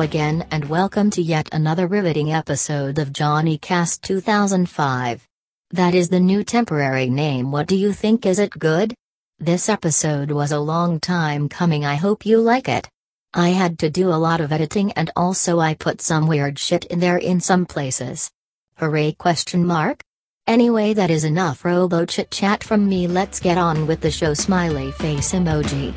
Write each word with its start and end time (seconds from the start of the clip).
Again 0.00 0.46
and 0.50 0.68
welcome 0.68 1.10
to 1.10 1.22
yet 1.22 1.48
another 1.52 1.86
riveting 1.86 2.32
episode 2.32 2.98
of 2.98 3.12
Johnny 3.12 3.58
Cast 3.58 4.02
2005. 4.04 5.26
That 5.72 5.94
is 5.94 6.08
the 6.08 6.20
new 6.20 6.44
temporary 6.44 7.10
name. 7.10 7.50
What 7.50 7.66
do 7.66 7.74
you 7.74 7.92
think? 7.92 8.24
Is 8.24 8.38
it 8.38 8.50
good? 8.50 8.94
This 9.38 9.68
episode 9.68 10.30
was 10.30 10.52
a 10.52 10.60
long 10.60 11.00
time 11.00 11.48
coming. 11.48 11.84
I 11.84 11.96
hope 11.96 12.24
you 12.24 12.40
like 12.40 12.68
it. 12.68 12.88
I 13.34 13.48
had 13.48 13.78
to 13.80 13.90
do 13.90 14.10
a 14.10 14.22
lot 14.22 14.40
of 14.40 14.52
editing 14.52 14.92
and 14.92 15.10
also 15.16 15.58
I 15.58 15.74
put 15.74 16.00
some 16.00 16.26
weird 16.26 16.58
shit 16.58 16.84
in 16.84 17.00
there 17.00 17.18
in 17.18 17.40
some 17.40 17.66
places. 17.66 18.30
Hooray 18.76 19.12
question 19.12 19.66
mark? 19.66 20.00
Anyway 20.46 20.94
that 20.94 21.10
is 21.10 21.24
enough 21.24 21.64
robo 21.64 22.04
chit 22.04 22.30
chat 22.30 22.62
from 22.62 22.88
me 22.88 23.06
let's 23.06 23.40
get 23.40 23.58
on 23.58 23.86
with 23.86 24.00
the 24.00 24.10
show 24.10 24.32
smiley 24.32 24.92
face 24.92 25.32
emoji. 25.32 25.92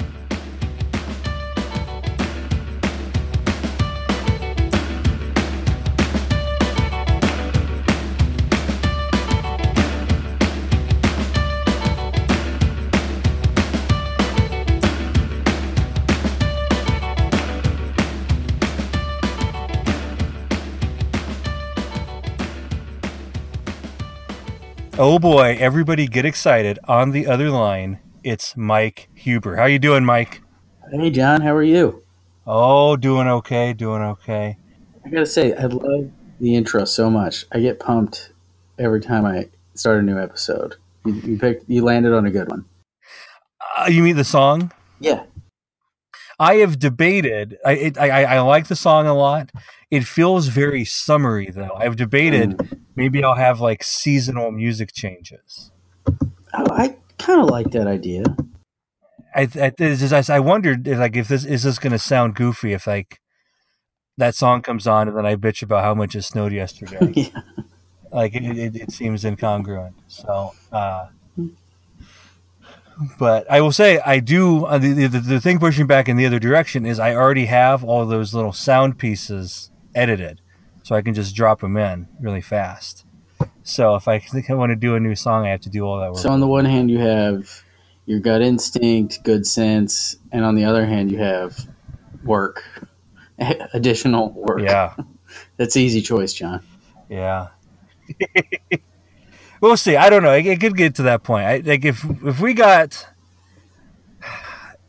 Oh 25.04 25.18
boy, 25.18 25.58
everybody 25.60 26.08
get 26.08 26.26
excited. 26.26 26.78
On 26.88 27.10
the 27.10 27.26
other 27.26 27.50
line, 27.50 27.98
it's 28.24 28.56
Mike 28.56 29.10
Huber. 29.16 29.56
How 29.56 29.66
you 29.66 29.80
doing, 29.80 30.06
Mike? 30.06 30.44
Hey 30.92 31.10
John, 31.10 31.42
how 31.42 31.56
are 31.56 31.64
you? 31.64 32.04
Oh, 32.46 32.96
doing 32.98 33.28
okay, 33.28 33.74
doing 33.74 34.04
okay. 34.04 34.58
I 35.04 35.10
gotta 35.10 35.26
say, 35.26 35.56
I 35.56 35.64
love 35.64 36.12
the 36.40 36.56
intro 36.56 36.86
so 36.86 37.10
much. 37.10 37.48
I 37.52 37.62
get 37.62 37.80
pumped 37.80 38.32
every 38.78 39.02
time 39.02 39.26
I 39.26 39.50
start 39.74 39.98
a 39.98 40.04
new 40.04 40.20
episode. 40.20 40.76
You, 41.04 41.14
you 41.16 41.40
picked, 41.40 41.68
you 41.68 41.84
landed 41.84 42.14
on 42.14 42.28
a 42.28 42.30
good 42.30 42.48
one. 42.48 42.66
Uh, 43.80 43.88
you 43.88 44.04
mean 44.04 44.18
the 44.18 44.24
song? 44.24 44.72
Yeah, 45.00 45.24
I 46.40 46.58
have 46.58 46.78
debated. 46.78 47.58
I, 47.66 47.72
it, 47.72 47.98
I 47.98 48.36
I 48.36 48.40
like 48.42 48.68
the 48.68 48.76
song 48.76 49.08
a 49.08 49.16
lot. 49.16 49.50
It 49.90 50.04
feels 50.04 50.50
very 50.50 50.86
summery 50.86 51.50
though. 51.50 51.74
I've 51.76 51.96
debated 51.96 52.52
Mm. 52.60 52.81
Maybe 52.96 53.24
I'll 53.24 53.36
have 53.36 53.60
like 53.60 53.84
seasonal 53.84 54.52
music 54.52 54.92
changes. 54.94 55.72
I, 56.54 56.64
I 56.70 56.98
kind 57.18 57.42
of 57.42 57.50
like 57.50 57.72
that 57.72 57.88
idea. 57.88 58.24
I 59.34 59.42
I, 59.42 59.70
just- 59.78 60.30
I 60.30 60.40
wondered 60.40 60.88
if, 60.88 61.00
like 61.00 61.16
if 61.16 61.28
this 61.28 61.46
is 61.46 61.64
this 61.64 61.80
going 61.80 61.92
to 61.92 62.00
sound 62.00 62.36
goofy 62.36 62.74
if 62.74 62.88
like 62.88 63.20
that 64.18 64.36
song 64.36 64.62
comes 64.62 64.88
on 64.88 65.08
and 65.08 65.18
then 65.18 65.26
I 65.26 65.36
bitch 65.36 65.64
about 65.64 65.84
how 65.84 65.94
much 65.94 66.16
it 66.16 66.24
snowed 66.24 66.52
yesterday. 66.54 67.12
yeah. 67.16 67.42
like 68.12 68.36
it, 68.36 68.44
it, 68.44 68.76
it 68.76 68.92
seems 68.92 69.24
incongruent. 69.24 69.94
So, 70.08 70.52
uh, 70.72 71.08
but 73.18 73.50
I 73.50 73.62
will 73.62 73.72
say 73.72 74.00
I 74.06 74.20
do. 74.20 74.66
Uh, 74.66 74.78
the, 74.78 75.08
the 75.08 75.20
the 75.20 75.42
thing 75.42 75.60
pushing 75.60 75.88
back 75.88 76.08
in 76.10 76.18
the 76.18 76.26
other 76.26 76.40
direction 76.40 76.86
is 76.86 77.00
I 77.00 77.16
already 77.16 77.46
have 77.46 77.84
all 77.84 78.06
those 78.06 78.34
little 78.34 78.54
sound 78.54 79.00
pieces 79.00 79.72
edited, 79.96 80.42
so 80.84 80.96
I 80.96 81.02
can 81.02 81.14
just 81.14 81.36
drop 81.36 81.62
them 81.62 81.78
in 81.78 82.08
really 82.20 82.42
fast. 82.42 83.06
So 83.64 83.96
if 83.96 84.08
I 84.08 84.20
think 84.20 84.50
I 84.50 84.54
want 84.54 84.72
to 84.72 84.76
do 84.76 84.96
a 84.96 85.00
new 85.00 85.16
song, 85.16 85.46
I 85.46 85.50
have 85.50 85.62
to 85.62 85.70
do 85.70 85.84
all 85.84 86.00
that 86.00 86.12
work. 86.12 86.20
So 86.20 86.30
on 86.30 86.40
the 86.40 86.48
one 86.48 86.66
hand, 86.66 86.90
you 86.90 87.00
have 87.00 87.64
your 88.06 88.20
gut 88.20 88.42
instinct, 88.42 89.24
good 89.24 89.46
sense, 89.46 90.18
and 90.32 90.44
on 90.44 90.56
the 90.56 90.66
other 90.66 90.86
hand, 90.86 91.12
you 91.12 91.20
have 91.20 91.68
work, 92.24 92.64
additional 93.74 94.32
work. 94.32 94.62
yeah, 94.62 94.96
that's 95.58 95.76
easy 95.78 96.02
choice, 96.02 96.34
John. 96.34 96.64
yeah. 97.10 97.50
we'll 99.62 99.78
see. 99.78 99.96
I 99.96 100.10
don't 100.10 100.24
know. 100.24 100.34
It, 100.34 100.46
it 100.46 100.60
could 100.60 100.76
get 100.76 100.96
to 100.96 101.04
that 101.04 101.24
point. 101.24 101.46
I, 101.46 101.58
like 101.58 101.86
if 101.86 102.04
if 102.26 102.40
we 102.42 102.54
got 102.54 103.08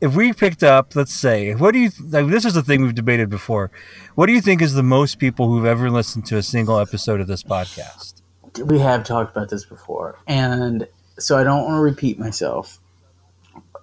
if 0.02 0.16
we 0.16 0.32
picked 0.32 0.64
up, 0.64 0.96
let's 0.96 1.14
say, 1.14 1.54
what 1.54 1.72
do 1.72 1.78
you 1.78 1.90
like? 2.08 2.26
This 2.26 2.44
is 2.44 2.56
a 2.56 2.62
thing 2.62 2.82
we've 2.82 2.94
debated 2.94 3.30
before. 3.30 3.70
What 4.16 4.26
do 4.26 4.32
you 4.32 4.40
think 4.40 4.60
is 4.60 4.74
the 4.74 4.82
most 4.82 5.20
people 5.20 5.46
who've 5.46 5.64
ever 5.64 5.88
listened 5.90 6.26
to 6.26 6.36
a 6.36 6.42
single 6.42 6.80
episode 6.80 7.20
of 7.20 7.28
this 7.28 7.44
podcast? 7.44 8.20
we 8.66 8.80
have 8.80 9.04
talked 9.04 9.34
about 9.34 9.48
this 9.48 9.64
before, 9.64 10.18
and 10.26 10.88
so 11.18 11.38
I 11.38 11.44
don't 11.44 11.64
want 11.64 11.76
to 11.76 11.80
repeat 11.80 12.18
myself. 12.18 12.80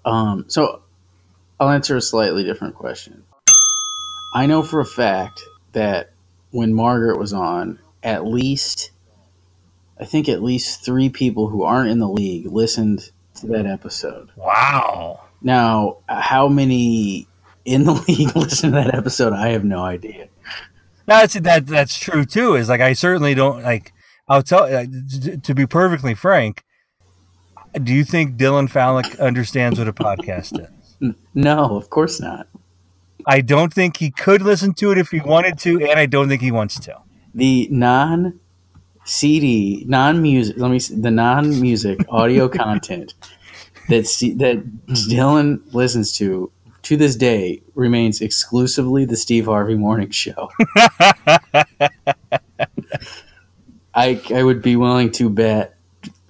Um, 0.03 0.43
so 0.49 0.81
I'll 1.57 1.69
answer 1.69 1.95
a 1.95 2.01
slightly 2.01 2.43
different 2.43 2.75
question. 2.75 3.23
I 4.35 4.45
know 4.45 4.61
for 4.61 4.81
a 4.81 4.85
fact 4.85 5.41
that 5.71 6.11
when 6.51 6.73
Margaret 6.73 7.17
was 7.17 7.31
on, 7.31 7.79
at 8.03 8.25
least 8.25 8.91
I 9.97 10.03
think 10.05 10.27
at 10.27 10.43
least 10.43 10.83
three 10.83 11.09
people 11.09 11.47
who 11.47 11.63
aren't 11.63 11.89
in 11.89 11.99
the 11.99 12.09
league 12.09 12.45
listened 12.45 13.09
to 13.35 13.47
that 13.47 13.65
episode. 13.65 14.29
Wow. 14.35 15.21
Now, 15.41 15.97
how 16.07 16.47
many 16.47 17.27
in 17.65 17.83
the 17.85 17.93
league 18.07 18.35
listen 18.35 18.71
to 18.71 18.75
that 18.75 18.93
episode? 18.93 19.33
I 19.33 19.49
have 19.49 19.63
no 19.63 19.83
idea. 19.83 20.27
That's 21.05 21.33
that. 21.35 21.65
That's 21.67 21.97
true 21.97 22.25
too. 22.25 22.55
Is 22.55 22.69
like 22.69 22.81
I 22.81 22.93
certainly 22.93 23.33
don't 23.33 23.63
like. 23.63 23.93
I'll 24.27 24.43
tell. 24.43 24.63
uh, 24.63 24.85
To 25.43 25.55
be 25.55 25.65
perfectly 25.65 26.13
frank, 26.13 26.63
do 27.83 27.93
you 27.93 28.03
think 28.03 28.37
Dylan 28.37 28.69
Fallick 28.69 29.19
understands 29.19 29.79
what 29.79 29.87
a 29.87 29.93
podcast 29.93 30.59
is? 30.59 31.15
No, 31.33 31.75
of 31.77 31.89
course 31.89 32.19
not. 32.21 32.47
I 33.25 33.41
don't 33.41 33.73
think 33.73 33.97
he 33.97 34.11
could 34.11 34.41
listen 34.41 34.73
to 34.75 34.91
it 34.91 34.97
if 34.97 35.09
he 35.09 35.19
wanted 35.19 35.57
to, 35.59 35.79
and 35.83 35.99
I 35.99 36.05
don't 36.05 36.29
think 36.29 36.41
he 36.41 36.51
wants 36.51 36.79
to. 36.81 36.95
the 37.33 37.67
non 37.71 38.39
CD, 39.05 39.83
non 39.87 40.21
music. 40.21 40.57
Let 40.57 40.69
me 40.71 40.79
see, 40.79 40.95
the 40.95 41.11
non 41.11 41.59
music 41.59 41.99
audio 42.09 42.47
content 42.63 43.15
that 43.89 44.05
that 44.37 44.63
Dylan 44.87 45.61
listens 45.73 46.13
to 46.17 46.51
to 46.83 46.97
this 46.97 47.15
day 47.15 47.61
remains 47.75 48.21
exclusively 48.21 49.05
the 49.05 49.15
Steve 49.15 49.45
Harvey 49.45 49.75
Morning 49.75 50.09
Show. 50.11 50.49
I 53.93 54.21
I 54.33 54.43
would 54.43 54.61
be 54.61 54.75
willing 54.75 55.11
to 55.13 55.29
bet 55.29 55.75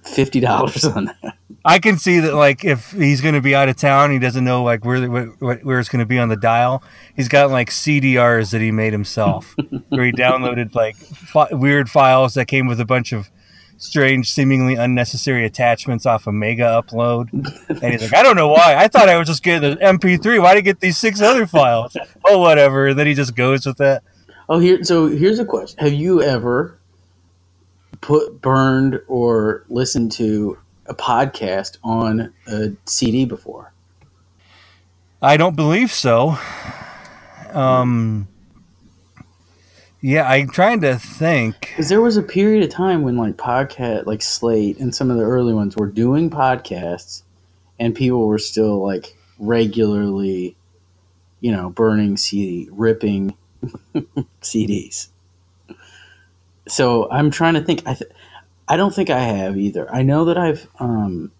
fifty 0.02 0.40
dollars 0.40 0.84
on 0.84 1.06
that. 1.06 1.36
I 1.62 1.78
can 1.78 1.98
see 1.98 2.20
that, 2.20 2.34
like, 2.34 2.64
if 2.64 2.90
he's 2.92 3.20
going 3.20 3.34
to 3.34 3.42
be 3.42 3.54
out 3.54 3.68
of 3.68 3.76
town, 3.76 4.10
he 4.10 4.18
doesn't 4.18 4.44
know 4.44 4.62
like 4.62 4.84
where 4.84 5.08
where, 5.10 5.56
where 5.56 5.78
it's 5.78 5.90
going 5.90 6.00
to 6.00 6.06
be 6.06 6.18
on 6.18 6.30
the 6.30 6.36
dial. 6.36 6.82
He's 7.14 7.28
got 7.28 7.50
like 7.50 7.68
CDRs 7.68 8.50
that 8.52 8.62
he 8.62 8.70
made 8.70 8.92
himself, 8.92 9.54
where 9.90 10.04
he 10.04 10.12
downloaded 10.12 10.74
like 10.74 10.96
fi- 10.96 11.52
weird 11.52 11.90
files 11.90 12.34
that 12.34 12.46
came 12.46 12.66
with 12.66 12.80
a 12.80 12.86
bunch 12.86 13.12
of 13.12 13.30
strange, 13.80 14.30
seemingly 14.30 14.76
unnecessary 14.76 15.44
attachments 15.44 16.06
off 16.06 16.26
a 16.26 16.32
Mega 16.32 16.62
Upload. 16.62 17.32
And 17.32 17.92
he's 17.92 18.02
like, 18.02 18.14
I 18.14 18.22
don't 18.22 18.36
know 18.36 18.48
why. 18.48 18.76
I 18.76 18.86
thought 18.86 19.08
I 19.08 19.16
was 19.18 19.26
just 19.26 19.42
getting 19.42 19.72
an 19.72 19.78
MP3. 19.98 20.40
Why 20.40 20.54
did 20.54 20.58
I 20.58 20.60
get 20.60 20.80
these 20.80 20.96
six 20.96 21.20
other 21.20 21.46
files? 21.46 21.96
Oh, 22.26 22.38
whatever. 22.38 22.88
And 22.88 22.98
then 22.98 23.06
he 23.06 23.14
just 23.14 23.34
goes 23.34 23.66
with 23.66 23.78
that. 23.78 24.04
Oh, 24.48 24.60
here. 24.60 24.84
So 24.84 25.06
here's 25.06 25.38
a 25.40 25.44
question: 25.44 25.78
Have 25.80 25.94
you 25.94 26.22
ever 26.22 26.78
put 28.02 28.40
burned 28.40 29.00
or 29.08 29.64
listened 29.68 30.12
to 30.12 30.58
a 30.86 30.94
podcast 30.94 31.78
on 31.82 32.32
a 32.46 32.72
CD 32.84 33.24
before? 33.24 33.72
I 35.22 35.38
don't 35.38 35.56
believe 35.56 35.90
so. 35.90 36.38
Um. 37.52 38.28
Yeah, 40.02 40.28
I'm 40.28 40.48
trying 40.48 40.80
to 40.80 40.98
think. 40.98 41.60
Because 41.60 41.88
there 41.88 42.00
was 42.00 42.16
a 42.16 42.22
period 42.22 42.62
of 42.62 42.70
time 42.70 43.02
when 43.02 43.16
like 43.16 43.36
podcast, 43.36 44.06
like 44.06 44.22
Slate 44.22 44.78
and 44.78 44.94
some 44.94 45.10
of 45.10 45.18
the 45.18 45.24
early 45.24 45.52
ones 45.52 45.76
were 45.76 45.86
doing 45.86 46.30
podcasts, 46.30 47.22
and 47.78 47.94
people 47.94 48.26
were 48.26 48.38
still 48.38 48.84
like 48.84 49.16
regularly, 49.38 50.56
you 51.40 51.52
know, 51.52 51.68
burning 51.70 52.16
CD, 52.16 52.68
ripping 52.72 53.36
CDs. 54.40 55.08
So 56.66 57.10
I'm 57.10 57.30
trying 57.30 57.54
to 57.54 57.60
think. 57.60 57.82
I 57.86 57.94
th- 57.94 58.10
I 58.68 58.76
don't 58.76 58.94
think 58.94 59.10
I 59.10 59.18
have 59.18 59.58
either. 59.58 59.92
I 59.92 60.02
know 60.02 60.26
that 60.26 60.38
I've 60.38 60.68
um, 60.78 61.32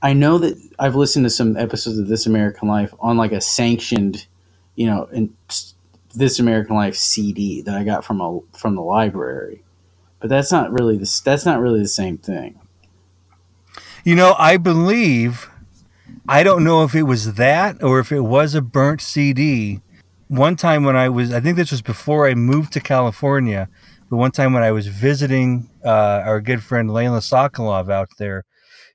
I 0.00 0.12
know 0.12 0.38
that 0.38 0.56
I've 0.78 0.94
listened 0.94 1.26
to 1.26 1.30
some 1.30 1.56
episodes 1.56 1.98
of 1.98 2.06
This 2.06 2.26
American 2.26 2.68
Life 2.68 2.94
on 3.00 3.16
like 3.16 3.32
a 3.32 3.40
sanctioned, 3.40 4.26
you 4.76 4.86
know, 4.86 5.08
and 5.12 5.34
This 6.14 6.38
American 6.38 6.76
Life 6.76 6.96
CD 6.96 7.62
that 7.62 7.74
I 7.74 7.84
got 7.84 8.04
from 8.04 8.20
a 8.20 8.40
from 8.56 8.74
the 8.74 8.82
library. 8.82 9.62
But 10.20 10.30
that's 10.30 10.50
not 10.50 10.72
really 10.72 10.96
this. 10.96 11.20
That's 11.20 11.46
not 11.46 11.60
really 11.60 11.80
the 11.80 11.88
same 11.88 12.18
thing. 12.18 12.58
You 14.04 14.14
know, 14.14 14.34
I 14.38 14.56
believe, 14.56 15.50
I 16.28 16.42
don't 16.42 16.64
know 16.64 16.82
if 16.82 16.94
it 16.94 17.02
was 17.02 17.34
that 17.34 17.82
or 17.82 18.00
if 18.00 18.10
it 18.10 18.20
was 18.20 18.54
a 18.54 18.62
burnt 18.62 19.00
CD. 19.00 19.80
One 20.28 20.56
time 20.56 20.84
when 20.84 20.96
I 20.96 21.08
was, 21.08 21.32
I 21.32 21.40
think 21.40 21.56
this 21.56 21.70
was 21.70 21.82
before 21.82 22.26
I 22.26 22.34
moved 22.34 22.72
to 22.74 22.80
California, 22.80 23.68
but 24.10 24.16
one 24.16 24.30
time 24.30 24.52
when 24.52 24.62
I 24.62 24.72
was 24.72 24.86
visiting 24.86 25.70
uh, 25.84 26.22
our 26.24 26.40
good 26.40 26.62
friend 26.62 26.90
Layla 26.90 27.20
Sokolov 27.20 27.90
out 27.90 28.08
there, 28.18 28.44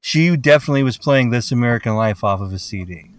she 0.01 0.35
definitely 0.35 0.83
was 0.83 0.97
playing 0.97 1.29
This 1.29 1.51
American 1.51 1.95
Life 1.95 2.23
off 2.23 2.41
of 2.41 2.51
a 2.51 2.59
CD. 2.59 3.12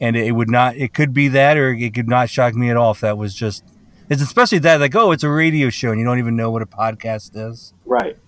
And 0.00 0.16
it 0.16 0.32
would 0.32 0.50
not. 0.50 0.76
It 0.76 0.92
could 0.92 1.14
be 1.14 1.28
that, 1.28 1.56
or 1.56 1.72
it 1.72 1.94
could 1.94 2.08
not 2.08 2.28
shock 2.28 2.54
me 2.54 2.70
at 2.70 2.76
all 2.76 2.90
if 2.92 3.00
that 3.00 3.16
was 3.16 3.34
just. 3.34 3.64
It's 4.08 4.22
especially 4.22 4.58
that 4.58 4.80
like 4.80 4.94
oh, 4.94 5.12
it's 5.12 5.24
a 5.24 5.30
radio 5.30 5.70
show, 5.70 5.90
and 5.90 5.98
you 5.98 6.04
don't 6.04 6.18
even 6.18 6.36
know 6.36 6.50
what 6.50 6.62
a 6.62 6.66
podcast 6.66 7.30
is. 7.34 7.72
Right. 7.84 8.18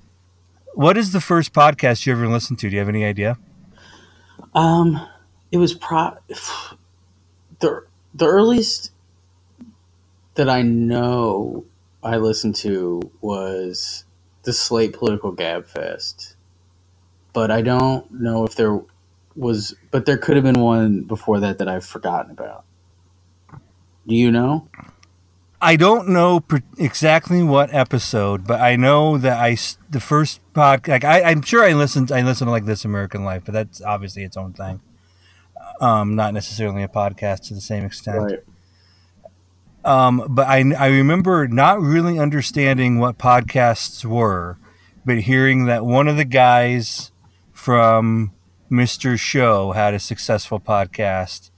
What 0.75 0.97
is 0.97 1.13
the 1.13 1.21
first 1.21 1.53
podcast 1.53 2.07
you 2.07 2.13
ever 2.13 2.27
listened 2.27 2.59
to? 2.61 2.69
Do 2.69 2.75
you 2.75 2.79
have 2.79 2.89
any 2.89 3.05
idea? 3.05 3.39
Um, 4.55 5.07
it 5.53 5.59
was 5.59 5.75
pro 5.75 6.17
the 7.61 7.85
the 8.15 8.27
earliest 8.27 8.93
that 10.35 10.49
I 10.49 10.63
know 10.63 11.65
I 12.03 12.17
listened 12.17 12.55
to 12.57 13.01
was 13.21 14.05
the 14.45 14.53
Slate 14.53 14.93
Political 14.93 15.35
Gabfest, 15.35 16.35
but 17.33 17.51
I 17.51 17.61
don't 17.61 18.11
know 18.13 18.45
if 18.45 18.55
there 18.55 18.81
was, 19.39 19.75
but 19.91 20.07
there 20.07 20.19
could 20.19 20.37
have 20.37 20.45
been 20.45 20.61
one 20.61 21.03
before 21.03 21.41
that 21.41 21.59
that 21.59 21.69
I've 21.69 21.87
forgotten 21.87 22.33
about. 22.33 22.65
Do 24.07 24.15
you 24.15 24.31
know? 24.31 24.69
I 25.61 25.77
don't 25.77 26.09
know 26.09 26.41
per- 26.41 26.63
exactly 26.79 27.43
what 27.43 27.75
episode, 27.75 28.47
but 28.47 28.61
I 28.61 28.77
know 28.77 29.19
that 29.19 29.39
I 29.39 29.57
the 29.91 30.01
first 30.01 30.41
pod 30.53 30.87
like 30.87 31.05
I, 31.05 31.23
I'm 31.23 31.43
sure 31.43 31.65
I 31.65 31.73
listened 31.73 32.13
I 32.13 32.23
listened 32.23 32.47
to 32.47 32.53
like 32.53 32.65
This 32.65 32.85
American 32.85 33.25
Life, 33.25 33.43
but 33.45 33.53
that's 33.53 33.83
obviously 33.83 34.23
its 34.23 34.37
own 34.37 34.53
thing. 34.53 34.81
Um, 35.81 36.15
not 36.15 36.33
necessarily 36.33 36.83
a 36.83 36.89
podcast 36.89 37.49
to 37.49 37.55
the 37.55 37.61
same 37.61 37.85
extent. 37.85 38.19
Right. 38.19 38.39
Um, 39.85 40.25
but 40.29 40.47
I 40.47 40.65
I 40.79 40.89
remember 40.89 41.49
not 41.49 41.81
really 41.81 42.21
understanding 42.21 43.01
what 43.01 43.19
podcasts 43.19 44.05
were, 44.05 44.59
but 45.05 45.19
hearing 45.19 45.67
that 45.67 45.85
one 45.85 46.07
of 46.07 46.17
the 46.17 46.25
guys 46.25 47.11
from 47.53 48.33
Mr. 48.71 49.19
Show 49.19 49.73
had 49.73 49.95
a 49.95 49.99
successful 49.99 50.61
podcast 50.61 51.51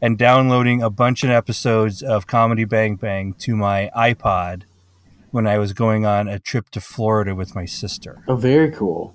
and 0.00 0.18
downloading 0.18 0.82
a 0.82 0.90
bunch 0.90 1.24
of 1.24 1.30
episodes 1.30 2.02
of 2.02 2.26
Comedy 2.26 2.64
Bang 2.64 2.96
Bang 2.96 3.32
to 3.34 3.56
my 3.56 3.90
iPod 3.96 4.62
when 5.30 5.46
I 5.46 5.58
was 5.58 5.72
going 5.72 6.06
on 6.06 6.28
a 6.28 6.38
trip 6.38 6.70
to 6.70 6.80
Florida 6.80 7.34
with 7.34 7.54
my 7.54 7.64
sister. 7.64 8.22
Oh, 8.28 8.36
very 8.36 8.70
cool. 8.70 9.14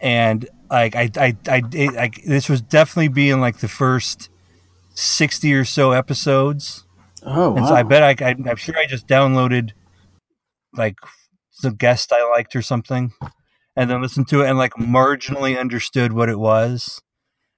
And 0.00 0.48
like 0.70 0.96
I 0.96 1.10
I 1.16 1.36
I 1.48 1.62
it, 1.72 1.94
like 1.94 2.22
this 2.24 2.48
was 2.48 2.60
definitely 2.62 3.08
being 3.08 3.40
like 3.40 3.58
the 3.58 3.68
first 3.68 4.28
60 4.94 5.52
or 5.54 5.64
so 5.64 5.92
episodes. 5.92 6.84
Oh, 7.22 7.52
And 7.54 7.62
wow. 7.62 7.68
so 7.68 7.74
I 7.74 7.82
bet 7.82 8.02
I, 8.22 8.24
I 8.26 8.30
I'm 8.48 8.56
sure 8.56 8.76
I 8.78 8.86
just 8.86 9.06
downloaded 9.06 9.72
like 10.72 10.96
the 11.62 11.70
guest 11.70 12.12
I 12.12 12.28
liked 12.30 12.56
or 12.56 12.62
something 12.62 13.12
and 13.80 13.88
then 13.88 14.02
listened 14.02 14.28
to 14.28 14.42
it 14.42 14.48
and 14.50 14.58
like 14.58 14.74
marginally 14.74 15.58
understood 15.58 16.12
what 16.12 16.28
it 16.28 16.38
was 16.38 17.00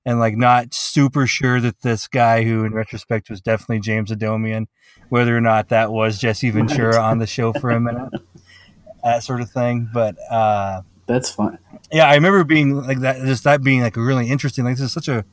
and 0.06 0.20
like 0.20 0.36
not 0.36 0.72
super 0.72 1.26
sure 1.26 1.60
that 1.60 1.80
this 1.82 2.06
guy 2.06 2.44
who 2.44 2.64
in 2.64 2.72
retrospect 2.72 3.28
was 3.28 3.40
definitely 3.40 3.80
James 3.80 4.12
Adomian 4.12 4.66
whether 5.08 5.36
or 5.36 5.40
not 5.40 5.68
that 5.70 5.90
was 5.90 6.20
Jesse 6.20 6.50
Ventura 6.50 6.96
on 6.96 7.18
the 7.18 7.26
show 7.26 7.52
for 7.52 7.70
a 7.70 7.80
minute 7.80 8.12
that 9.02 9.24
sort 9.24 9.40
of 9.40 9.50
thing. 9.50 9.90
But 9.92 10.14
uh 10.30 10.82
That's 11.06 11.28
fun. 11.28 11.58
yeah 11.90 12.06
I 12.06 12.14
remember 12.14 12.44
being 12.44 12.76
like 12.76 13.00
that 13.00 13.16
just 13.22 13.42
that 13.42 13.64
being 13.64 13.80
like 13.80 13.96
a 13.96 14.00
really 14.00 14.28
interesting. 14.28 14.64
Like 14.64 14.76
this 14.76 14.84
is 14.84 14.92
such 14.92 15.08
a 15.08 15.24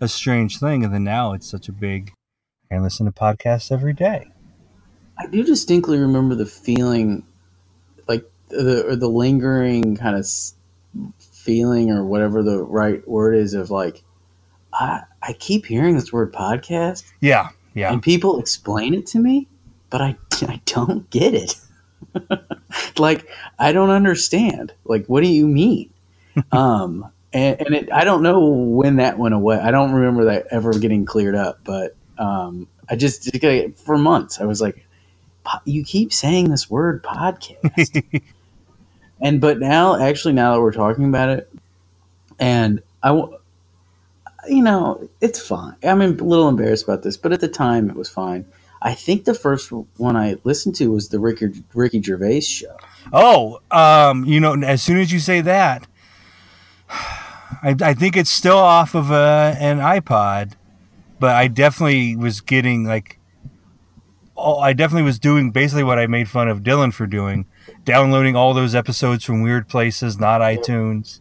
a 0.00 0.08
strange 0.08 0.58
thing 0.58 0.82
and 0.84 0.92
then 0.92 1.04
now 1.04 1.34
it's 1.34 1.48
such 1.48 1.68
a 1.68 1.72
big 1.72 2.12
I 2.72 2.78
listen 2.78 3.06
to 3.06 3.12
podcasts 3.12 3.70
every 3.70 3.92
day. 3.92 4.26
I 5.18 5.28
do 5.28 5.44
distinctly 5.44 5.98
remember 5.98 6.34
the 6.34 6.46
feeling, 6.46 7.24
the 8.62 8.86
or 8.86 8.96
the 8.96 9.08
lingering 9.08 9.96
kind 9.96 10.16
of 10.16 10.26
feeling 11.18 11.90
or 11.90 12.04
whatever 12.04 12.42
the 12.42 12.62
right 12.62 13.06
word 13.06 13.36
is 13.36 13.54
of 13.54 13.70
like, 13.70 14.02
I 14.72 15.02
I 15.22 15.32
keep 15.34 15.66
hearing 15.66 15.94
this 15.94 16.12
word 16.12 16.32
podcast, 16.32 17.04
yeah 17.20 17.50
yeah 17.74 17.92
and 17.92 18.02
people 18.02 18.40
explain 18.40 18.94
it 18.94 19.06
to 19.08 19.18
me, 19.18 19.48
but 19.90 20.00
I 20.00 20.16
I 20.42 20.60
don't 20.66 21.08
get 21.10 21.34
it. 21.34 21.54
like 22.98 23.28
I 23.58 23.72
don't 23.72 23.90
understand. 23.90 24.72
Like 24.84 25.06
what 25.06 25.22
do 25.22 25.28
you 25.28 25.46
mean? 25.46 25.90
um, 26.52 27.10
and, 27.32 27.60
and 27.60 27.74
it, 27.74 27.92
I 27.92 28.04
don't 28.04 28.22
know 28.22 28.46
when 28.46 28.96
that 28.96 29.18
went 29.18 29.34
away. 29.34 29.58
I 29.58 29.70
don't 29.70 29.92
remember 29.92 30.26
that 30.26 30.46
ever 30.50 30.78
getting 30.78 31.04
cleared 31.04 31.34
up, 31.34 31.60
but 31.64 31.96
um, 32.18 32.68
I 32.88 32.96
just 32.96 33.30
for 33.76 33.98
months 33.98 34.40
I 34.40 34.44
was 34.44 34.60
like, 34.60 34.86
you 35.64 35.84
keep 35.84 36.12
saying 36.12 36.50
this 36.50 36.70
word 36.70 37.02
podcast, 37.02 38.22
and 39.20 39.40
but 39.40 39.58
now 39.58 40.00
actually 40.00 40.34
now 40.34 40.54
that 40.54 40.60
we're 40.60 40.72
talking 40.72 41.06
about 41.06 41.28
it, 41.28 41.50
and 42.38 42.82
I, 43.02 43.10
you 44.48 44.62
know, 44.62 45.08
it's 45.20 45.40
fine. 45.40 45.76
I'm 45.82 46.02
a 46.02 46.08
little 46.08 46.48
embarrassed 46.48 46.84
about 46.84 47.02
this, 47.02 47.16
but 47.16 47.32
at 47.32 47.40
the 47.40 47.48
time 47.48 47.90
it 47.90 47.96
was 47.96 48.08
fine. 48.08 48.44
I 48.82 48.94
think 48.94 49.24
the 49.24 49.34
first 49.34 49.72
one 49.72 50.16
I 50.16 50.36
listened 50.44 50.74
to 50.76 50.90
was 50.90 51.08
the 51.08 51.18
Ricky 51.18 51.64
Ricky 51.74 52.02
Gervais 52.02 52.42
show. 52.42 52.76
Oh, 53.12 53.60
um, 53.70 54.24
you 54.24 54.40
know, 54.40 54.54
as 54.54 54.82
soon 54.82 54.98
as 54.98 55.12
you 55.12 55.18
say 55.18 55.40
that, 55.40 55.86
I, 56.88 57.74
I 57.80 57.94
think 57.94 58.16
it's 58.16 58.30
still 58.30 58.58
off 58.58 58.94
of 58.94 59.10
uh, 59.10 59.54
an 59.58 59.78
iPod, 59.78 60.52
but 61.18 61.34
I 61.34 61.48
definitely 61.48 62.16
was 62.16 62.40
getting 62.40 62.84
like, 62.84 63.18
oh, 64.36 64.58
I 64.58 64.72
definitely 64.72 65.04
was 65.04 65.18
doing 65.18 65.50
basically 65.50 65.84
what 65.84 65.98
I 65.98 66.06
made 66.06 66.28
fun 66.28 66.48
of 66.48 66.60
Dylan 66.60 66.92
for 66.92 67.06
doing, 67.06 67.46
downloading 67.86 68.36
all 68.36 68.52
those 68.52 68.74
episodes 68.74 69.24
from 69.24 69.40
weird 69.40 69.68
places, 69.68 70.18
not 70.18 70.42
iTunes. 70.42 71.20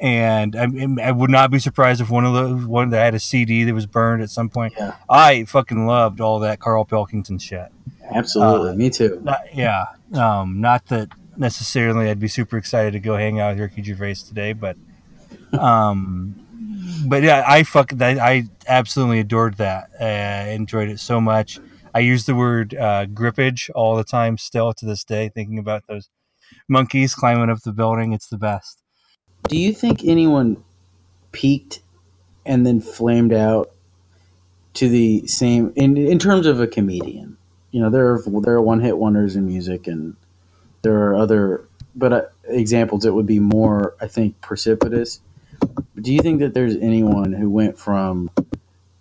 And 0.00 0.56
I, 0.56 1.08
I 1.08 1.12
would 1.12 1.28
not 1.30 1.50
be 1.50 1.58
surprised 1.58 2.00
if 2.00 2.08
one 2.08 2.24
of 2.24 2.32
those 2.32 2.64
one 2.64 2.88
that 2.90 3.04
had 3.04 3.14
a 3.14 3.20
CD 3.20 3.64
that 3.64 3.74
was 3.74 3.84
burned 3.84 4.22
at 4.22 4.30
some 4.30 4.48
point. 4.48 4.72
Yeah. 4.78 4.96
I 5.10 5.44
fucking 5.44 5.86
loved 5.86 6.22
all 6.22 6.38
that 6.38 6.58
Carl 6.60 6.86
Pilkington 6.86 7.38
shit 7.38 7.70
Absolutely, 8.10 8.70
Uh, 8.70 8.74
me 8.74 8.88
too. 8.88 9.20
not, 9.22 9.40
yeah. 9.54 9.86
Um, 10.14 10.60
not 10.60 10.86
that 10.86 11.10
necessarily 11.36 12.08
I'd 12.08 12.18
be 12.18 12.28
super 12.28 12.56
excited 12.56 12.92
to 12.94 13.00
go 13.00 13.16
hang 13.16 13.40
out 13.40 13.50
with 13.50 13.60
Ricky 13.60 13.82
Gervais 13.82 14.14
today, 14.26 14.52
but, 14.54 14.76
um, 15.52 16.34
but 17.06 17.22
yeah, 17.22 17.44
I 17.46 17.62
fuck 17.62 17.90
that. 17.92 18.18
I 18.18 18.44
absolutely 18.66 19.20
adored 19.20 19.56
that. 19.58 19.90
Uh, 20.00 20.50
enjoyed 20.50 20.88
it 20.88 20.98
so 21.00 21.20
much. 21.20 21.58
I 21.94 22.00
use 22.00 22.24
the 22.26 22.34
word 22.34 22.74
uh, 22.74 23.06
grippage 23.06 23.70
all 23.74 23.96
the 23.96 24.04
time, 24.04 24.38
still 24.38 24.72
to 24.74 24.86
this 24.86 25.04
day, 25.04 25.30
thinking 25.34 25.58
about 25.58 25.84
those 25.88 26.08
monkeys 26.68 27.14
climbing 27.14 27.50
up 27.50 27.60
the 27.62 27.72
building. 27.72 28.12
It's 28.12 28.28
the 28.28 28.38
best. 28.38 28.82
Do 29.48 29.56
you 29.56 29.72
think 29.72 30.04
anyone 30.04 30.62
peaked 31.32 31.80
and 32.44 32.66
then 32.66 32.80
flamed 32.80 33.32
out 33.32 33.70
to 34.74 34.88
the 34.88 35.26
same 35.26 35.72
in 35.76 35.96
in 35.96 36.18
terms 36.18 36.46
of 36.46 36.60
a 36.60 36.66
comedian? 36.66 37.36
You 37.70 37.82
know, 37.82 37.90
there 37.90 38.12
are 38.12 38.22
there 38.40 38.54
are 38.54 38.62
one 38.62 38.80
hit 38.80 38.98
wonders 38.98 39.36
in 39.36 39.46
music, 39.46 39.86
and 39.86 40.16
there 40.82 40.96
are 40.96 41.14
other, 41.14 41.68
but 41.94 42.12
uh, 42.12 42.22
examples 42.48 43.04
it 43.04 43.14
would 43.14 43.26
be 43.26 43.40
more, 43.40 43.94
I 44.00 44.06
think, 44.06 44.40
precipitous. 44.40 45.20
Do 46.00 46.12
you 46.12 46.20
think 46.20 46.40
that 46.40 46.54
there's 46.54 46.76
anyone 46.76 47.32
who 47.32 47.50
went 47.50 47.78
from 47.78 48.30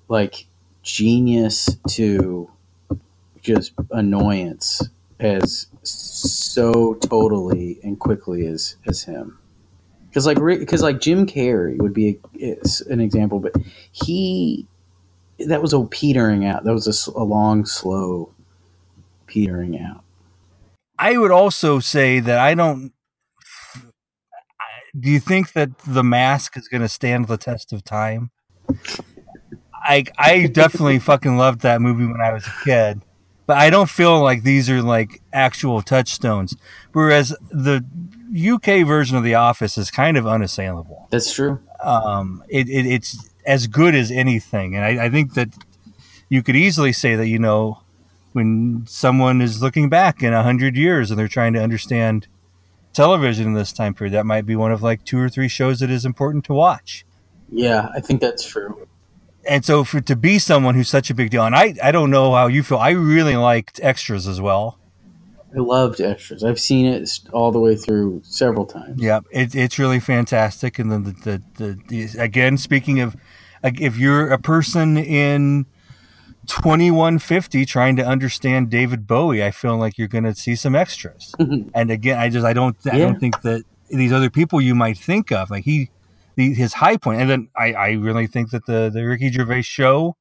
like 0.08 0.46
genius 0.82 1.70
to 1.90 2.50
just 3.54 3.74
annoyance 3.92 4.82
as 5.20 5.68
so 5.84 6.94
totally 6.96 7.80
and 7.84 8.00
quickly 8.00 8.46
as 8.48 8.78
as 8.88 9.04
him? 9.04 9.40
because 10.10 10.26
like 10.26 10.38
because 10.60 10.82
like 10.82 11.00
Jim 11.00 11.26
Carrey 11.26 11.78
would 11.78 11.94
be 11.94 12.20
a, 12.42 12.58
an 12.90 13.00
example, 13.00 13.40
but 13.40 13.54
he 13.92 14.68
that 15.40 15.62
was 15.62 15.74
a 15.74 15.84
petering 15.84 16.46
out. 16.46 16.64
That 16.64 16.74
was 16.74 17.08
a 17.08 17.24
long, 17.24 17.66
slow 17.66 18.34
petering 19.28 19.80
out. 19.80 20.04
I 20.98 21.18
would 21.18 21.32
also 21.32 21.80
say 21.80 22.20
that 22.20 22.40
I 22.40 22.56
don't. 22.56 22.92
Do 25.00 25.10
you 25.10 25.20
think 25.20 25.54
that 25.54 25.78
the 25.80 26.04
mask 26.04 26.58
is 26.58 26.68
going 26.68 26.82
to 26.82 26.90
stand 26.90 27.28
the 27.28 27.38
test 27.38 27.72
of 27.72 27.84
time? 27.84 28.32
I 29.74 30.06
I 30.18 30.48
definitely 30.48 31.00
fucking 31.00 31.38
loved 31.38 31.62
that 31.62 31.82
movie 31.82 32.06
when 32.06 32.20
I 32.20 32.34
was 32.34 32.46
a 32.46 32.54
kid, 32.66 33.02
but 33.50 33.58
I 33.58 33.72
don't 33.72 33.90
feel 33.90 34.22
like 34.22 34.44
these 34.44 34.70
are 34.70 34.84
like 34.84 35.24
actual 35.34 35.82
touchstones. 35.82 36.56
Whereas 36.94 37.36
the 37.50 37.84
UK 38.32 38.86
version 38.86 39.18
of 39.18 39.24
The 39.24 39.34
Office 39.34 39.76
is 39.76 39.90
kind 39.90 40.18
of 40.18 40.28
unassailable. 40.28 41.08
That's 41.10 41.34
true. 41.34 41.60
Um, 41.84 42.44
it, 42.48 42.70
it 42.70 42.86
it's 42.86 43.28
as 43.48 43.66
good 43.66 43.96
as 43.96 44.12
anything, 44.12 44.76
and 44.76 44.86
I, 44.86 45.06
I 45.06 45.10
think 45.10 45.34
that 45.34 45.50
you 46.30 46.44
could 46.44 46.56
easily 46.56 46.94
say 46.94 47.16
that 47.16 47.26
you 47.26 47.40
know 47.40 47.82
when 48.34 48.86
someone 48.86 49.42
is 49.42 49.64
looking 49.64 49.90
back 49.90 50.22
in 50.22 50.32
a 50.32 50.44
hundred 50.44 50.76
years 50.76 51.10
and 51.10 51.20
they're 51.20 51.28
trying 51.28 51.54
to 51.54 51.64
understand 51.64 52.28
television 52.94 53.48
in 53.48 53.54
this 53.56 53.74
time 53.74 53.96
period, 53.96 54.14
that 54.14 54.28
might 54.28 54.46
be 54.46 54.56
one 54.56 54.72
of 54.72 54.84
like 54.84 55.04
two 55.06 55.18
or 55.18 55.28
three 55.28 55.48
shows 55.48 55.80
that 55.80 55.90
is 55.90 56.06
important 56.06 56.46
to 56.46 56.54
watch. 56.54 57.04
Yeah, 57.52 57.90
I 57.96 58.00
think 58.00 58.22
that's 58.22 58.46
true. 58.46 58.88
And 59.50 59.66
so 59.66 59.84
for 59.84 60.00
to 60.02 60.16
be 60.16 60.40
someone 60.40 60.76
who's 60.76 60.90
such 60.90 61.10
a 61.10 61.14
big 61.16 61.32
deal, 61.32 61.44
and 61.44 61.56
I 61.56 61.74
I 61.84 61.92
don't 61.92 62.12
know 62.12 62.34
how 62.34 62.48
you 62.48 62.62
feel. 62.64 62.78
I 62.78 62.92
really 62.92 63.36
liked 63.36 63.80
extras 63.84 64.28
as 64.28 64.40
well. 64.40 64.78
I 65.56 65.60
loved 65.60 66.00
extras. 66.00 66.44
I've 66.44 66.60
seen 66.60 66.86
it 66.86 67.10
all 67.34 67.52
the 67.52 67.60
way 67.60 67.76
through 67.76 68.22
several 68.24 68.68
times. 68.68 69.02
Yeah, 69.02 69.22
it, 69.32 69.56
it's 69.56 69.80
really 69.80 70.00
fantastic. 70.00 70.78
And 70.78 70.92
then 70.92 71.04
the, 71.06 71.12
the, 71.24 71.42
the, 71.88 72.06
the 72.12 72.22
again, 72.22 72.56
speaking 72.58 73.00
of, 73.00 73.16
if 73.64 73.98
you're 73.98 74.30
a 74.30 74.38
person 74.38 74.96
in 74.96 75.66
2150 76.46 77.66
trying 77.66 77.96
to 77.96 78.06
understand 78.06 78.70
David 78.70 79.08
Bowie, 79.08 79.44
I 79.44 79.52
feel 79.52 79.78
like 79.78 79.98
you're 79.98 80.08
going 80.08 80.24
to 80.26 80.36
see 80.36 80.56
some 80.56 80.76
extras. 80.76 81.34
and 81.74 81.90
again, 81.92 82.20
I 82.20 82.30
just 82.30 82.46
I 82.46 82.54
don't 82.54 82.78
I 82.86 82.98
Yeah. 82.98 83.06
don't 83.06 83.20
think 83.20 83.42
that 83.42 83.64
these 83.90 84.12
other 84.14 84.30
people 84.30 84.62
you 84.62 84.76
might 84.76 84.98
think 85.00 85.32
of 85.32 85.50
like 85.50 85.64
he 85.64 85.90
the, 86.40 86.54
his 86.54 86.74
high 86.74 86.96
point, 86.98 87.20
and 87.22 87.30
then 87.30 87.50
I 87.56 87.74
I 87.74 87.92
really 87.92 88.26
think 88.26 88.52
that 88.52 88.66
the 88.66 88.90
the 88.92 89.04
Ricky 89.04 89.30
Gervais 89.32 89.64
show 89.64 90.16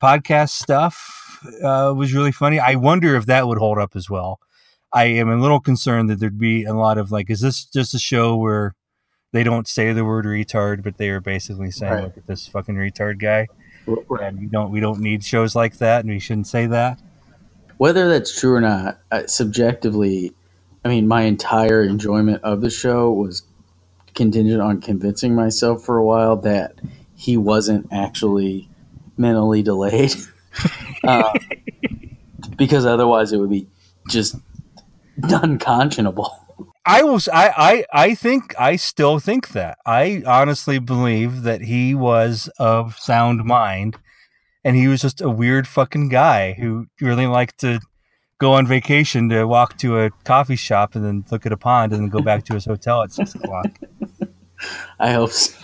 podcast 0.00 0.50
stuff 0.50 1.40
uh, 1.64 1.92
was 1.96 2.14
really 2.14 2.32
funny. 2.32 2.60
I 2.60 2.76
wonder 2.76 3.16
if 3.16 3.26
that 3.26 3.48
would 3.48 3.58
hold 3.58 3.78
up 3.78 3.96
as 3.96 4.08
well. 4.08 4.38
I 4.92 5.04
am 5.04 5.28
a 5.28 5.36
little 5.36 5.60
concerned 5.60 6.08
that 6.10 6.20
there'd 6.20 6.38
be 6.38 6.64
a 6.64 6.72
lot 6.72 6.96
of 6.96 7.10
like, 7.10 7.28
is 7.28 7.40
this 7.40 7.64
just 7.64 7.92
a 7.92 7.98
show 7.98 8.36
where 8.36 8.74
they 9.32 9.42
don't 9.42 9.68
say 9.68 9.92
the 9.92 10.04
word 10.04 10.24
retard, 10.24 10.82
but 10.82 10.96
they 10.96 11.10
are 11.10 11.20
basically 11.20 11.70
saying, 11.70 11.92
Right. 11.92 12.04
look 12.04 12.16
at 12.16 12.26
this 12.26 12.46
fucking 12.46 12.76
retard 12.76 13.20
guy, 13.20 13.48
and 14.20 14.38
we 14.38 14.46
don't 14.46 14.70
we 14.70 14.80
don't 14.80 15.00
need 15.00 15.24
shows 15.24 15.56
like 15.56 15.78
that, 15.78 16.04
and 16.04 16.10
we 16.10 16.20
shouldn't 16.20 16.46
say 16.46 16.66
that. 16.66 17.00
Whether 17.78 18.08
that's 18.08 18.38
true 18.38 18.54
or 18.54 18.60
not, 18.60 18.98
subjectively, 19.26 20.32
I 20.84 20.88
mean, 20.88 21.08
my 21.08 21.22
entire 21.22 21.82
enjoyment 21.82 22.42
of 22.44 22.60
the 22.60 22.70
show 22.70 23.10
was 23.12 23.42
contingent 24.18 24.60
on 24.60 24.82
convincing 24.82 25.34
myself 25.34 25.82
for 25.84 25.96
a 25.96 26.04
while 26.04 26.36
that 26.36 26.74
he 27.14 27.38
wasn't 27.38 27.86
actually 27.90 28.68
mentally 29.16 29.62
delayed. 29.62 30.14
uh, 31.04 31.32
because 32.56 32.84
otherwise, 32.84 33.32
it 33.32 33.38
would 33.38 33.48
be 33.48 33.66
just 34.10 34.36
unconscionable. 35.22 36.44
I 36.84 37.02
was 37.02 37.28
I, 37.28 37.52
I 37.56 37.84
I 37.92 38.14
think 38.14 38.58
I 38.58 38.76
still 38.76 39.18
think 39.18 39.50
that. 39.50 39.78
I 39.86 40.22
honestly 40.26 40.78
believe 40.78 41.42
that 41.42 41.62
he 41.62 41.94
was 41.94 42.50
of 42.58 42.98
sound 42.98 43.44
mind, 43.44 43.98
and 44.64 44.74
he 44.74 44.88
was 44.88 45.00
just 45.00 45.20
a 45.20 45.30
weird 45.30 45.68
fucking 45.68 46.08
guy 46.08 46.54
who 46.54 46.86
really 47.00 47.26
liked 47.26 47.60
to 47.60 47.80
go 48.38 48.52
on 48.52 48.66
vacation 48.66 49.28
to 49.28 49.44
walk 49.44 49.76
to 49.78 49.98
a 49.98 50.10
coffee 50.24 50.56
shop 50.56 50.94
and 50.94 51.04
then 51.04 51.24
look 51.30 51.44
at 51.44 51.52
a 51.52 51.56
pond 51.56 51.92
and 51.92 52.02
then 52.02 52.08
go 52.08 52.20
back 52.20 52.44
to 52.44 52.54
his 52.54 52.64
hotel 52.64 53.02
at 53.02 53.12
six 53.12 53.34
o'clock. 53.34 53.66
I 54.98 55.12
hope 55.12 55.30
so. 55.30 55.56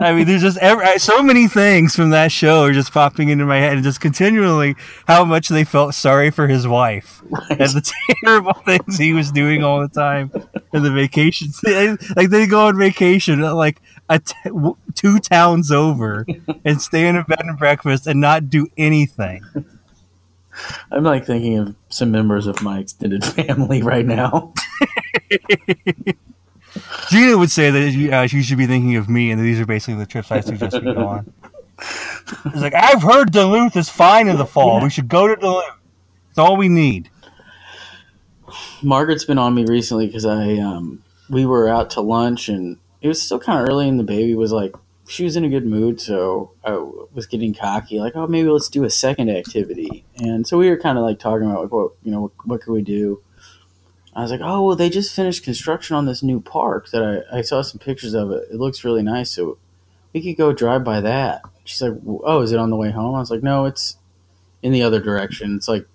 I 0.00 0.12
mean, 0.12 0.26
there's 0.26 0.42
just 0.42 0.58
every, 0.58 0.98
so 1.00 1.22
many 1.22 1.48
things 1.48 1.96
from 1.96 2.10
that 2.10 2.30
show 2.30 2.62
are 2.62 2.72
just 2.72 2.92
popping 2.92 3.30
into 3.30 3.44
my 3.44 3.58
head, 3.58 3.74
and 3.74 3.82
just 3.82 4.00
continually 4.00 4.76
how 5.08 5.24
much 5.24 5.48
they 5.48 5.64
felt 5.64 5.92
sorry 5.94 6.30
for 6.30 6.46
his 6.46 6.68
wife 6.68 7.20
and 7.50 7.58
the 7.58 7.92
terrible 8.24 8.52
things 8.52 8.96
he 8.96 9.12
was 9.12 9.32
doing 9.32 9.64
all 9.64 9.80
the 9.80 9.88
time 9.88 10.30
in 10.72 10.84
the 10.84 10.92
vacations. 10.92 11.60
Like 12.16 12.30
they 12.30 12.46
go 12.46 12.66
on 12.66 12.78
vacation, 12.78 13.40
like 13.40 13.80
a 14.08 14.20
t- 14.20 14.34
two 14.94 15.18
towns 15.18 15.72
over, 15.72 16.24
and 16.64 16.80
stay 16.80 17.08
in 17.08 17.16
a 17.16 17.24
bed 17.24 17.40
and 17.40 17.58
breakfast 17.58 18.06
and 18.06 18.20
not 18.20 18.48
do 18.48 18.68
anything. 18.76 19.42
I'm 20.90 21.04
like 21.04 21.24
thinking 21.26 21.58
of 21.58 21.74
some 21.88 22.10
members 22.10 22.46
of 22.46 22.62
my 22.62 22.78
extended 22.80 23.24
family 23.34 23.82
right 23.82 24.06
now. 24.06 24.52
Gina 27.10 27.38
would 27.38 27.50
say 27.50 27.70
that 27.70 28.12
uh, 28.12 28.26
she 28.26 28.42
should 28.42 28.58
be 28.58 28.66
thinking 28.66 28.96
of 28.96 29.08
me, 29.08 29.30
and 29.30 29.40
these 29.40 29.58
are 29.58 29.66
basically 29.66 29.94
the 29.96 30.06
trips 30.06 30.30
I 30.30 30.40
suggest 30.40 30.74
we 30.74 30.92
go 30.94 31.06
on. 31.06 31.32
It's 31.80 32.60
like 32.60 32.74
I've 32.74 33.02
heard 33.02 33.32
Duluth 33.32 33.76
is 33.76 33.88
fine 33.88 34.28
in 34.28 34.36
the 34.36 34.46
fall. 34.46 34.82
We 34.82 34.90
should 34.90 35.08
go 35.08 35.26
to 35.28 35.36
Duluth. 35.36 35.64
It's 36.30 36.38
all 36.38 36.56
we 36.56 36.68
need. 36.68 37.10
Margaret's 38.82 39.24
been 39.24 39.38
on 39.38 39.54
me 39.54 39.64
recently 39.64 40.06
because 40.06 40.24
I 40.24 40.56
um 40.58 41.02
we 41.30 41.46
were 41.46 41.68
out 41.68 41.90
to 41.90 42.00
lunch 42.00 42.48
and 42.48 42.78
it 43.00 43.08
was 43.08 43.20
still 43.20 43.38
kind 43.38 43.60
of 43.60 43.68
early 43.68 43.88
and 43.88 43.98
the 43.98 44.04
baby 44.04 44.34
was 44.34 44.52
like 44.52 44.74
she 45.08 45.24
was 45.24 45.36
in 45.36 45.44
a 45.44 45.48
good 45.48 45.66
mood 45.66 46.00
so 46.00 46.52
I 46.64 46.72
was 47.12 47.26
getting 47.26 47.54
cocky 47.54 47.98
like 47.98 48.14
oh 48.16 48.26
maybe 48.26 48.48
let's 48.48 48.68
do 48.68 48.84
a 48.84 48.90
second 48.90 49.30
activity. 49.30 50.04
And 50.18 50.46
so 50.46 50.58
we 50.58 50.68
were 50.68 50.76
kind 50.76 50.98
of 50.98 51.04
like 51.04 51.18
talking 51.18 51.50
about 51.50 51.62
like 51.62 51.72
what 51.72 51.92
you 52.02 52.10
know 52.10 52.22
what, 52.22 52.32
what 52.44 52.60
could 52.62 52.72
we 52.72 52.82
do? 52.82 53.22
I 54.14 54.22
was 54.22 54.30
like 54.30 54.40
oh 54.42 54.66
well 54.66 54.76
they 54.76 54.90
just 54.90 55.14
finished 55.14 55.44
construction 55.44 55.96
on 55.96 56.06
this 56.06 56.22
new 56.22 56.40
park 56.40 56.90
that 56.90 57.02
I, 57.32 57.38
I 57.38 57.42
saw 57.42 57.62
some 57.62 57.78
pictures 57.78 58.14
of 58.14 58.30
it. 58.30 58.48
It 58.50 58.56
looks 58.56 58.84
really 58.84 59.02
nice 59.02 59.30
so 59.30 59.58
we 60.12 60.22
could 60.22 60.36
go 60.36 60.52
drive 60.52 60.84
by 60.84 61.00
that. 61.00 61.42
She's 61.64 61.82
like 61.82 61.94
oh 62.24 62.42
is 62.42 62.52
it 62.52 62.58
on 62.58 62.70
the 62.70 62.76
way 62.76 62.90
home? 62.90 63.14
I 63.14 63.20
was 63.20 63.30
like 63.30 63.42
no 63.42 63.64
it's 63.64 63.96
in 64.62 64.72
the 64.72 64.82
other 64.82 65.00
direction. 65.00 65.56
It's 65.56 65.68
like 65.68 65.86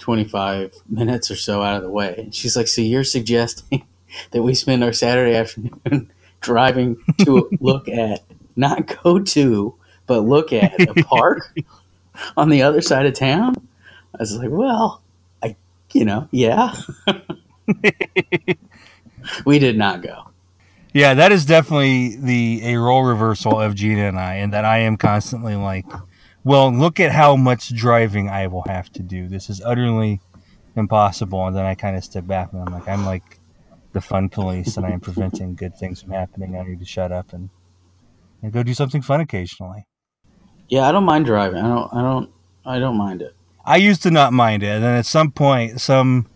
25 0.00 0.74
minutes 0.88 1.30
or 1.30 1.36
so 1.36 1.62
out 1.62 1.76
of 1.76 1.82
the 1.82 1.90
way. 1.90 2.14
And 2.18 2.34
she's 2.34 2.56
like, 2.56 2.66
So 2.66 2.80
you're 2.80 3.04
suggesting 3.04 3.86
that 4.32 4.42
we 4.42 4.54
spend 4.54 4.82
our 4.82 4.92
Saturday 4.92 5.36
afternoon 5.36 6.10
driving 6.40 6.96
to 7.20 7.48
look 7.60 7.88
at, 7.88 8.24
not 8.60 8.96
go 9.02 9.18
to, 9.18 9.74
but 10.06 10.20
look 10.20 10.52
at 10.52 10.80
a 10.80 10.94
park 11.04 11.52
on 12.36 12.50
the 12.50 12.62
other 12.62 12.80
side 12.80 13.06
of 13.06 13.14
town? 13.14 13.54
I 14.14 14.18
was 14.20 14.36
like, 14.36 14.50
Well, 14.50 15.02
I, 15.42 15.56
you 15.92 16.04
know, 16.04 16.28
yeah. 16.30 16.74
we 19.44 19.58
did 19.58 19.76
not 19.76 20.02
go. 20.02 20.26
Yeah, 20.92 21.14
that 21.14 21.30
is 21.30 21.44
definitely 21.44 22.16
the 22.16 22.62
a 22.64 22.76
role 22.76 23.04
reversal 23.04 23.60
of 23.60 23.76
Gina 23.76 24.08
and 24.08 24.18
I, 24.18 24.36
and 24.36 24.52
that 24.52 24.64
I 24.64 24.78
am 24.78 24.96
constantly 24.96 25.54
like, 25.54 25.86
well, 26.42 26.72
look 26.72 26.98
at 26.98 27.12
how 27.12 27.36
much 27.36 27.74
driving 27.74 28.28
I 28.28 28.48
will 28.48 28.64
have 28.66 28.90
to 28.94 29.02
do. 29.02 29.28
This 29.28 29.50
is 29.50 29.60
utterly 29.60 30.20
impossible. 30.74 31.46
And 31.46 31.54
then 31.54 31.64
I 31.64 31.74
kind 31.74 31.96
of 31.96 32.04
step 32.04 32.26
back 32.26 32.52
and 32.52 32.62
I'm 32.62 32.72
like, 32.72 32.88
I'm 32.88 33.06
like 33.06 33.38
the 33.92 34.00
fun 34.00 34.28
police, 34.28 34.76
and 34.76 34.86
I 34.86 34.90
am 34.90 35.00
preventing 35.00 35.54
good 35.54 35.76
things 35.76 36.00
from 36.00 36.12
happening. 36.12 36.56
I 36.56 36.62
need 36.62 36.78
to 36.78 36.84
shut 36.84 37.12
up 37.12 37.32
and, 37.32 37.50
and 38.42 38.52
go 38.52 38.62
do 38.62 38.74
something 38.74 39.02
fun 39.02 39.20
occasionally. 39.20 39.84
Yeah, 40.68 40.88
I 40.88 40.92
don't 40.92 41.04
mind 41.04 41.26
driving. 41.26 41.58
I 41.58 41.68
don't, 41.68 41.94
I 41.94 42.02
don't, 42.02 42.30
I 42.64 42.78
don't 42.78 42.96
mind 42.96 43.22
it. 43.22 43.34
I 43.64 43.76
used 43.76 44.02
to 44.04 44.10
not 44.10 44.32
mind 44.32 44.62
it, 44.62 44.68
and 44.68 44.84
then 44.84 44.96
at 44.96 45.06
some 45.06 45.30
point, 45.30 45.80
some 45.80 46.26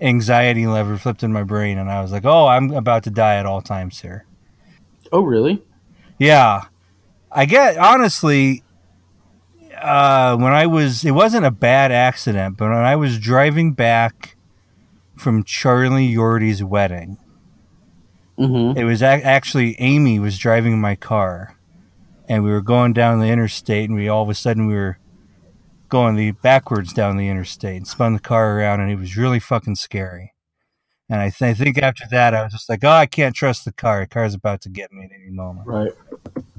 anxiety 0.00 0.66
lever 0.66 0.98
flipped 0.98 1.22
in 1.22 1.32
my 1.32 1.42
brain, 1.42 1.78
and 1.78 1.90
I 1.90 2.00
was 2.02 2.10
like, 2.10 2.24
"Oh, 2.24 2.46
I'm 2.48 2.72
about 2.72 3.04
to 3.04 3.10
die 3.10 3.36
at 3.36 3.46
all 3.46 3.62
times 3.62 4.00
here." 4.00 4.26
Oh, 5.12 5.22
really? 5.22 5.62
Yeah, 6.18 6.64
I 7.30 7.44
get 7.44 7.76
honestly. 7.78 8.62
Uh, 9.80 10.36
when 10.36 10.52
I 10.52 10.66
was, 10.66 11.04
it 11.04 11.10
wasn't 11.10 11.44
a 11.44 11.50
bad 11.50 11.90
accident, 11.90 12.56
but 12.56 12.68
when 12.68 12.78
I 12.78 12.94
was 12.94 13.18
driving 13.18 13.72
back 13.72 14.36
from 15.16 15.42
Charlie 15.42 16.06
Yorty's 16.06 16.62
wedding, 16.62 17.18
Mm-hmm. 18.38 18.78
it 18.78 18.84
was 18.84 19.02
ac- 19.02 19.22
actually 19.24 19.76
Amy 19.78 20.18
was 20.18 20.38
driving 20.38 20.80
my 20.80 20.94
car, 20.96 21.56
and 22.28 22.42
we 22.42 22.50
were 22.50 22.62
going 22.62 22.92
down 22.92 23.20
the 23.20 23.26
interstate, 23.28 23.88
and 23.88 23.96
we 23.98 24.08
all 24.08 24.22
of 24.22 24.28
a 24.30 24.34
sudden 24.34 24.66
we 24.66 24.74
were 24.74 24.98
going 25.88 26.16
the 26.16 26.30
backwards 26.30 26.92
down 26.92 27.18
the 27.18 27.28
interstate 27.28 27.76
and 27.76 27.86
spun 27.86 28.14
the 28.14 28.20
car 28.20 28.58
around, 28.58 28.80
and 28.80 28.90
it 28.90 28.98
was 28.98 29.16
really 29.16 29.38
fucking 29.38 29.74
scary. 29.74 30.32
And 31.10 31.20
I, 31.20 31.28
th- 31.28 31.42
I 31.50 31.52
think 31.52 31.76
after 31.76 32.04
that, 32.10 32.34
I 32.34 32.42
was 32.42 32.52
just 32.52 32.70
like, 32.70 32.82
oh, 32.82 32.88
I 32.88 33.04
can't 33.04 33.36
trust 33.36 33.66
the 33.66 33.72
car. 33.72 34.00
The 34.00 34.06
car's 34.06 34.32
about 34.32 34.62
to 34.62 34.70
get 34.70 34.90
me 34.92 35.04
at 35.04 35.10
any 35.12 35.30
moment. 35.30 35.66
Right. 35.66 35.92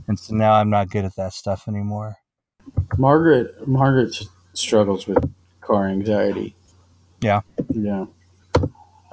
And 0.07 0.19
so 0.19 0.35
now 0.35 0.53
I'm 0.53 0.69
not 0.69 0.91
good 0.91 1.05
at 1.05 1.15
that 1.15 1.33
stuff 1.33 1.67
anymore. 1.67 2.17
Margaret 2.97 3.67
Margaret 3.67 4.15
struggles 4.53 5.07
with 5.07 5.33
car 5.61 5.87
anxiety. 5.87 6.55
Yeah. 7.21 7.41
Yeah. 7.73 8.05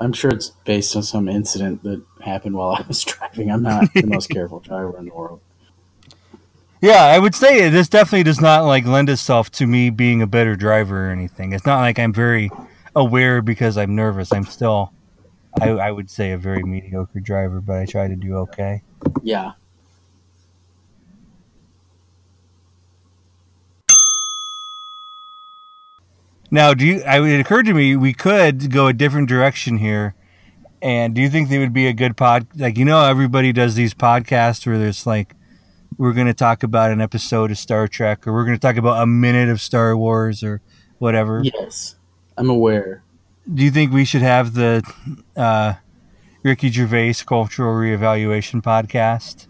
I'm 0.00 0.14
sure 0.14 0.30
it's 0.30 0.50
based 0.64 0.97
on 0.97 1.02
some 1.02 1.28
incident 1.28 1.83
that 1.83 2.02
happened 2.23 2.57
while 2.57 2.71
I 2.71 2.85
was 2.88 3.02
driving. 3.04 3.50
I'm 3.50 3.62
not 3.62 3.92
the 3.92 4.07
most 4.07 4.28
careful 4.30 4.61
driver 4.61 4.99
in 4.99 5.04
the 5.07 5.14
world. 5.14 5.40
Yeah, 6.80 7.04
I 7.04 7.19
would 7.19 7.35
say 7.35 7.69
this 7.69 7.90
definitely 7.90 8.23
does 8.23 8.40
not 8.40 8.64
like 8.64 8.87
lend 8.87 9.11
itself 9.11 9.50
to 9.52 9.66
me 9.66 9.90
being 9.90 10.23
a 10.23 10.26
better 10.26 10.57
driver 10.57 11.09
or 11.09 11.11
anything. 11.11 11.52
It's 11.52 11.66
not 11.66 11.80
like 11.80 11.99
I'm 11.99 12.14
very 12.14 12.50
aware 12.97 13.42
because 13.42 13.76
I'm 13.76 13.95
nervous. 13.95 14.33
I'm 14.33 14.47
still, 14.47 14.95
I, 15.61 15.71
I 15.73 15.90
would 15.90 16.09
say, 16.09 16.33
a 16.33 16.38
very 16.38 16.62
mediocre 16.62 17.21
driver, 17.21 17.61
but 17.61 17.76
I 17.76 17.85
try 17.85 18.09
to 18.09 18.16
do 18.16 18.37
okay. 18.38 18.83
Yeah. 19.23 19.52
Now, 26.50 26.75
do 26.75 26.85
you? 26.85 27.02
I, 27.02 27.21
it 27.26 27.40
occurred 27.40 27.66
to 27.66 27.75
me 27.75 27.97
we 27.97 28.12
could 28.12 28.73
go 28.73 28.88
a 28.88 28.92
different 28.92 29.28
direction 29.28 29.78
here. 29.78 30.14
And 30.83 31.14
do 31.14 31.21
you 31.21 31.28
think 31.28 31.49
they 31.50 31.59
would 31.59 31.75
be 31.75 31.87
a 31.87 31.92
good 31.92 32.16
pod? 32.16 32.47
Like 32.57 32.78
you 32.78 32.85
know, 32.85 33.04
everybody 33.04 33.52
does 33.52 33.75
these 33.75 33.95
podcasts 33.95 34.66
where 34.66 34.78
there's 34.78 35.07
like, 35.07 35.35
we're 35.99 36.14
going 36.14 36.26
to 36.26 36.35
talk 36.35 36.62
about 36.62 36.90
an 36.90 37.00
episode 37.00 37.50
of 37.50 37.59
Star 37.59 37.87
Trek, 37.87 38.26
or 38.26 38.33
we're 38.33 38.45
going 38.45 38.57
to 38.57 38.61
talk 38.61 38.76
about 38.76 39.02
a 39.02 39.07
minute 39.07 39.49
of 39.49 39.61
Star 39.61 39.97
Wars, 39.97 40.42
or 40.42 40.62
whatever. 40.99 41.42
Yes. 41.45 41.97
I'm 42.37 42.49
aware. 42.49 43.02
Do 43.52 43.62
you 43.62 43.71
think 43.71 43.92
we 43.92 44.04
should 44.04 44.23
have 44.23 44.54
the 44.54 44.83
uh, 45.37 45.75
Ricky 46.42 46.71
Gervais 46.71 47.16
Cultural 47.26 47.75
Reevaluation 47.75 48.62
podcast, 48.62 49.47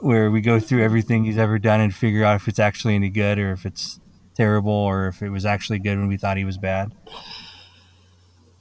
where 0.00 0.30
we 0.30 0.40
go 0.40 0.58
through 0.58 0.82
everything 0.82 1.24
he's 1.24 1.38
ever 1.38 1.58
done 1.58 1.80
and 1.80 1.94
figure 1.94 2.24
out 2.24 2.36
if 2.36 2.48
it's 2.48 2.58
actually 2.58 2.96
any 2.96 3.08
good, 3.08 3.38
or 3.38 3.52
if 3.52 3.64
it's 3.64 4.00
terrible, 4.36 4.72
or 4.72 5.08
if 5.08 5.22
it 5.22 5.30
was 5.30 5.44
actually 5.44 5.78
good 5.78 5.98
when 5.98 6.08
we 6.08 6.16
thought 6.16 6.36
he 6.36 6.44
was 6.44 6.58
bad? 6.58 6.92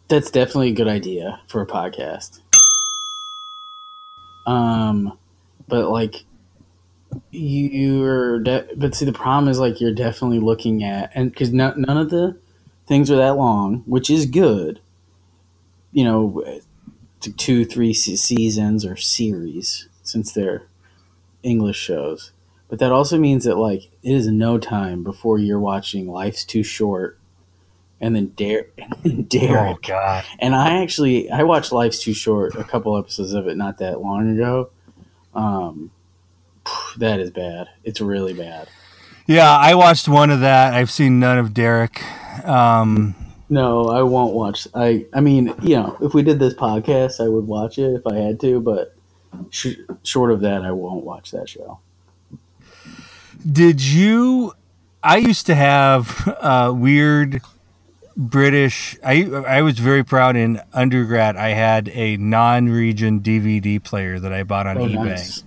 That's 0.07 0.31
definitely 0.31 0.69
a 0.69 0.73
good 0.73 0.87
idea 0.87 1.41
for 1.47 1.61
a 1.61 1.67
podcast. 1.67 2.39
Um, 4.45 5.17
but 5.67 5.89
like, 5.89 6.25
you're 7.31 8.39
de- 8.39 8.67
but 8.75 8.95
see 8.95 9.05
the 9.05 9.13
problem 9.13 9.47
is 9.49 9.59
like 9.59 9.79
you're 9.79 9.93
definitely 9.93 10.39
looking 10.39 10.83
at 10.83 11.11
and 11.15 11.31
because 11.31 11.51
no, 11.51 11.73
none 11.75 11.97
of 11.97 12.09
the 12.09 12.37
things 12.87 13.09
are 13.09 13.15
that 13.15 13.37
long 13.37 13.83
which 13.85 14.09
is 14.09 14.25
good 14.25 14.79
you 15.91 16.03
know 16.03 16.43
two 17.37 17.65
three 17.65 17.93
se- 17.93 18.15
seasons 18.15 18.85
or 18.85 18.95
series 18.95 19.87
since 20.03 20.31
they're 20.33 20.67
english 21.43 21.77
shows 21.77 22.31
but 22.69 22.79
that 22.79 22.91
also 22.91 23.17
means 23.17 23.43
that 23.45 23.55
like 23.57 23.83
it 24.03 24.11
is 24.13 24.27
no 24.27 24.57
time 24.57 25.03
before 25.03 25.37
you're 25.39 25.59
watching 25.59 26.07
life's 26.07 26.43
too 26.45 26.63
short 26.63 27.17
and 28.01 28.15
then 28.15 28.27
dare 28.35 28.67
and 29.03 29.33
Oh 29.35 29.77
God. 29.81 30.25
and 30.39 30.53
I 30.55 30.81
actually 30.81 31.29
I 31.29 31.43
watched 31.43 31.71
Life's 31.71 31.99
Too 31.99 32.13
Short, 32.13 32.55
a 32.55 32.63
couple 32.63 32.97
episodes 32.97 33.33
of 33.33 33.47
it 33.47 33.55
not 33.57 33.77
that 33.79 34.01
long 34.01 34.33
ago. 34.33 34.69
Um, 35.33 35.91
that 36.97 37.19
is 37.19 37.31
bad. 37.31 37.67
It's 37.83 38.01
really 38.01 38.33
bad. 38.33 38.67
Yeah, 39.27 39.49
I 39.57 39.75
watched 39.75 40.07
one 40.07 40.29
of 40.29 40.41
that. 40.41 40.73
I've 40.73 40.91
seen 40.91 41.19
none 41.19 41.37
of 41.37 41.53
Derek. 41.53 42.03
Um, 42.45 43.15
No, 43.49 43.87
I 43.89 44.01
won't 44.03 44.33
watch. 44.33 44.67
I 44.75 45.05
I 45.13 45.21
mean, 45.21 45.53
you 45.61 45.75
know, 45.77 45.97
if 46.01 46.13
we 46.13 46.21
did 46.21 46.37
this 46.39 46.53
podcast, 46.53 47.23
I 47.23 47.27
would 47.29 47.45
watch 47.47 47.77
it 47.79 47.93
if 47.93 48.05
I 48.05 48.15
had 48.15 48.39
to, 48.41 48.59
but 48.59 48.93
sh- 49.51 49.77
short 50.03 50.31
of 50.31 50.41
that, 50.41 50.63
I 50.63 50.71
won't 50.71 51.05
watch 51.05 51.31
that 51.31 51.47
show. 51.49 51.79
Did 53.49 53.81
you? 53.81 54.53
I 55.03 55.17
used 55.17 55.45
to 55.47 55.55
have 55.55 56.27
uh, 56.41 56.73
weird 56.75 57.41
British. 58.17 58.97
I 59.03 59.23
I 59.25 59.61
was 59.61 59.77
very 59.79 60.03
proud 60.03 60.35
in 60.35 60.61
undergrad. 60.73 61.35
I 61.35 61.49
had 61.49 61.89
a 61.89 62.17
non-region 62.17 63.19
DVD 63.21 63.81
player 63.83 64.19
that 64.19 64.33
I 64.33 64.43
bought 64.43 64.67
on 64.67 64.77
Oh, 64.77 64.85
eBay. 64.87 65.05
nice. 65.05 65.43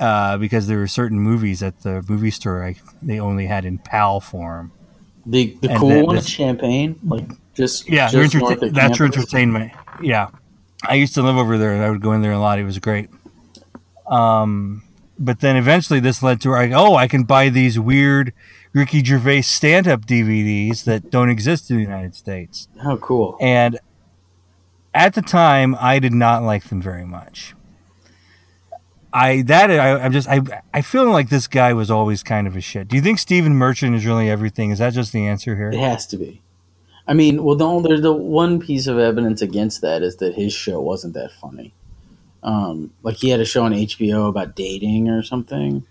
uh, 0.00 0.38
because 0.38 0.66
there 0.66 0.78
were 0.78 0.86
certain 0.88 1.18
movies 1.20 1.62
at 1.62 1.80
the 1.82 2.04
movie 2.08 2.30
store 2.30 2.64
I, 2.64 2.76
they 3.02 3.20
only 3.20 3.46
had 3.46 3.64
in 3.64 3.78
PAL 3.78 4.20
form. 4.20 4.72
The 5.26 5.56
the 5.60 5.70
And 5.70 5.78
cool 5.78 5.88
that- 5.90 6.06
one 6.06 6.16
is 6.16 6.28
Champaign, 6.28 6.98
like 7.04 7.26
just 7.54 7.88
Yeah, 7.88 8.08
just 8.08 8.34
your 8.34 8.56
that's 8.56 8.98
your 8.98 9.06
entertainment. 9.06 9.72
Yeah, 10.02 10.28
I 10.84 10.94
used 10.94 11.14
to 11.14 11.22
live 11.22 11.36
over 11.36 11.58
there, 11.58 11.74
and 11.74 11.82
I 11.82 11.90
would 11.90 12.00
go 12.00 12.12
in 12.12 12.22
there 12.22 12.32
a 12.32 12.38
lot. 12.38 12.58
It 12.58 12.64
was 12.64 12.78
great. 12.78 13.10
Um, 14.06 14.82
but 15.18 15.40
then 15.40 15.56
eventually 15.56 16.00
this 16.00 16.22
led 16.22 16.40
to 16.42 16.50
like, 16.50 16.72
oh, 16.72 16.94
I 16.94 17.08
can 17.08 17.24
buy 17.24 17.48
these 17.48 17.78
weird 17.78 18.32
Ricky 18.72 19.02
Gervais 19.02 19.42
stand-up 19.42 20.06
DVDs 20.06 20.84
that 20.84 21.10
don't 21.10 21.30
exist 21.30 21.70
in 21.70 21.76
the 21.76 21.82
United 21.82 22.14
States. 22.14 22.68
How 22.82 22.96
cool! 22.96 23.36
And 23.40 23.78
at 24.94 25.14
the 25.14 25.22
time, 25.22 25.76
I 25.78 25.98
did 25.98 26.12
not 26.12 26.42
like 26.42 26.64
them 26.64 26.80
very 26.80 27.04
much. 27.04 27.54
I 29.12 29.42
that 29.42 29.70
I, 29.70 29.98
I'm 30.00 30.12
just 30.12 30.28
I 30.28 30.40
I 30.72 30.82
feel 30.82 31.10
like 31.10 31.30
this 31.30 31.46
guy 31.46 31.72
was 31.72 31.90
always 31.90 32.22
kind 32.22 32.46
of 32.46 32.56
a 32.56 32.60
shit. 32.60 32.88
Do 32.88 32.96
you 32.96 33.02
think 33.02 33.18
Stephen 33.18 33.54
Merchant 33.54 33.94
is 33.94 34.04
really 34.04 34.30
everything? 34.30 34.70
Is 34.70 34.78
that 34.78 34.92
just 34.92 35.12
the 35.12 35.26
answer 35.26 35.56
here? 35.56 35.70
It 35.70 35.78
has 35.78 36.06
to 36.08 36.16
be. 36.16 36.42
I 37.06 37.14
mean, 37.14 37.42
well, 37.42 37.56
the 37.56 37.64
only, 37.66 37.88
there's 37.88 38.02
the 38.02 38.12
one 38.12 38.60
piece 38.60 38.86
of 38.86 38.98
evidence 38.98 39.40
against 39.40 39.80
that 39.80 40.02
is 40.02 40.16
that 40.16 40.34
his 40.34 40.52
show 40.52 40.78
wasn't 40.80 41.14
that 41.14 41.32
funny. 41.32 41.72
Um, 42.42 42.92
like 43.02 43.16
he 43.16 43.30
had 43.30 43.40
a 43.40 43.44
show 43.44 43.64
on 43.64 43.72
HBO 43.72 44.28
about 44.28 44.54
dating 44.54 45.08
or 45.08 45.22
something. 45.22 45.84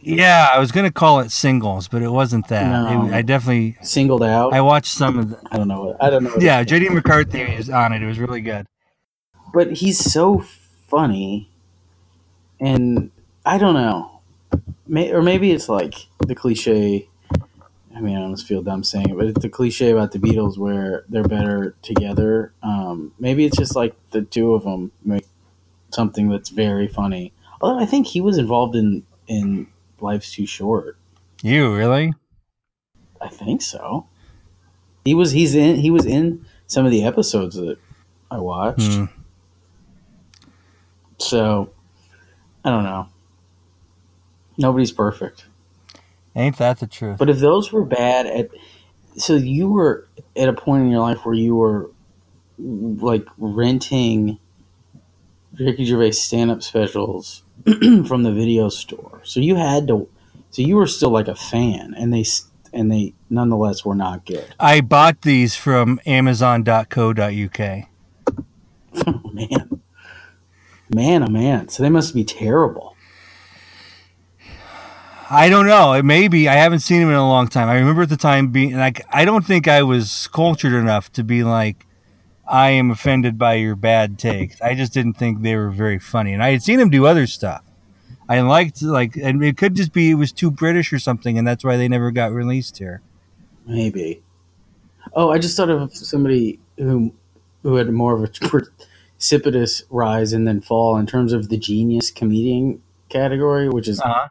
Yeah, 0.00 0.48
I 0.52 0.58
was 0.60 0.70
gonna 0.70 0.92
call 0.92 1.20
it 1.20 1.30
singles, 1.32 1.88
but 1.88 2.00
it 2.02 2.10
wasn't 2.10 2.46
that. 2.48 2.70
No. 2.70 3.06
It- 3.06 3.12
I 3.14 3.22
definitely 3.22 3.76
Singled 3.82 4.22
out. 4.22 4.52
I 4.52 4.60
watched 4.60 4.92
some 4.92 5.18
of 5.18 5.30
the. 5.30 5.40
I 5.50 5.56
don't 5.56 5.68
know. 5.68 5.84
What, 5.86 6.02
I 6.02 6.10
don't 6.10 6.22
know. 6.24 6.36
Yeah, 6.40 6.62
JD 6.62 6.92
McCarthy 6.94 7.40
is 7.40 7.68
on 7.70 7.92
it. 7.92 8.02
It 8.02 8.06
was 8.06 8.18
really 8.18 8.40
good. 8.40 8.66
but 9.52 9.72
he's 9.72 9.98
so 9.98 10.44
funny, 10.86 11.50
and 12.60 13.10
I 13.44 13.58
don't 13.58 13.74
know. 13.74 14.20
May, 14.86 15.12
or 15.12 15.22
maybe 15.22 15.50
it's 15.50 15.68
like 15.68 15.94
the 16.20 16.34
cliche. 16.34 17.08
I 17.94 18.00
mean, 18.00 18.16
I 18.16 18.20
almost 18.20 18.46
feel 18.46 18.62
dumb 18.62 18.84
saying 18.84 19.08
it, 19.08 19.16
but 19.16 19.26
it's 19.26 19.40
the 19.40 19.48
cliche 19.48 19.90
about 19.90 20.12
the 20.12 20.18
Beatles 20.18 20.58
where 20.58 21.04
they're 21.08 21.24
better 21.24 21.74
together. 21.82 22.52
Um, 22.62 23.12
maybe 23.18 23.46
it's 23.46 23.56
just 23.56 23.74
like 23.74 23.96
the 24.10 24.20
two 24.22 24.54
of 24.54 24.64
them 24.64 24.92
make 25.02 25.24
something 25.96 26.28
that's 26.28 26.50
very 26.50 26.86
funny. 26.86 27.32
Although 27.60 27.80
I 27.80 27.86
think 27.86 28.06
he 28.06 28.20
was 28.20 28.38
involved 28.38 28.76
in 28.76 29.02
in 29.26 29.66
Life's 30.00 30.30
Too 30.32 30.46
Short. 30.46 30.96
You 31.42 31.74
really? 31.74 32.14
I 33.20 33.28
think 33.28 33.62
so. 33.62 34.06
He 35.04 35.14
was 35.14 35.32
he's 35.32 35.54
in 35.56 35.76
he 35.76 35.90
was 35.90 36.06
in 36.06 36.44
some 36.68 36.84
of 36.84 36.92
the 36.92 37.02
episodes 37.02 37.56
that 37.56 37.78
I 38.30 38.38
watched. 38.38 38.94
Hmm. 38.94 39.04
So 41.18 41.70
I 42.64 42.70
don't 42.70 42.84
know. 42.84 43.08
Nobody's 44.58 44.92
perfect. 44.92 45.46
Ain't 46.34 46.58
that 46.58 46.78
the 46.78 46.86
truth? 46.86 47.18
But 47.18 47.30
if 47.30 47.38
those 47.38 47.72
were 47.72 47.84
bad 47.84 48.26
at 48.26 48.50
so 49.16 49.34
you 49.34 49.70
were 49.70 50.06
at 50.36 50.48
a 50.48 50.52
point 50.52 50.84
in 50.84 50.90
your 50.90 51.00
life 51.00 51.24
where 51.24 51.34
you 51.34 51.56
were 51.56 51.90
like 52.58 53.26
renting 53.38 54.38
Ricky 55.58 55.84
Gervais 55.84 56.12
stand 56.12 56.50
up 56.50 56.62
specials 56.62 57.42
from 57.64 58.22
the 58.22 58.32
video 58.32 58.68
store. 58.68 59.20
So 59.24 59.40
you 59.40 59.56
had 59.56 59.88
to 59.88 60.08
so 60.50 60.62
you 60.62 60.76
were 60.76 60.86
still 60.86 61.10
like 61.10 61.28
a 61.28 61.34
fan 61.34 61.94
and 61.96 62.12
they 62.12 62.24
and 62.72 62.90
they 62.90 63.14
nonetheless 63.30 63.84
were 63.84 63.94
not 63.94 64.26
good. 64.26 64.54
I 64.60 64.80
bought 64.80 65.22
these 65.22 65.56
from 65.56 66.00
Amazon.co.uk. 66.06 67.88
Oh 69.06 69.30
man. 69.32 69.80
Man, 70.88 71.22
oh 71.22 71.28
man. 71.28 71.68
So 71.68 71.82
they 71.82 71.90
must 71.90 72.14
be 72.14 72.24
terrible. 72.24 72.96
I 75.28 75.48
don't 75.48 75.66
know. 75.66 75.92
It 75.94 76.04
may 76.04 76.28
be. 76.28 76.48
I 76.48 76.54
haven't 76.54 76.80
seen 76.80 77.02
him 77.02 77.08
in 77.08 77.14
a 77.14 77.28
long 77.28 77.48
time. 77.48 77.68
I 77.68 77.74
remember 77.74 78.02
at 78.02 78.08
the 78.08 78.16
time 78.16 78.48
being 78.48 78.76
like, 78.76 79.04
I 79.10 79.24
don't 79.24 79.44
think 79.44 79.66
I 79.66 79.82
was 79.82 80.28
cultured 80.28 80.72
enough 80.72 81.10
to 81.12 81.24
be 81.24 81.42
like, 81.42 81.85
I 82.48 82.70
am 82.70 82.90
offended 82.90 83.38
by 83.38 83.54
your 83.54 83.74
bad 83.76 84.18
takes. 84.18 84.60
I 84.60 84.74
just 84.74 84.92
didn't 84.92 85.14
think 85.14 85.42
they 85.42 85.56
were 85.56 85.70
very 85.70 85.98
funny. 85.98 86.32
And 86.32 86.42
I 86.42 86.50
had 86.52 86.62
seen 86.62 86.78
him 86.80 86.90
do 86.90 87.06
other 87.06 87.26
stuff. 87.26 87.62
I 88.28 88.40
liked 88.40 88.82
like, 88.82 89.16
and 89.16 89.42
it 89.44 89.56
could 89.56 89.74
just 89.74 89.92
be 89.92 90.10
it 90.10 90.14
was 90.14 90.32
too 90.32 90.50
British 90.50 90.92
or 90.92 90.98
something, 90.98 91.38
and 91.38 91.46
that's 91.46 91.64
why 91.64 91.76
they 91.76 91.88
never 91.88 92.10
got 92.10 92.32
released 92.32 92.78
here. 92.78 93.02
Maybe. 93.66 94.22
Oh, 95.12 95.30
I 95.30 95.38
just 95.38 95.56
thought 95.56 95.70
of 95.70 95.94
somebody 95.96 96.58
who 96.76 97.12
who 97.62 97.76
had 97.76 97.88
more 97.90 98.14
of 98.14 98.22
a 98.24 98.28
precipitous 99.18 99.82
rise 99.90 100.32
and 100.32 100.46
then 100.46 100.60
fall 100.60 100.96
in 100.96 101.06
terms 101.06 101.32
of 101.32 101.48
the 101.48 101.56
genius 101.56 102.10
comedian 102.10 102.82
category, 103.08 103.68
which 103.68 103.88
is 103.88 104.00
Uh-huh. 104.00 104.28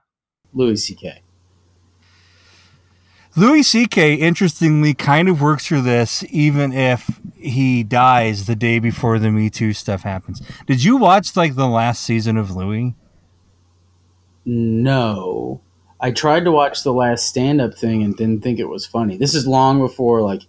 Louis 0.54 0.78
C.K. 0.78 1.22
Louis 3.38 3.64
C.K. 3.64 4.16
interestingly 4.16 4.94
kind 4.94 5.28
of 5.28 5.42
works 5.42 5.66
for 5.66 5.82
this, 5.82 6.24
even 6.30 6.72
if 6.72 7.20
he 7.36 7.84
dies 7.84 8.46
the 8.46 8.56
day 8.56 8.80
before 8.80 9.20
the 9.20 9.30
Me 9.32 9.50
Too 9.50 9.74
stuff 9.74 10.04
happens. 10.04 10.42
Did 10.68 10.84
you 10.84 10.98
watch 10.98 11.36
like 11.36 11.56
the 11.56 11.68
last 11.68 12.02
season 12.04 12.38
of 12.38 12.56
Louie? 12.56 12.96
No, 14.46 15.62
I 16.00 16.12
tried 16.12 16.46
to 16.46 16.52
watch 16.52 16.84
the 16.84 16.94
last 16.94 17.28
stand 17.28 17.60
up 17.62 17.74
thing 17.76 18.04
and 18.04 18.16
didn't 18.16 18.42
think 18.44 18.60
it 18.60 18.70
was 18.70 18.86
funny. 18.86 19.18
This 19.18 19.34
is 19.34 19.48
long 19.48 19.80
before 19.80 20.22
like 20.22 20.44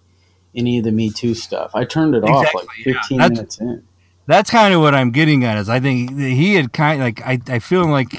any 0.54 0.78
of 0.78 0.84
the 0.84 0.92
Me 0.92 1.10
Too 1.10 1.34
stuff. 1.34 1.70
I 1.74 1.84
turned 1.84 2.14
it 2.14 2.24
off 2.24 2.46
like 2.54 2.64
Exactly, 2.78 2.92
yeah. 2.92 3.00
15 3.00 3.18
That's- 3.18 3.30
minutes 3.36 3.60
in. 3.60 3.82
That's 4.28 4.50
kind 4.50 4.74
of 4.74 4.80
what 4.80 4.92
I'm 4.92 5.12
getting 5.12 5.44
at. 5.44 5.56
Is 5.56 5.68
I 5.68 5.78
think 5.78 6.18
he 6.18 6.54
had 6.54 6.72
kind 6.72 7.00
like 7.00 7.22
I 7.24 7.38
I 7.46 7.58
feel 7.60 7.86
like 7.86 8.12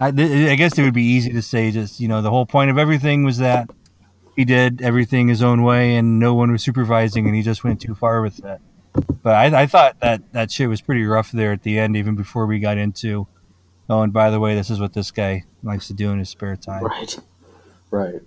I, 0.00 0.06
I 0.08 0.54
guess 0.54 0.78
it 0.78 0.82
would 0.82 0.94
be 0.94 1.02
easy 1.04 1.30
to 1.32 1.42
say 1.42 1.70
just 1.70 2.00
you 2.00 2.08
know 2.08 2.22
the 2.22 2.30
whole 2.30 2.46
point 2.46 2.70
of 2.70 2.78
everything 2.78 3.22
was 3.22 3.36
that 3.36 3.68
he 4.36 4.44
did 4.44 4.82
everything 4.82 5.28
his 5.28 5.42
own 5.42 5.62
way 5.62 5.96
and 5.96 6.18
no 6.20 6.34
one 6.34 6.52
was 6.52 6.62
supervising 6.62 7.26
and 7.26 7.34
he 7.34 7.42
just 7.42 7.64
went 7.64 7.80
too 7.80 7.94
far 7.94 8.20
with 8.20 8.44
it. 8.44 8.60
But 9.22 9.34
I, 9.34 9.62
I 9.62 9.66
thought 9.66 9.98
that 10.00 10.32
that 10.32 10.50
shit 10.50 10.68
was 10.68 10.80
pretty 10.80 11.04
rough 11.04 11.32
there 11.32 11.52
at 11.52 11.62
the 11.62 11.78
end, 11.78 11.96
even 11.96 12.14
before 12.14 12.46
we 12.46 12.58
got 12.58 12.78
into. 12.78 13.26
Oh, 13.88 14.02
and 14.02 14.12
by 14.12 14.30
the 14.30 14.40
way, 14.40 14.54
this 14.54 14.70
is 14.70 14.80
what 14.80 14.92
this 14.92 15.10
guy 15.10 15.44
likes 15.62 15.86
to 15.88 15.94
do 15.94 16.10
in 16.10 16.18
his 16.18 16.28
spare 16.28 16.56
time. 16.56 16.84
Right. 16.84 17.18
Right. 17.90 18.20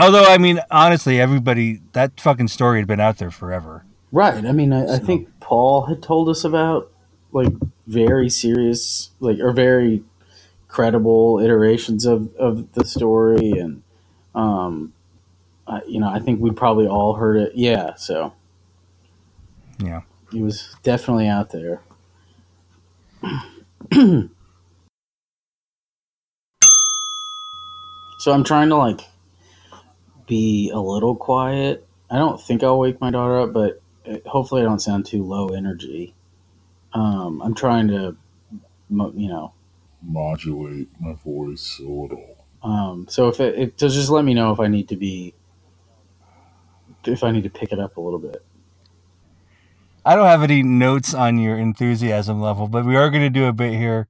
Although, 0.00 0.24
I 0.24 0.38
mean, 0.38 0.60
honestly, 0.70 1.20
everybody 1.20 1.80
that 1.92 2.20
fucking 2.20 2.48
story 2.48 2.78
had 2.78 2.86
been 2.86 3.00
out 3.00 3.18
there 3.18 3.30
forever. 3.30 3.84
Right. 4.12 4.44
I 4.44 4.52
mean, 4.52 4.72
I, 4.72 4.94
I 4.94 4.98
think 4.98 5.28
Paul 5.40 5.86
had 5.86 6.02
told 6.02 6.28
us 6.28 6.44
about 6.44 6.90
like 7.32 7.52
very 7.86 8.30
serious, 8.30 9.10
like 9.20 9.38
or 9.40 9.52
very 9.52 10.02
credible 10.68 11.40
iterations 11.40 12.06
of 12.06 12.34
of 12.36 12.72
the 12.72 12.84
story, 12.84 13.52
and 13.52 13.82
um, 14.34 14.94
I, 15.66 15.82
you 15.88 16.00
know, 16.00 16.08
I 16.10 16.20
think 16.20 16.40
we 16.40 16.50
probably 16.52 16.86
all 16.88 17.14
heard 17.14 17.36
it. 17.38 17.52
Yeah. 17.54 17.94
So 17.96 18.34
Yeah. 19.78 20.02
he 20.32 20.42
was 20.42 20.74
definitely 20.82 21.28
out 21.28 21.50
there. 21.50 21.82
so 23.92 24.28
I'm 28.28 28.44
trying 28.44 28.70
to 28.70 28.76
like 28.76 29.02
be 30.26 30.70
a 30.74 30.80
little 30.80 31.16
quiet. 31.16 31.86
I 32.10 32.18
don't 32.18 32.40
think 32.40 32.62
I'll 32.64 32.78
wake 32.80 33.00
my 33.00 33.10
daughter 33.10 33.40
up, 33.40 33.54
but 33.54 33.82
uh, 34.10 34.18
hopefully 34.26 34.62
I 34.62 34.66
don't 34.66 34.80
sound 34.82 35.06
too 35.06 35.24
low 35.24 35.48
energy. 35.50 36.14
Um, 36.94 37.42
I'm 37.42 37.54
trying 37.54 37.88
to, 37.88 38.16
you 38.90 39.28
know, 39.28 39.54
modulate 40.02 40.88
my 41.00 41.14
voice 41.14 41.80
a 41.80 41.88
little. 41.88 42.37
Um, 42.62 43.06
so 43.08 43.28
if 43.28 43.40
it, 43.40 43.58
it 43.58 43.80
so 43.80 43.88
just 43.88 44.10
let 44.10 44.24
me 44.24 44.34
know 44.34 44.52
if 44.52 44.60
I 44.60 44.68
need 44.68 44.88
to 44.88 44.96
be 44.96 45.34
if 47.04 47.22
I 47.24 47.30
need 47.30 47.44
to 47.44 47.50
pick 47.50 47.72
it 47.72 47.78
up 47.78 47.96
a 47.96 48.00
little 48.00 48.18
bit. 48.18 48.44
I 50.04 50.16
don't 50.16 50.26
have 50.26 50.42
any 50.42 50.62
notes 50.62 51.14
on 51.14 51.38
your 51.38 51.58
enthusiasm 51.58 52.40
level, 52.40 52.68
but 52.68 52.84
we 52.84 52.96
are 52.96 53.10
going 53.10 53.22
to 53.22 53.30
do 53.30 53.46
a 53.46 53.52
bit 53.52 53.74
here 53.74 54.08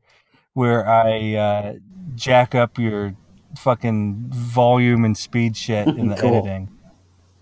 where 0.54 0.86
I 0.88 1.34
uh, 1.34 1.74
jack 2.14 2.54
up 2.54 2.78
your 2.78 3.14
fucking 3.56 4.26
volume 4.30 5.04
and 5.04 5.16
speed 5.16 5.56
shit 5.56 5.90
in 5.96 6.08
the 6.08 6.16
Cool. 6.20 6.42
editing 6.44 6.70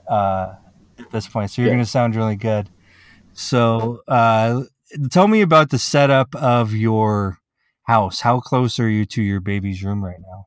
uh, 0.08 0.54
at 0.98 1.10
this 1.12 1.28
point. 1.28 1.50
So 1.50 1.62
you're 1.62 1.70
Yeah. 1.70 1.74
going 1.76 1.84
to 1.84 1.90
sound 1.90 2.16
really 2.16 2.36
good. 2.36 2.70
So 3.32 4.00
uh, 4.08 4.62
tell 5.10 5.28
me 5.28 5.42
about 5.42 5.70
the 5.70 5.78
setup 5.78 6.34
of 6.34 6.72
your 6.74 7.38
house. 7.84 8.20
How 8.20 8.40
close 8.40 8.78
are 8.80 8.88
you 8.88 9.04
to 9.06 9.22
your 9.22 9.40
baby's 9.40 9.84
room 9.84 10.04
right 10.04 10.20
now? 10.20 10.46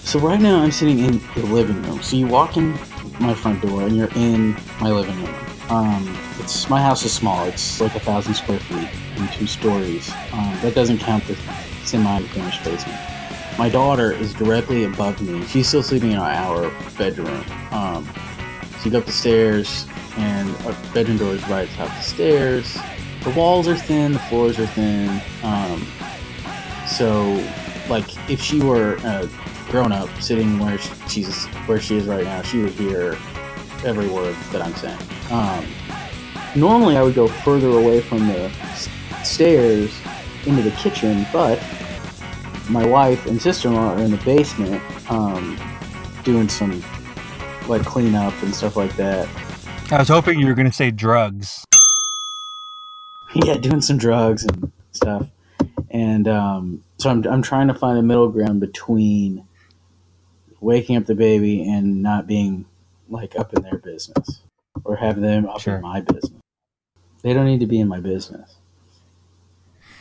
So 0.00 0.18
right 0.18 0.40
now 0.40 0.60
I'm 0.62 0.70
sitting 0.70 1.00
in 1.00 1.20
the 1.34 1.46
living 1.46 1.82
room. 1.82 2.02
So 2.02 2.16
you 2.16 2.26
walk 2.26 2.56
in 2.56 2.72
my 3.20 3.34
front 3.34 3.62
door 3.62 3.82
and 3.82 3.96
you're 3.96 4.12
in 4.14 4.52
my 4.80 4.90
living 4.90 5.16
room. 5.22 5.34
Um, 5.68 6.16
it's 6.38 6.68
my 6.70 6.80
house 6.80 7.04
is 7.04 7.12
small. 7.12 7.44
It's 7.46 7.80
like 7.80 7.94
a 7.96 8.00
thousand 8.00 8.34
square 8.34 8.60
feet 8.60 8.88
and 9.16 9.32
two 9.32 9.46
stories. 9.46 10.10
Um, 10.32 10.56
that 10.62 10.74
doesn't 10.74 10.98
count 10.98 11.26
the 11.26 11.36
semi-finished 11.84 12.62
basement. 12.62 13.00
My 13.58 13.68
daughter 13.68 14.12
is 14.12 14.34
directly 14.34 14.84
above 14.84 15.20
me. 15.20 15.44
She's 15.46 15.66
still 15.66 15.82
sleeping 15.82 16.12
in 16.12 16.18
our 16.18 16.70
bedroom. 16.98 17.42
Um, 17.70 18.08
so 18.78 18.84
you 18.84 18.90
go 18.90 18.98
up 18.98 19.06
the 19.06 19.12
stairs, 19.12 19.86
and 20.18 20.50
our 20.66 20.74
bedroom 20.92 21.16
door 21.16 21.34
is 21.34 21.42
right 21.48 21.68
atop 21.68 21.70
the 21.70 21.76
top 21.76 21.88
of 21.88 21.96
the 21.96 22.02
stairs. 22.02 22.78
The 23.24 23.30
walls 23.30 23.66
are 23.66 23.76
thin, 23.76 24.12
the 24.12 24.18
floors 24.18 24.58
are 24.58 24.66
thin. 24.66 25.20
Um, 25.42 25.86
so, 26.86 27.36
like, 27.88 28.30
if 28.30 28.40
she 28.40 28.60
were 28.60 28.98
uh, 29.04 29.26
grown 29.68 29.92
up 29.92 30.08
sitting 30.20 30.58
where 30.58 30.78
she's 31.08 31.46
where 31.66 31.80
she 31.80 31.96
is 31.96 32.06
right 32.06 32.24
now, 32.24 32.42
she 32.42 32.62
would 32.62 32.72
hear 32.72 33.12
every 33.84 34.08
word 34.08 34.34
that 34.52 34.62
I'm 34.62 34.74
saying. 34.74 34.98
Um, 35.30 35.66
normally, 36.54 36.96
I 36.96 37.02
would 37.02 37.14
go 37.14 37.28
further 37.28 37.68
away 37.68 38.00
from 38.00 38.26
the 38.26 38.50
stairs 39.24 39.94
into 40.46 40.62
the 40.62 40.70
kitchen, 40.72 41.26
but 41.32 41.62
my 42.68 42.86
wife 42.86 43.26
and 43.26 43.40
sister-in-law 43.40 43.94
are 43.94 43.98
in 43.98 44.10
the 44.10 44.16
basement 44.18 44.82
um, 45.10 45.58
doing 46.24 46.48
some 46.48 46.82
like 47.68 47.84
cleanup 47.84 48.34
and 48.42 48.54
stuff 48.54 48.76
like 48.76 48.94
that. 48.96 49.28
I 49.90 49.98
was 49.98 50.08
hoping 50.08 50.40
you 50.40 50.46
were 50.46 50.54
going 50.54 50.66
to 50.66 50.72
say 50.72 50.90
drugs. 50.90 51.64
yeah, 53.34 53.54
doing 53.54 53.80
some 53.80 53.98
drugs 53.98 54.44
and 54.44 54.72
stuff. 54.92 55.26
And 55.90 56.26
um, 56.28 56.82
so 56.98 57.10
I'm, 57.10 57.24
I'm 57.26 57.42
trying 57.42 57.68
to 57.68 57.74
find 57.74 57.98
a 57.98 58.02
middle 58.02 58.28
ground 58.28 58.60
between 58.60 59.46
waking 60.60 60.96
up 60.96 61.06
the 61.06 61.14
baby 61.14 61.62
and 61.68 62.02
not 62.02 62.26
being 62.26 62.64
like 63.08 63.36
up 63.38 63.52
in 63.54 63.62
their 63.62 63.78
business 63.78 64.40
or 64.84 64.96
have 64.96 65.20
them 65.20 65.46
up 65.46 65.60
Sure. 65.60 65.76
in 65.76 65.82
my 65.82 66.00
business. 66.00 66.32
They 67.22 67.32
don't 67.32 67.46
need 67.46 67.60
to 67.60 67.66
be 67.66 67.80
in 67.80 67.88
my 67.88 68.00
business. 68.00 68.56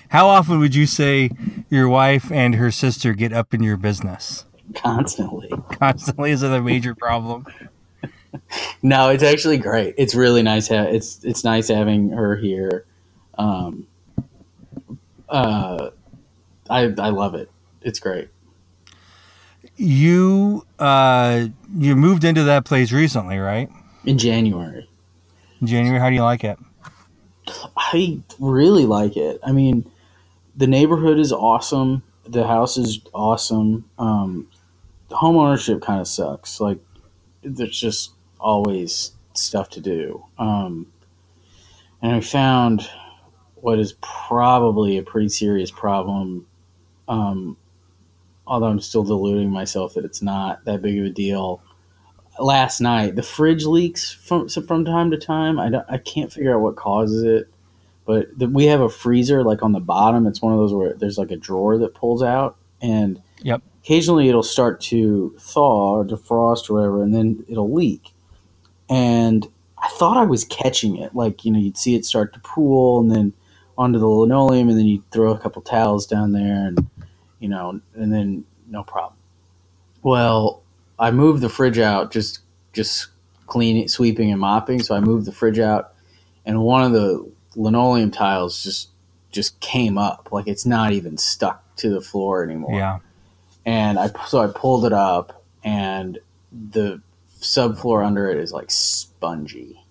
How 0.09 0.27
often 0.27 0.59
would 0.59 0.75
you 0.75 0.85
say 0.85 1.29
your 1.69 1.89
wife 1.89 2.31
and 2.31 2.55
her 2.55 2.71
sister 2.71 3.13
get 3.13 3.33
up 3.33 3.53
in 3.53 3.63
your 3.63 3.77
business? 3.77 4.45
Constantly. 4.75 5.49
Constantly 5.79 6.31
is 6.31 6.43
a 6.43 6.61
major 6.61 6.95
problem? 6.95 7.45
No, 8.83 9.09
it's 9.11 9.23
actually 9.23 9.57
great. 9.57 9.95
It's 9.97 10.13
really 10.13 10.43
nice. 10.43 10.67
Ha- 10.67 10.87
it's 10.89 11.23
it's 11.23 11.45
nice 11.45 11.69
having 11.69 12.09
her 12.09 12.35
here. 12.35 12.85
Um, 13.37 13.87
uh, 15.29 15.89
I 16.69 16.93
I 16.97 17.09
love 17.09 17.35
it. 17.35 17.49
It's 17.81 17.99
great. 17.99 18.29
You 19.77 20.65
uh 20.79 21.47
you 21.75 21.95
moved 21.95 22.23
into 22.23 22.43
that 22.43 22.65
place 22.65 22.91
recently, 22.91 23.37
right? 23.37 23.69
In 24.05 24.17
January, 24.17 24.87
In 25.61 25.67
January. 25.67 25.99
How 25.99 26.09
do 26.09 26.15
you 26.15 26.23
like 26.23 26.43
it? 26.43 26.57
I 27.77 28.21
really 28.39 28.85
like 28.85 29.17
it. 29.17 29.39
I 29.43 29.51
mean, 29.51 29.89
the 30.55 30.67
neighborhood 30.67 31.19
is 31.19 31.31
awesome. 31.31 32.03
The 32.27 32.47
house 32.47 32.77
is 32.77 33.01
awesome. 33.13 33.85
Um, 33.99 34.47
the 35.09 35.15
home 35.15 35.37
ownership 35.37 35.81
kind 35.81 36.01
of 36.01 36.07
sucks. 36.07 36.59
Like, 36.59 36.79
there's 37.43 37.79
just 37.79 38.13
always 38.39 39.11
stuff 39.33 39.69
to 39.69 39.81
do. 39.81 40.25
Um, 40.37 40.87
and 42.01 42.13
I 42.15 42.21
found 42.21 42.89
what 43.65 43.79
is 43.79 43.95
probably 44.01 44.97
a 44.97 45.03
pretty 45.03 45.29
serious 45.29 45.71
problem. 45.71 46.45
Um, 47.07 47.57
although 48.45 48.67
I'm 48.67 48.79
still 48.79 49.03
deluding 49.03 49.49
myself 49.49 49.95
that 49.95 50.05
it's 50.05 50.21
not 50.21 50.63
that 50.65 50.83
big 50.83 50.99
of 50.99 51.05
a 51.05 51.09
deal. 51.09 51.61
Last 52.39 52.79
night, 52.81 53.15
the 53.15 53.23
fridge 53.23 53.65
leaks 53.65 54.11
from 54.11 54.49
from 54.49 54.85
time 54.85 55.09
to 55.11 55.17
time. 55.17 55.59
I, 55.59 55.69
don't, 55.69 55.85
I 55.89 55.97
can't 55.97 56.31
figure 56.31 56.55
out 56.55 56.61
what 56.61 56.75
causes 56.75 57.23
it 57.23 57.49
but 58.05 58.27
the, 58.37 58.47
we 58.47 58.65
have 58.65 58.81
a 58.81 58.89
freezer 58.89 59.43
like 59.43 59.63
on 59.63 59.71
the 59.71 59.79
bottom 59.79 60.27
it's 60.27 60.41
one 60.41 60.53
of 60.53 60.59
those 60.59 60.73
where 60.73 60.93
there's 60.93 61.17
like 61.17 61.31
a 61.31 61.35
drawer 61.37 61.77
that 61.77 61.93
pulls 61.95 62.21
out 62.23 62.57
and 62.81 63.21
Yep. 63.41 63.61
occasionally 63.83 64.29
it'll 64.29 64.43
start 64.43 64.79
to 64.81 65.35
thaw 65.39 65.95
or 65.95 66.05
defrost 66.05 66.69
or 66.69 66.75
whatever 66.75 67.03
and 67.03 67.13
then 67.13 67.43
it'll 67.47 67.73
leak 67.73 68.13
and 68.89 69.47
i 69.77 69.87
thought 69.89 70.17
i 70.17 70.23
was 70.23 70.45
catching 70.45 70.97
it 70.97 71.15
like 71.15 71.43
you 71.45 71.51
know 71.51 71.59
you'd 71.59 71.77
see 71.77 71.95
it 71.95 72.05
start 72.05 72.33
to 72.33 72.39
pool 72.39 72.99
and 72.99 73.11
then 73.11 73.33
onto 73.77 73.99
the 73.99 74.07
linoleum 74.07 74.69
and 74.69 74.77
then 74.77 74.85
you 74.85 75.03
throw 75.11 75.33
a 75.33 75.37
couple 75.39 75.61
towels 75.61 76.05
down 76.07 76.31
there 76.31 76.67
and 76.67 76.87
you 77.39 77.49
know 77.49 77.79
and 77.95 78.13
then 78.13 78.45
no 78.67 78.83
problem. 78.83 79.17
Well 80.03 80.61
i 80.97 81.11
moved 81.11 81.41
the 81.41 81.49
fridge 81.49 81.79
out 81.79 82.11
just 82.11 82.39
just 82.73 83.07
cleaning 83.47 83.87
sweeping 83.87 84.31
and 84.31 84.39
mopping 84.39 84.81
so 84.81 84.95
i 84.95 84.99
moved 84.99 85.25
the 85.25 85.31
fridge 85.31 85.59
out 85.59 85.93
and 86.45 86.61
one 86.61 86.83
of 86.83 86.93
the 86.93 87.29
linoleum 87.55 88.11
tiles 88.11 88.63
just 88.63 88.89
just 89.31 89.59
came 89.59 89.97
up. 89.97 90.29
Like 90.31 90.47
it's 90.47 90.65
not 90.65 90.93
even 90.93 91.17
stuck 91.17 91.75
to 91.77 91.89
the 91.89 92.01
floor 92.01 92.43
anymore. 92.43 92.73
Yeah. 92.77 92.99
and 93.65 93.99
i 93.99 94.09
so 94.27 94.39
i 94.39 94.47
pulled 94.47 94.85
it 94.85 94.93
up 94.93 95.43
and 95.63 96.19
the 96.71 97.01
subfloor 97.41 98.05
under 98.05 98.29
it 98.29 98.37
is 98.37 98.51
like 98.53 98.71
spongy. 98.71 99.83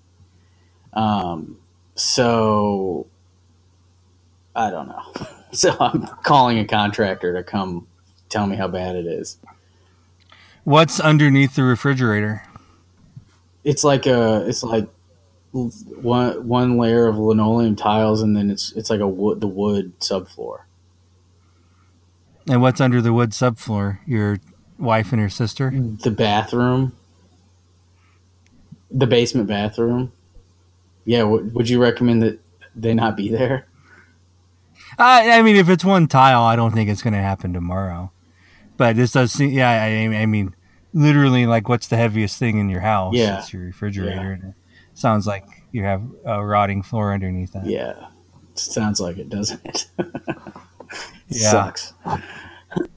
Um 0.95 1.59
so 1.95 3.07
i 4.57 4.71
don't 4.71 4.89
know 4.89 5.03
so 5.53 5.75
i'm 5.81 6.07
calling 6.23 6.59
a 6.59 6.65
contractor 6.67 7.33
to 7.35 7.43
come 7.43 7.87
tell 8.29 8.47
me 8.47 8.57
how 8.57 8.69
bad 8.69 8.97
it 8.97 9.07
is 9.07 9.39
What's 10.65 10.99
underneath 10.99 11.57
the 11.57 11.63
refrigerator? 11.63 12.43
it's 13.65 13.85
like 13.85 14.07
a 14.07 14.47
it's 14.49 14.63
like 14.63 14.89
one 15.53 16.49
one 16.49 16.79
layer 16.79 17.07
of 17.07 17.19
linoleum 17.19 17.77
tiles 17.77 18.23
and 18.23 18.35
then 18.37 18.51
it's 18.51 18.73
it's 18.73 18.89
like 18.89 19.01
a 19.01 19.07
wood 19.07 19.41
the 19.43 19.47
wood 19.47 19.93
subfloor 20.01 20.61
And 22.49 22.61
what's 22.63 22.81
under 22.81 23.01
the 23.01 23.13
wood 23.13 23.31
subfloor? 23.31 23.99
Your 24.07 24.39
wife 24.79 25.13
and 25.13 25.21
her 25.21 25.29
sister? 25.29 25.71
the 25.71 26.11
bathroom 26.11 26.93
the 28.91 29.07
basement 29.07 29.47
bathroom 29.49 30.13
yeah 31.05 31.21
w- 31.21 31.45
would 31.53 31.69
you 31.69 31.81
recommend 31.81 32.23
that 32.23 32.39
they 32.75 32.95
not 32.95 33.17
be 33.17 33.29
there 33.29 33.67
I, 34.99 35.39
I 35.39 35.43
mean, 35.43 35.57
if 35.57 35.69
it's 35.69 35.85
one 35.85 36.07
tile, 36.07 36.43
I 36.43 36.57
don't 36.57 36.73
think 36.73 36.89
it's 36.91 37.03
going 37.03 37.15
to 37.15 37.21
happen 37.21 37.53
tomorrow. 37.53 38.13
But 38.77 38.97
this 38.97 39.13
does 39.13 39.33
seem, 39.33 39.51
yeah, 39.53 39.71
I, 39.71 40.17
I 40.23 40.27
mean, 40.27 40.55
literally, 40.93 41.47
like, 41.47 41.69
what's 41.69 41.87
the 41.89 41.97
heaviest 41.97 42.39
thing 42.39 42.59
in 42.59 42.69
your 42.69 42.81
house? 42.81 43.15
Yeah. 43.15 43.39
It's 43.39 43.53
your 43.53 43.63
refrigerator. 43.63 44.33
And 44.33 44.45
it 44.45 44.55
sounds 44.95 45.27
like 45.27 45.45
you 45.73 45.85
have 45.85 46.03
a 46.25 46.45
rotting 46.45 46.83
floor 46.83 47.13
underneath 47.13 47.53
that. 47.53 47.67
yeah 47.67 48.09
sounds 48.57 49.01
like 49.01 49.19
it 49.19 49.29
doesn't 49.29 49.89
it 49.99 50.17
Yeah. 51.29 51.51
sucks 51.51 51.93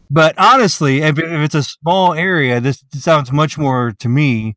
But 0.10 0.36
honestly, 0.38 1.02
if, 1.02 1.18
if 1.18 1.26
it's 1.26 1.56
a 1.56 1.64
small 1.64 2.14
area, 2.14 2.60
this 2.62 2.84
sounds 2.94 3.32
much 3.32 3.58
more 3.58 3.92
to 4.00 4.08
me 4.08 4.56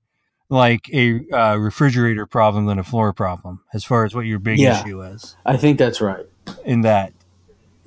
like 0.50 0.88
a 0.92 1.20
uh, 1.32 1.56
refrigerator 1.56 2.26
problem 2.26 2.66
than 2.66 2.78
a 2.78 2.84
floor 2.84 3.12
problem, 3.14 3.62
as 3.72 3.84
far 3.84 4.04
as 4.04 4.14
what 4.14 4.26
your 4.26 4.38
big 4.38 4.58
Yeah. 4.58 4.80
issue 4.82 5.00
is. 5.02 5.36
i 5.46 5.56
think 5.56 5.78
that's 5.78 6.00
right 6.02 6.26
In 6.64 6.82
that 6.82 7.12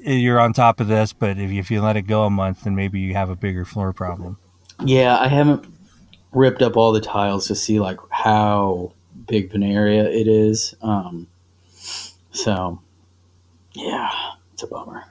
you're 0.06 0.39
on 0.39 0.54
top 0.54 0.80
of 0.80 0.88
this, 0.88 1.13
but 1.13 1.38
if 1.38 1.52
you, 1.52 1.60
if 1.60 1.72
you 1.72 1.82
let 1.82 1.98
it 1.98 2.04
go 2.04 2.26
a 2.26 2.30
month, 2.30 2.63
then 2.63 2.76
maybe 2.76 3.00
you 3.00 3.13
have 3.13 3.30
a 3.30 3.36
bigger 3.36 3.66
floor 3.66 3.94
problem. 3.94 4.38
yeah 4.86 5.18
i 5.20 5.28
haven't 5.28 5.66
ripped 6.32 6.62
up 6.62 6.76
all 6.76 6.92
the 6.92 7.00
tiles 7.02 7.48
to 7.48 7.56
see 7.56 7.80
like 7.80 8.00
how 8.10 8.92
big 9.28 9.46
of 9.46 9.54
an 9.54 9.63
area 9.63 10.04
it 10.10 10.28
is 10.28 10.74
um 10.82 11.28
so 12.32 12.82
yeah 13.74 14.10
it's 14.52 14.63
a 14.63 14.68
bummer 14.68 15.06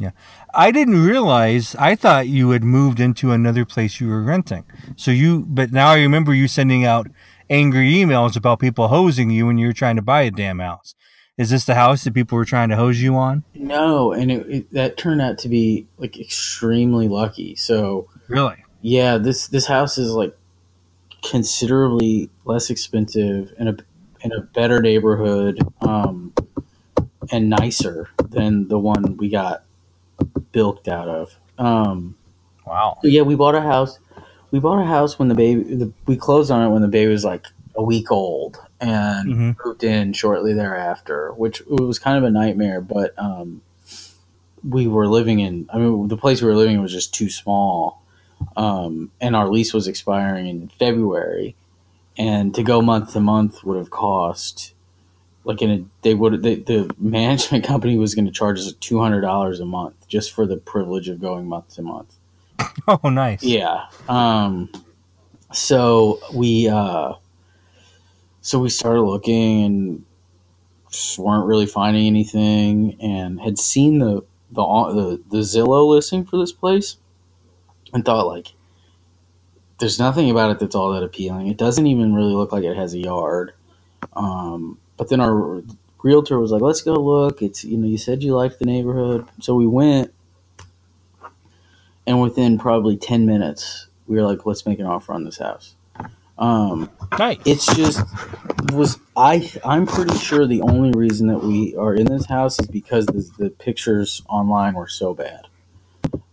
Yeah, 0.00 0.10
I 0.54 0.70
didn't 0.72 1.04
realize. 1.04 1.76
I 1.76 1.94
thought 1.94 2.26
you 2.26 2.50
had 2.50 2.64
moved 2.64 2.98
into 2.98 3.30
another 3.30 3.64
place 3.64 4.00
you 4.00 4.08
were 4.08 4.22
renting. 4.22 4.64
So 4.96 5.10
you, 5.10 5.44
but 5.46 5.70
now 5.70 5.90
I 5.90 6.00
remember 6.00 6.34
you 6.34 6.48
sending 6.48 6.84
out 6.84 7.08
angry 7.50 7.92
emails 7.92 8.36
about 8.36 8.58
people 8.58 8.88
hosing 8.88 9.30
you 9.30 9.46
when 9.46 9.58
you 9.58 9.66
were 9.68 9.72
trying 9.72 9.96
to 9.96 10.02
buy 10.02 10.22
a 10.22 10.30
damn 10.30 10.58
house. 10.58 10.94
Is 11.38 11.48
this 11.50 11.64
the 11.64 11.74
house 11.74 12.04
that 12.04 12.12
people 12.12 12.36
were 12.36 12.44
trying 12.44 12.68
to 12.68 12.76
hose 12.76 13.00
you 13.00 13.16
on? 13.16 13.42
No, 13.54 14.12
and 14.12 14.30
it, 14.30 14.46
it, 14.50 14.70
that 14.72 14.96
turned 14.98 15.22
out 15.22 15.38
to 15.38 15.48
be 15.48 15.86
like 15.96 16.20
extremely 16.20 17.08
lucky. 17.08 17.56
So 17.56 18.08
Really? 18.28 18.56
yeah, 18.82 19.16
this 19.16 19.46
this 19.48 19.66
house 19.66 19.96
is 19.96 20.10
like 20.12 20.36
considerably 21.22 22.28
less 22.44 22.68
expensive 22.68 23.52
and 23.58 23.68
a 23.70 23.76
in 24.24 24.32
a 24.32 24.40
better 24.40 24.80
neighborhood, 24.80 25.58
um, 25.80 26.32
and 27.32 27.48
nicer 27.50 28.08
than 28.28 28.68
the 28.68 28.78
one 28.78 29.16
we 29.16 29.28
got 29.30 29.64
bilked 30.52 30.86
out 30.88 31.08
of. 31.08 31.36
Um, 31.58 32.14
Wow. 32.66 32.98
yeah, 33.02 33.22
we 33.22 33.34
bought 33.34 33.54
a 33.56 33.60
house. 33.60 33.98
We 34.52 34.60
bought 34.60 34.80
a 34.80 34.84
house 34.86 35.18
when 35.18 35.28
the 35.28 35.34
baby. 35.34 35.62
The, 35.74 35.92
we 36.06 36.16
closed 36.16 36.50
on 36.50 36.62
it 36.64 36.72
when 36.72 36.82
the 36.82 36.88
baby 36.88 37.10
was 37.10 37.24
like 37.24 37.46
a 37.74 37.82
week 37.82 38.12
old, 38.12 38.58
and 38.82 39.32
hmm 39.32 39.50
moved 39.64 39.84
in 39.84 40.12
shortly 40.12 40.52
thereafter, 40.52 41.32
which 41.32 41.62
was 41.66 41.98
kind 41.98 42.18
of 42.18 42.24
a 42.24 42.30
nightmare. 42.30 42.80
But 42.80 43.14
um, 43.16 43.62
we 44.68 44.86
were 44.86 45.06
living 45.06 45.40
in. 45.40 45.68
I 45.72 45.78
mean, 45.78 46.08
the 46.08 46.16
place 46.16 46.42
we 46.42 46.48
were 46.48 46.56
living 46.56 46.74
in 46.74 46.82
was 46.82 46.92
just 46.92 47.14
too 47.14 47.30
small, 47.30 48.02
um, 48.56 49.10
and 49.20 49.36
our 49.36 49.48
lease 49.48 49.72
was 49.72 49.86
expiring 49.86 50.48
in 50.48 50.68
February, 50.68 51.54
and 52.18 52.54
to 52.54 52.62
go 52.62 52.82
month 52.82 53.12
to 53.12 53.20
month 53.20 53.64
would 53.64 53.78
have 53.78 53.90
cost. 53.90 54.74
Like 55.44 55.60
in 55.62 55.70
a, 55.70 55.84
they 56.02 56.14
would 56.14 56.42
they, 56.42 56.56
the 56.56 56.92
management 56.98 57.64
company 57.72 57.96
was 57.96 58.14
going 58.14 58.26
to 58.26 58.32
charge 58.32 58.58
us 58.58 58.72
two 58.74 59.00
hundred 59.00 59.22
dollars 59.22 59.60
a 59.60 59.66
month 59.66 60.08
just 60.08 60.32
for 60.32 60.46
the 60.46 60.56
privilege 60.56 61.08
of 61.08 61.20
going 61.20 61.46
month 61.46 61.74
to 61.76 61.82
month. 61.82 62.14
Oh, 62.88 63.08
nice. 63.10 63.42
Yeah. 63.42 63.86
Um, 64.08 64.70
so 65.52 66.18
we 66.34 66.68
uh, 66.68 67.14
so 68.42 68.58
we 68.58 68.68
started 68.68 69.02
looking 69.02 69.64
and 69.64 70.04
just 70.90 71.18
weren't 71.18 71.46
really 71.46 71.66
finding 71.66 72.06
anything, 72.06 72.98
and 73.00 73.40
had 73.40 73.58
seen 73.58 73.98
the 74.00 74.22
the 74.50 74.62
the, 74.64 75.22
the 75.30 75.38
Zillow 75.38 75.88
listing 75.88 76.24
for 76.24 76.38
this 76.38 76.52
place, 76.52 76.98
and 77.94 78.04
thought 78.04 78.26
like, 78.26 78.52
there's 79.78 79.98
nothing 79.98 80.30
about 80.30 80.50
it 80.50 80.58
that's 80.58 80.74
all 80.74 80.92
that 80.92 81.02
appealing. 81.02 81.48
It 81.48 81.56
doesn't 81.56 81.86
even 81.86 82.14
really 82.14 82.34
look 82.34 82.52
like 82.52 82.64
it 82.64 82.76
has 82.76 82.94
a 82.94 82.98
yard. 82.98 83.54
Um, 84.14 84.78
but 84.98 85.08
then 85.08 85.20
our 85.20 85.62
realtor 86.02 86.38
was 86.38 86.52
like, 86.52 86.62
"Let's 86.62 86.82
go 86.82 86.94
look." 86.94 87.42
It's 87.42 87.64
you 87.64 87.78
know 87.78 87.88
you 87.88 87.98
said 87.98 88.22
you 88.22 88.34
liked 88.36 88.58
the 88.58 88.66
neighborhood, 88.66 89.26
so 89.40 89.54
we 89.54 89.66
went 89.66 90.12
and 92.06 92.20
within 92.20 92.58
probably 92.58 92.96
10 92.96 93.26
minutes 93.26 93.88
we 94.06 94.16
were 94.16 94.22
like 94.24 94.44
let's 94.46 94.66
make 94.66 94.78
an 94.78 94.86
offer 94.86 95.12
on 95.12 95.24
this 95.24 95.38
house 95.38 95.74
um, 96.38 96.90
Nice. 97.18 97.38
it's 97.44 97.66
just 97.76 98.00
was 98.72 98.98
i 99.16 99.50
i'm 99.64 99.86
pretty 99.86 100.16
sure 100.18 100.46
the 100.46 100.62
only 100.62 100.90
reason 100.92 101.26
that 101.28 101.42
we 101.42 101.76
are 101.76 101.94
in 101.94 102.06
this 102.06 102.26
house 102.26 102.58
is 102.58 102.66
because 102.66 103.06
the, 103.06 103.28
the 103.38 103.50
pictures 103.50 104.22
online 104.28 104.74
were 104.74 104.88
so 104.88 105.12
bad 105.14 105.46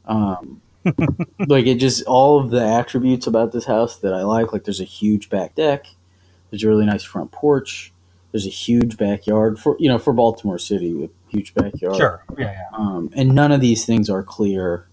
um, 0.05 0.61
like 1.47 1.65
it 1.67 1.75
just 1.75 2.03
all 2.05 2.39
of 2.39 2.49
the 2.49 2.63
attributes 2.65 3.27
about 3.27 3.51
this 3.51 3.65
house 3.65 3.97
that 3.97 4.13
i 4.13 4.21
like 4.23 4.53
like 4.53 4.63
there's 4.63 4.79
a 4.81 4.85
huge 4.85 5.29
back 5.29 5.53
deck 5.55 5.87
there's 6.49 6.63
a 6.63 6.67
really 6.67 6.85
nice 6.85 7.03
front 7.03 7.31
porch 7.31 7.91
there's 8.31 8.45
a 8.47 8.49
huge 8.49 8.95
backyard 8.97 9.59
for 9.59 9.75
you 9.79 9.89
know 9.89 9.99
for 9.99 10.13
baltimore 10.13 10.57
city 10.59 11.03
a 11.03 11.09
huge 11.29 11.53
backyard 11.53 11.95
Sure. 11.97 12.23
Yeah, 12.37 12.51
yeah. 12.53 12.63
um, 12.73 13.09
and 13.13 13.35
none 13.35 13.51
of 13.51 13.59
these 13.61 13.85
things 13.85 14.09
are 14.09 14.23
clear 14.23 14.87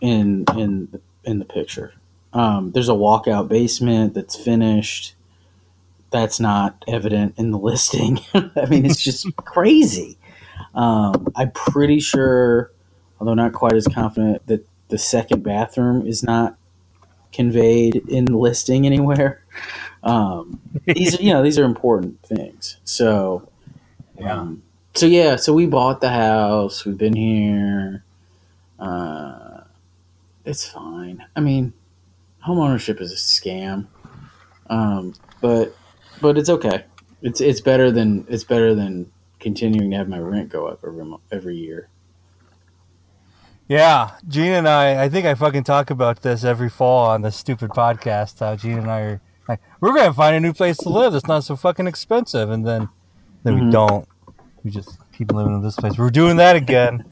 in 0.00 0.44
in 0.56 0.88
the, 0.92 1.00
in 1.24 1.38
the 1.40 1.44
picture. 1.44 1.92
Um, 2.36 2.72
there's 2.72 2.90
a 2.90 2.94
walkout 2.94 3.48
basement 3.48 4.14
that's 4.14 4.36
finished. 4.36 5.16
That's 6.10 6.40
not 6.40 6.84
evident 6.88 7.34
in 7.38 7.52
the 7.52 7.58
listing. 7.70 8.20
I 8.34 8.66
mean, 8.70 8.86
it's 8.86 9.02
just 9.02 9.34
crazy. 9.44 10.18
Um, 10.74 11.28
I'm 11.36 11.52
pretty 11.52 12.00
sure, 12.00 12.72
although 13.20 13.34
not 13.34 13.52
quite 13.54 13.74
as 13.74 13.88
confident, 13.88 14.46
that 14.48 14.66
the 14.88 14.98
second 14.98 15.44
bathroom 15.44 16.06
is 16.06 16.22
not 16.24 16.58
conveyed 17.32 17.96
in 18.08 18.26
the 18.26 18.36
listing 18.38 18.86
anywhere. 18.86 19.44
Um, 20.04 20.60
these 20.86 21.18
are, 21.18 21.22
you 21.22 21.32
know, 21.32 21.42
these 21.42 21.58
are 21.58 21.64
important 21.64 22.22
things. 22.22 22.78
So, 22.84 23.48
Yeah. 24.18 24.34
um, 24.40 24.62
so 24.94 25.06
yeah, 25.06 25.36
so 25.36 25.54
we 25.54 25.66
bought 25.66 26.00
the 26.02 26.10
house. 26.10 26.84
We've 26.84 26.98
been 26.98 27.16
here. 27.16 28.04
Uh, 28.78 29.62
it's 30.44 30.68
fine. 30.68 31.24
I 31.36 31.40
mean, 31.40 31.74
home 32.46 32.58
ownership 32.58 33.00
is 33.00 33.12
a 33.12 33.16
scam, 33.16 33.86
um, 34.70 35.14
but 35.40 35.76
but 36.20 36.38
it's 36.38 36.48
okay. 36.48 36.84
It's 37.22 37.40
it's 37.40 37.60
better 37.60 37.90
than 37.90 38.24
it's 38.28 38.44
better 38.44 38.74
than 38.74 39.10
continuing 39.40 39.90
to 39.90 39.96
have 39.96 40.08
my 40.08 40.18
rent 40.18 40.48
go 40.48 40.66
up 40.66 40.80
every 40.86 41.04
every 41.32 41.56
year. 41.56 41.88
Yeah, 43.68 44.12
Gene 44.28 44.52
and 44.52 44.68
I, 44.68 45.04
I 45.04 45.08
think 45.08 45.26
I 45.26 45.34
fucking 45.34 45.64
talk 45.64 45.90
about 45.90 46.22
this 46.22 46.44
every 46.44 46.68
fall 46.68 47.08
on 47.08 47.22
this 47.22 47.36
stupid 47.36 47.70
podcast. 47.70 48.38
How 48.38 48.54
Gene 48.54 48.78
and 48.78 48.88
I 48.90 49.00
are 49.00 49.20
like, 49.48 49.60
we're 49.80 49.92
gonna 49.94 50.12
find 50.14 50.36
a 50.36 50.40
new 50.40 50.52
place 50.52 50.76
to 50.78 50.88
live 50.88 51.12
that's 51.12 51.26
not 51.26 51.42
so 51.42 51.56
fucking 51.56 51.86
expensive, 51.88 52.48
and 52.50 52.64
then 52.66 52.88
then 53.42 53.54
we 53.56 53.60
Mhm. 53.62 53.72
don't. 53.72 54.08
We 54.62 54.70
just 54.70 54.98
keep 55.12 55.32
living 55.32 55.54
in 55.54 55.62
this 55.62 55.76
place. 55.76 55.98
We're 55.98 56.10
doing 56.10 56.36
that 56.36 56.54
again. 56.56 57.04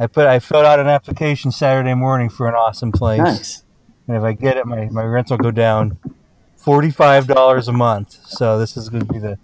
I 0.00 0.06
put 0.08 0.26
I 0.26 0.40
filled 0.40 0.64
out 0.66 0.80
an 0.80 0.88
application 0.88 1.52
Saturday 1.52 1.94
morning 1.94 2.28
for 2.28 2.48
an 2.48 2.54
awesome 2.54 2.90
place, 2.90 3.18
Nice. 3.20 3.62
And 4.10 4.18
if 4.18 4.24
I 4.24 4.32
get 4.32 4.56
it, 4.56 4.66
my 4.66 4.88
my 4.88 5.04
rent 5.04 5.30
will 5.30 5.38
go 5.38 5.52
down 5.52 5.96
forty 6.56 6.90
five 6.90 7.28
dollars 7.28 7.68
a 7.68 7.72
month. 7.72 8.18
So 8.26 8.58
this 8.58 8.76
is 8.76 8.88
going 8.88 9.06
to 9.06 9.12
be 9.12 9.20
the. 9.20 9.38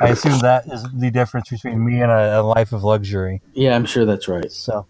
I 0.00 0.10
assume 0.10 0.38
that 0.38 0.66
is 0.68 0.84
the 0.94 1.10
difference 1.10 1.48
between 1.48 1.84
me 1.84 2.00
and 2.00 2.12
a, 2.12 2.40
a 2.40 2.42
life 2.42 2.72
of 2.72 2.84
luxury. 2.84 3.42
Yeah, 3.54 3.74
I'm 3.74 3.84
sure 3.84 4.04
that's 4.04 4.28
right. 4.28 4.52
So, 4.52 4.86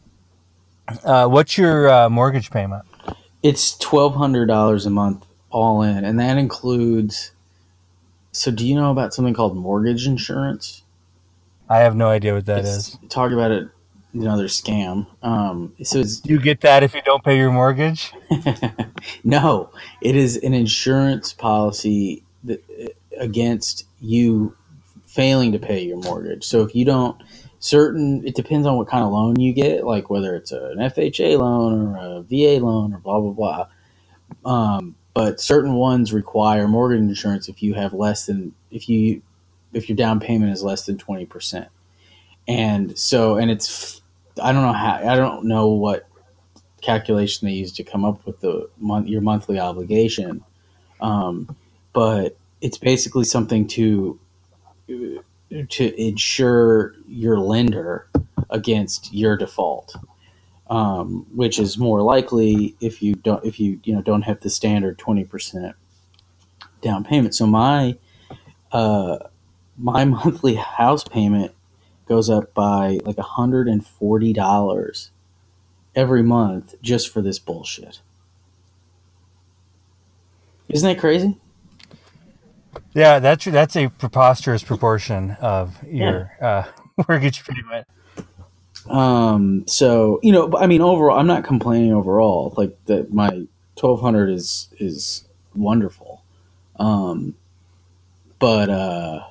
uh, 1.04 1.26
what's 1.26 1.56
your 1.56 1.88
uh, 1.88 2.10
mortgage 2.10 2.50
payment? 2.50 2.82
It's 3.42 3.78
twelve 3.78 4.14
hundred 4.14 4.44
dollars 4.46 4.84
a 4.84 4.90
month 4.90 5.24
all 5.48 5.80
in, 5.80 6.04
and 6.04 6.20
that 6.20 6.36
includes. 6.36 7.32
So, 8.32 8.50
do 8.50 8.66
you 8.66 8.74
know 8.74 8.90
about 8.90 9.14
something 9.14 9.32
called 9.32 9.56
mortgage 9.56 10.06
insurance? 10.06 10.82
I 11.70 11.78
have 11.78 11.96
no 11.96 12.08
idea 12.08 12.34
what 12.34 12.44
that 12.44 12.58
It's- 12.58 12.76
is. 12.76 12.98
Talk 13.08 13.32
about 13.32 13.52
it. 13.52 13.68
Another 14.14 14.46
scam. 14.46 15.08
Um, 15.24 15.74
so 15.82 15.98
it's 15.98 16.22
you 16.24 16.40
get 16.40 16.60
that 16.62 16.84
if 16.84 16.94
you 16.94 17.02
don't 17.02 17.24
pay 17.24 17.36
your 17.36 17.52
mortgage? 17.52 18.12
no, 19.24 19.70
it 20.00 20.16
is 20.16 20.36
an 20.36 20.54
insurance 20.54 21.32
policy 21.32 22.22
that, 22.44 22.64
against 23.18 23.86
you 24.00 24.56
failing 25.06 25.52
to 25.52 25.58
pay 25.58 25.82
your 25.84 25.98
mortgage. 25.98 26.44
So 26.44 26.62
if 26.62 26.76
you 26.76 26.84
don't, 26.84 27.20
certain, 27.58 28.26
it 28.26 28.36
depends 28.36 28.66
on 28.68 28.76
what 28.76 28.88
kind 28.88 29.04
of 29.04 29.10
loan 29.10 29.40
you 29.40 29.52
get, 29.52 29.84
like 29.84 30.10
whether 30.10 30.36
it's 30.36 30.52
an 30.52 30.78
FHA 30.78 31.38
loan 31.38 31.96
or 31.96 32.18
a 32.18 32.22
VA 32.22 32.64
loan 32.64 32.94
or 32.94 32.98
blah, 32.98 33.20
blah, 33.20 33.32
blah. 33.32 33.66
Um, 34.44 34.96
but 35.14 35.40
certain 35.40 35.74
ones 35.74 36.12
require 36.12 36.68
mortgage 36.68 37.00
insurance 37.00 37.48
if 37.48 37.62
you 37.62 37.74
have 37.74 37.92
less 37.92 38.26
than, 38.26 38.54
if 38.70 38.88
you, 38.88 39.22
if 39.72 39.88
your 39.88 39.96
down 39.96 40.20
payment 40.20 40.52
is 40.52 40.62
less 40.62 40.86
than 40.86 40.98
20%. 40.98 41.66
And 42.46 42.98
so, 42.98 43.36
and 43.36 43.50
it's, 43.50 44.02
I 44.42 44.52
don't 44.52 44.62
know 44.62 44.72
how, 44.72 44.94
I 44.96 45.16
don't 45.16 45.46
know 45.46 45.68
what 45.68 46.08
calculation 46.82 47.48
they 47.48 47.54
use 47.54 47.72
to 47.74 47.84
come 47.84 48.04
up 48.04 48.26
with 48.26 48.40
the 48.40 48.68
month 48.78 49.08
your 49.08 49.22
monthly 49.22 49.58
obligation. 49.58 50.44
Um, 51.00 51.56
but 51.92 52.36
it's 52.60 52.78
basically 52.78 53.24
something 53.24 53.66
to 53.68 54.20
to 55.70 56.00
insure 56.02 56.94
your 57.08 57.38
lender 57.38 58.08
against 58.50 59.12
your 59.14 59.36
default, 59.36 59.96
um, 60.68 61.26
which 61.34 61.58
is 61.58 61.78
more 61.78 62.02
likely 62.02 62.76
if 62.80 63.02
you 63.02 63.14
don't 63.16 63.44
if 63.44 63.60
you 63.60 63.80
you 63.84 63.94
know 63.94 64.02
don't 64.02 64.22
have 64.22 64.40
the 64.40 64.50
standard 64.50 64.98
twenty 64.98 65.24
percent 65.24 65.76
down 66.82 67.04
payment. 67.04 67.34
So 67.34 67.46
my 67.46 67.96
uh, 68.72 69.18
my 69.78 70.04
monthly 70.06 70.54
house 70.56 71.04
payment 71.04 71.52
goes 72.06 72.28
up 72.30 72.54
by 72.54 73.00
like 73.04 73.18
hundred 73.18 73.68
and 73.68 73.86
forty 73.86 74.32
dollars 74.32 75.10
every 75.94 76.22
month 76.22 76.74
just 76.82 77.08
for 77.08 77.22
this 77.22 77.38
bullshit. 77.38 78.00
Isn't 80.68 80.88
that 80.88 81.00
crazy? 81.00 81.38
Yeah, 82.94 83.18
that's 83.18 83.44
that's 83.44 83.76
a 83.76 83.88
preposterous 83.88 84.62
proportion 84.62 85.32
of 85.40 85.76
your 85.84 86.32
uh, 86.40 86.64
mortgage 87.08 87.44
payment. 87.44 87.86
Um, 88.88 89.66
so 89.66 90.20
you 90.22 90.32
know, 90.32 90.52
I 90.56 90.66
mean, 90.66 90.80
overall, 90.80 91.18
I'm 91.18 91.26
not 91.26 91.44
complaining 91.44 91.92
overall. 91.92 92.54
Like 92.56 92.76
that, 92.86 93.12
my 93.12 93.28
1200 93.80 94.30
is 94.30 94.68
is 94.78 95.24
wonderful. 95.54 96.22
Um, 96.78 97.34
but 98.38 98.68
uh, 98.70 99.24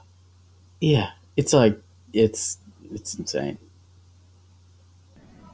yeah, 0.79 1.11
it's 1.37 1.53
like 1.53 1.79
it's 2.13 2.57
it's 2.93 3.15
insane. 3.15 3.57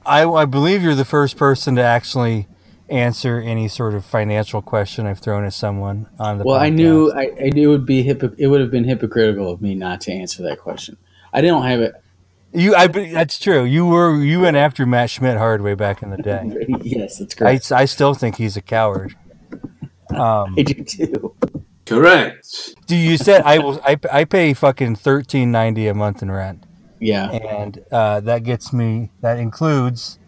I, 0.06 0.26
I 0.26 0.46
believe 0.46 0.82
you're 0.82 0.96
the 0.96 1.06
first 1.06 1.38
person 1.38 1.76
to 1.76 1.84
actually 1.84 2.48
answer 2.90 3.40
any 3.40 3.68
sort 3.68 3.94
of 3.94 4.04
financial 4.04 4.62
question 4.62 5.06
I've 5.06 5.20
thrown 5.20 5.46
at 5.46 5.54
someone 5.54 6.08
on 6.20 6.40
the. 6.40 6.44
Well, 6.44 6.60
I 6.60 6.70
knew 6.70 7.12
I, 7.12 7.32
I 7.40 7.50
knew 7.50 7.70
it 7.70 7.72
would 7.72 7.86
be 7.86 8.04
hypo- 8.04 8.36
it 8.38 8.48
would 8.48 8.62
have 8.62 8.72
been 8.72 8.86
hypocritical 8.86 9.52
of 9.52 9.62
me 9.62 9.76
not 9.76 10.02
to 10.02 10.12
answer 10.12 10.44
that 10.44 10.60
question. 10.60 10.98
I 11.34 11.42
didn't 11.42 11.64
have 11.64 11.82
it. 11.82 11.94
You, 12.52 12.74
I. 12.76 12.88
That's 12.88 13.38
true. 13.38 13.64
You 13.64 13.86
were 13.86 14.16
you 14.16 14.42
went 14.42 14.58
after 14.58 14.86
Matt 14.86 15.12
Schmidt 15.12 15.38
hard 15.38 15.62
way 15.62 15.76
back 15.76 16.02
in 16.02 16.10
the 16.10 16.18
day. 16.18 16.66
yes, 16.82 17.20
that's 17.20 17.40
I. 17.72 17.82
I 17.82 17.86
still 17.86 18.14
think 18.14 18.38
he's 18.38 18.58
a 18.58 18.62
coward. 18.62 19.16
Um, 20.10 20.56
I, 20.58 20.64
do 20.64 20.84
too. 20.84 21.36
Correct. 21.86 22.76
do 22.88 22.96
you 22.96 23.18
said 23.18 23.44
I 23.44 23.60
will? 23.60 23.80
I, 23.84 23.98
I 24.12 24.24
pay 24.24 24.54
fucking 24.54 24.96
thirteen 24.96 25.52
ninety 25.52 25.88
a 25.88 25.94
month 25.94 26.24
in 26.24 26.32
rent, 26.32 26.64
Yeah. 27.00 27.30
and 27.32 27.84
uh, 27.92 28.20
that 28.22 28.44
gets 28.44 28.74
me. 28.74 29.12
That 29.22 29.40
includes 29.40 30.20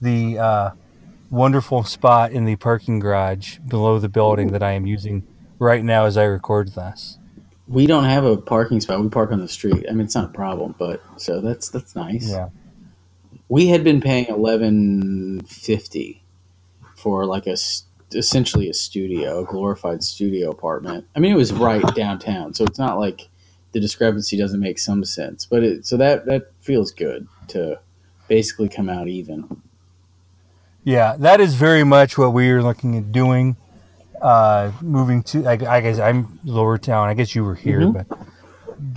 the 0.00 0.38
uh, 0.38 0.70
wonderful 1.30 1.82
spot 1.84 2.32
in 2.32 2.44
the 2.44 2.56
parking 2.56 2.98
garage 2.98 3.58
below 3.58 3.98
the 3.98 4.08
building 4.08 4.52
that 4.52 4.62
I 4.62 4.72
am 4.72 4.86
using 4.86 5.26
right 5.58 5.82
now 5.82 6.04
as 6.04 6.16
I 6.16 6.24
record 6.24 6.74
this. 6.74 7.18
We 7.66 7.86
don't 7.86 8.04
have 8.04 8.24
a 8.24 8.36
parking 8.36 8.80
spot. 8.80 9.00
We 9.00 9.08
park 9.08 9.32
on 9.32 9.40
the 9.40 9.48
street. 9.48 9.86
I 9.88 9.92
mean, 9.92 10.02
it's 10.02 10.14
not 10.14 10.26
a 10.26 10.32
problem, 10.32 10.74
but 10.78 11.02
so 11.16 11.40
that's 11.40 11.70
that's 11.70 11.96
nice. 11.96 12.28
Yeah. 12.28 12.50
We 13.48 13.68
had 13.68 13.82
been 13.84 14.00
paying 14.00 14.26
eleven 14.26 15.40
fifty 15.42 16.22
for 16.96 17.24
like 17.24 17.46
a 17.46 17.56
essentially 18.14 18.68
a 18.68 18.74
studio, 18.74 19.40
a 19.40 19.44
glorified 19.44 20.04
studio 20.04 20.50
apartment. 20.50 21.06
I 21.16 21.20
mean, 21.20 21.32
it 21.32 21.36
was 21.36 21.52
right 21.52 21.82
downtown, 21.94 22.54
so 22.54 22.64
it's 22.64 22.78
not 22.78 22.98
like 22.98 23.28
the 23.74 23.80
discrepancy 23.80 24.38
doesn't 24.38 24.60
make 24.60 24.78
some 24.78 25.04
sense. 25.04 25.44
But 25.44 25.62
it 25.62 25.86
so 25.86 25.98
that 25.98 26.24
that 26.26 26.52
feels 26.60 26.90
good 26.92 27.28
to 27.48 27.78
basically 28.28 28.70
come 28.70 28.88
out 28.88 29.08
even. 29.08 29.60
Yeah, 30.84 31.16
that 31.18 31.40
is 31.40 31.54
very 31.54 31.84
much 31.84 32.16
what 32.16 32.32
we 32.32 32.50
are 32.50 32.62
looking 32.62 32.96
at 32.96 33.12
doing. 33.12 33.56
Uh, 34.22 34.72
moving 34.80 35.22
to, 35.22 35.44
I, 35.46 35.52
I 35.52 35.80
guess 35.82 35.98
I'm 35.98 36.38
lower 36.44 36.78
town. 36.78 37.08
I 37.08 37.14
guess 37.14 37.34
you 37.34 37.44
were 37.44 37.54
here, 37.56 37.80
Mhm. 37.80 38.06
but 38.08 38.18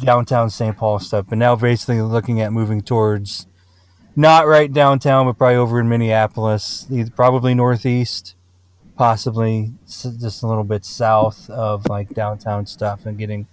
downtown 0.06 0.50
St. 0.50 0.78
Paul 0.78 1.00
stuff. 1.00 1.26
But 1.28 1.38
now 1.38 1.56
basically 1.56 2.02
looking 2.02 2.40
at 2.40 2.54
moving 2.54 2.82
towards 2.82 3.46
not 4.16 4.48
right 4.48 4.72
downtown, 4.72 5.26
but 5.26 5.38
probably 5.38 5.58
over 5.58 5.80
in 5.82 5.90
Minneapolis, 5.90 6.88
probably 7.16 7.54
northeast, 7.56 8.36
possibly 8.96 9.74
just 9.86 10.44
a 10.44 10.48
little 10.48 10.63
bit 10.63 10.86
south 10.86 11.50
of 11.50 11.88
like 11.90 12.10
downtown 12.13 12.66
stuff, 12.66 13.06
and 13.06 13.18
getting 13.18 13.48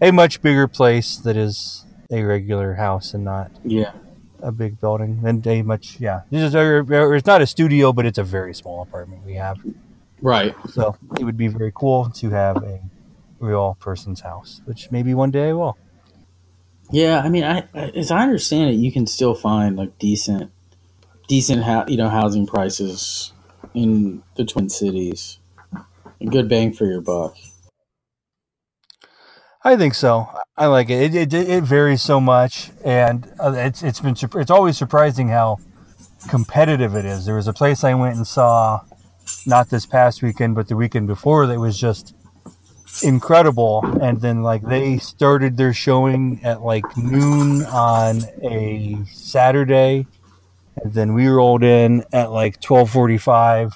a 0.00 0.10
much 0.12 0.40
bigger 0.42 0.68
place 0.68 1.16
that 1.18 1.36
is 1.36 1.84
a 2.10 2.22
regular 2.22 2.74
house 2.74 3.14
and 3.14 3.24
not 3.24 3.50
Yeah. 3.64 3.92
a 4.42 4.50
big 4.52 4.80
building 4.80 5.20
and 5.24 5.46
a 5.46 5.62
much 5.62 5.98
yeah 6.00 6.22
this 6.30 6.42
is 6.42 6.54
a, 6.54 6.84
it's 7.14 7.26
not 7.26 7.42
a 7.42 7.46
studio 7.46 7.92
but 7.92 8.06
it's 8.06 8.18
a 8.18 8.24
very 8.24 8.54
small 8.54 8.82
apartment 8.82 9.24
we 9.26 9.34
have 9.34 9.58
Right. 10.22 10.54
so 10.70 10.96
it 11.18 11.24
would 11.24 11.36
be 11.36 11.48
very 11.48 11.72
cool 11.74 12.10
to 12.10 12.30
have 12.30 12.56
a 12.58 12.80
real 13.40 13.76
person's 13.80 14.20
house 14.20 14.62
which 14.64 14.90
maybe 14.90 15.12
one 15.14 15.30
day 15.30 15.50
i 15.50 15.52
will 15.52 15.76
Yeah, 16.90 17.20
I 17.20 17.28
mean, 17.28 17.44
I 17.44 17.64
I- 17.74 17.92
as 17.94 18.10
I 18.10 18.22
understand 18.22 18.70
it, 18.70 18.74
you 18.84 18.90
can 18.90 19.06
still 19.06 19.34
find 19.34 19.76
like 19.76 19.98
decent, 19.98 20.50
decent, 21.28 21.64
hou- 21.64 21.84
you 21.86 21.98
know, 21.98 22.08
housing 22.08 22.46
prices 22.46 23.32
in 23.74 24.22
the 24.36 24.44
Twin 24.46 24.70
Cities. 24.70 25.38
A 25.74 26.24
good 26.24 26.48
bang 26.48 26.72
for 26.72 26.86
your 26.86 27.02
buck. 27.02 27.36
I 29.64 29.76
think 29.76 29.94
so. 29.94 30.28
I 30.56 30.66
like 30.66 30.90
it. 30.90 31.14
It, 31.14 31.32
it, 31.32 31.48
it 31.48 31.64
varies 31.64 32.02
so 32.02 32.20
much 32.20 32.70
and 32.84 33.30
uh, 33.38 33.52
it's 33.56 33.82
it's 33.82 34.00
been 34.00 34.16
it's 34.34 34.50
always 34.50 34.76
surprising 34.76 35.28
how 35.28 35.58
competitive 36.28 36.94
it 36.96 37.04
is. 37.04 37.26
There 37.26 37.36
was 37.36 37.48
a 37.48 37.52
place 37.52 37.84
i 37.84 37.94
went 37.94 38.16
and 38.16 38.26
saw 38.26 38.80
not 39.46 39.70
this 39.70 39.86
past 39.86 40.22
weekend 40.22 40.54
but 40.54 40.68
the 40.68 40.76
weekend 40.76 41.06
before 41.06 41.46
that 41.46 41.60
was 41.60 41.78
just 41.78 42.14
incredible. 43.02 43.84
And 44.00 44.20
then 44.20 44.42
like 44.42 44.62
they 44.62 44.98
started 44.98 45.56
their 45.56 45.72
showing 45.72 46.40
at 46.42 46.62
like 46.62 46.96
noon 46.96 47.64
on 47.66 48.22
a 48.42 48.96
saturday 49.12 50.06
and 50.82 50.92
then 50.92 51.14
we 51.14 51.26
rolled 51.28 51.62
in 51.62 52.04
at 52.12 52.30
like 52.30 52.60
12:45 52.60 53.72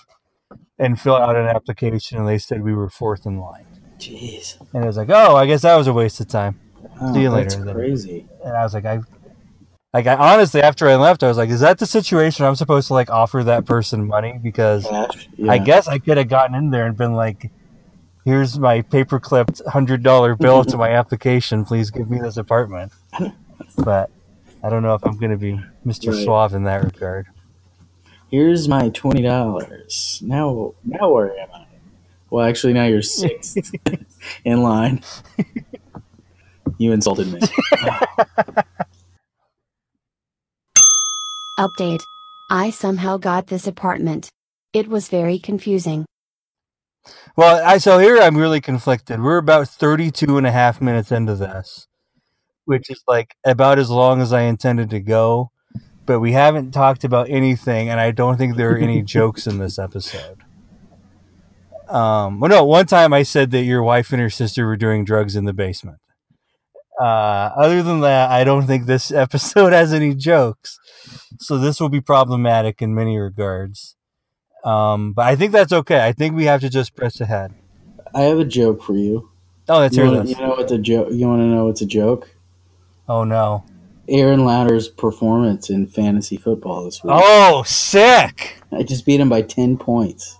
and 0.78 1.00
filled 1.00 1.20
out 1.20 1.36
an 1.36 1.46
application 1.46 2.18
and 2.18 2.28
they 2.28 2.38
said 2.38 2.62
we 2.62 2.74
were 2.74 2.88
fourth 2.88 3.26
in 3.26 3.38
line 3.38 3.66
Jeez, 4.02 4.60
and 4.74 4.84
I 4.84 4.86
was 4.86 4.96
like 4.96 5.10
oh 5.10 5.36
I 5.36 5.46
guess 5.46 5.62
that 5.62 5.76
was 5.76 5.86
a 5.86 5.92
waste 5.92 6.20
of 6.20 6.28
time 6.28 6.58
oh, 7.00 7.12
See 7.14 7.22
you 7.22 7.30
that's 7.30 7.54
later, 7.54 7.64
then. 7.64 7.74
crazy. 7.74 8.26
and 8.44 8.56
I 8.56 8.62
was 8.64 8.74
like 8.74 8.84
I 8.84 9.00
like 9.94 10.06
I 10.06 10.16
honestly 10.16 10.60
after 10.62 10.88
I 10.88 10.96
left 10.96 11.22
I 11.22 11.28
was 11.28 11.36
like 11.36 11.50
is 11.50 11.60
that 11.60 11.78
the 11.78 11.86
situation 11.86 12.44
I'm 12.44 12.56
supposed 12.56 12.88
to 12.88 12.94
like 12.94 13.10
offer 13.10 13.44
that 13.44 13.64
person 13.66 14.06
money 14.06 14.40
because 14.42 14.86
Cash. 14.86 15.28
I 15.48 15.58
guess 15.58 15.86
I 15.88 15.98
could 15.98 16.16
have 16.16 16.28
gotten 16.28 16.54
in 16.54 16.70
there 16.70 16.86
and 16.86 16.96
been 16.96 17.12
like, 17.14 17.50
"Here's 18.24 18.58
my 18.58 18.80
paper 18.82 19.20
clipped 19.20 19.60
hundred 19.66 20.02
dollar 20.02 20.34
bill 20.34 20.64
to 20.64 20.76
my 20.76 20.90
application. 20.90 21.64
Please 21.64 21.90
give 21.90 22.10
me 22.10 22.18
this 22.18 22.36
apartment." 22.36 22.92
But 23.76 24.10
I 24.64 24.68
don't 24.70 24.82
know 24.82 24.94
if 24.94 25.04
I'm 25.04 25.16
going 25.18 25.30
to 25.30 25.36
be 25.36 25.60
Mr. 25.86 26.12
Right. 26.12 26.24
Suave 26.24 26.52
in 26.54 26.64
that 26.64 26.82
regard. 26.84 27.26
Here's 28.30 28.66
my 28.68 28.88
twenty 28.90 29.22
dollars. 29.22 30.20
Now, 30.24 30.74
now 30.84 31.10
where 31.10 31.38
am 31.38 31.48
I? 31.54 31.66
Well, 32.32 32.48
actually, 32.48 32.72
now 32.72 32.86
you're 32.86 33.02
sixth 33.02 33.58
in 34.44 34.62
line. 34.62 35.02
You 36.78 36.92
insulted 36.92 37.30
me. 37.30 37.40
Update. 41.58 42.00
I 42.50 42.70
somehow 42.70 43.18
got 43.18 43.48
this 43.48 43.66
apartment. 43.66 44.30
It 44.72 44.88
was 44.88 45.10
very 45.10 45.38
confusing. 45.38 46.06
Well, 47.36 47.62
I 47.62 47.76
so 47.76 47.98
here 47.98 48.16
I'm 48.16 48.38
really 48.38 48.62
conflicted. 48.62 49.20
We're 49.20 49.36
about 49.36 49.68
32 49.68 50.38
and 50.38 50.46
a 50.46 50.52
half 50.52 50.80
minutes 50.80 51.12
into 51.12 51.34
this, 51.34 51.86
which 52.64 52.88
is 52.88 53.02
like 53.06 53.36
about 53.44 53.78
as 53.78 53.90
long 53.90 54.22
as 54.22 54.32
I 54.32 54.44
intended 54.44 54.88
to 54.88 55.00
go, 55.00 55.50
but 56.06 56.20
we 56.20 56.32
haven't 56.32 56.72
talked 56.72 57.04
about 57.04 57.28
anything 57.28 57.90
and 57.90 58.00
I 58.00 58.10
don't 58.10 58.38
think 58.38 58.56
there 58.56 58.72
are 58.72 58.78
any 58.78 59.02
jokes 59.16 59.46
in 59.46 59.58
this 59.58 59.78
episode. 59.78 60.38
Um, 61.92 62.40
well, 62.40 62.50
no, 62.50 62.64
one 62.64 62.86
time 62.86 63.12
I 63.12 63.22
said 63.22 63.50
that 63.50 63.64
your 63.64 63.82
wife 63.82 64.12
and 64.12 64.20
her 64.20 64.30
sister 64.30 64.66
were 64.66 64.76
doing 64.76 65.04
drugs 65.04 65.36
in 65.36 65.44
the 65.44 65.52
basement. 65.52 65.98
Uh, 67.00 67.50
other 67.56 67.82
than 67.82 68.00
that, 68.00 68.30
I 68.30 68.44
don't 68.44 68.66
think 68.66 68.86
this 68.86 69.10
episode 69.12 69.72
has 69.72 69.92
any 69.92 70.14
jokes. 70.14 70.78
So 71.38 71.58
this 71.58 71.80
will 71.80 71.88
be 71.88 72.00
problematic 72.00 72.80
in 72.80 72.94
many 72.94 73.18
regards. 73.18 73.96
Um, 74.64 75.12
but 75.12 75.26
I 75.26 75.36
think 75.36 75.52
that's 75.52 75.72
okay. 75.72 76.04
I 76.04 76.12
think 76.12 76.34
we 76.34 76.44
have 76.44 76.60
to 76.60 76.70
just 76.70 76.94
press 76.94 77.20
ahead. 77.20 77.52
I 78.14 78.22
have 78.22 78.38
a 78.38 78.44
joke 78.44 78.82
for 78.82 78.96
you. 78.96 79.30
Oh, 79.68 79.78
let's 79.80 79.96
You 79.96 80.04
hear 80.04 80.12
wanna, 80.12 80.28
you 80.28 80.36
know 80.36 80.50
what 80.50 80.68
the 80.68 80.78
joke? 80.78 81.08
You 81.10 81.26
want 81.28 81.40
to 81.40 81.46
know 81.46 81.66
what's 81.66 81.80
a 81.82 81.86
joke? 81.86 82.30
Oh 83.08 83.24
no. 83.24 83.64
Aaron 84.08 84.44
Lauder's 84.44 84.88
performance 84.88 85.70
in 85.70 85.86
fantasy 85.86 86.36
football 86.36 86.84
this 86.84 87.02
week. 87.02 87.12
Oh, 87.14 87.62
sick. 87.64 88.60
I 88.72 88.82
just 88.82 89.06
beat 89.06 89.20
him 89.20 89.28
by 89.28 89.42
ten 89.42 89.76
points. 89.76 90.38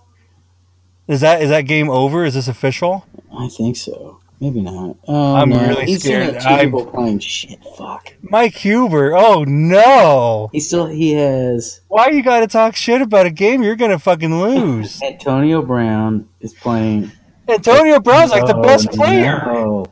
Is 1.07 1.21
that 1.21 1.41
is 1.41 1.49
that 1.49 1.61
game 1.61 1.89
over? 1.89 2.23
Is 2.25 2.33
this 2.33 2.47
official? 2.47 3.05
I 3.37 3.47
think 3.49 3.75
so. 3.75 4.19
Maybe 4.39 4.61
not. 4.61 4.97
Oh, 5.07 5.35
I'm 5.35 5.49
no. 5.49 5.59
really 5.67 5.85
He's 5.85 6.03
scared. 6.03 6.39
two 6.41 6.47
I'm- 6.47 6.71
playing 6.91 7.19
shit. 7.19 7.59
Fuck. 7.77 8.13
Mike 8.21 8.55
Huber. 8.55 9.15
Oh 9.15 9.43
no. 9.45 10.49
He 10.51 10.59
still 10.59 10.87
he 10.87 11.13
has 11.13 11.81
Why 11.87 12.09
you 12.09 12.21
got 12.23 12.41
to 12.41 12.47
talk 12.47 12.75
shit 12.75 13.01
about 13.01 13.25
a 13.25 13.31
game 13.31 13.63
you're 13.63 13.75
gonna 13.75 13.99
fucking 13.99 14.39
lose? 14.41 15.01
Antonio 15.03 15.61
Brown 15.61 16.27
is 16.41 16.53
playing. 16.53 17.11
Antonio 17.47 17.99
Brown's 17.99 18.31
like 18.31 18.45
the 18.45 18.55
Oh, 18.57 18.61
best 18.61 18.89
player. 18.91 19.41
No. 19.45 19.85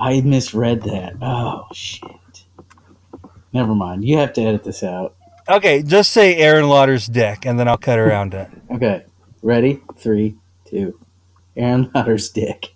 I 0.00 0.20
misread 0.20 0.82
that. 0.82 1.14
Oh 1.22 1.64
shit. 1.72 2.10
Never 3.52 3.74
mind. 3.74 4.04
You 4.04 4.18
have 4.18 4.32
to 4.34 4.42
edit 4.42 4.64
this 4.64 4.82
out. 4.82 5.14
Okay, 5.48 5.82
just 5.82 6.12
say 6.12 6.36
Aaron 6.36 6.68
Lauder's 6.68 7.06
dick, 7.06 7.46
and 7.46 7.58
then 7.58 7.66
I'll 7.68 7.78
cut 7.78 7.98
around 7.98 8.34
it. 8.34 8.48
Okay. 8.70 9.04
Ready? 9.42 9.80
Three, 9.96 10.36
two. 10.66 10.98
Aaron 11.56 11.90
Lauder's 11.94 12.28
dick. 12.30 12.74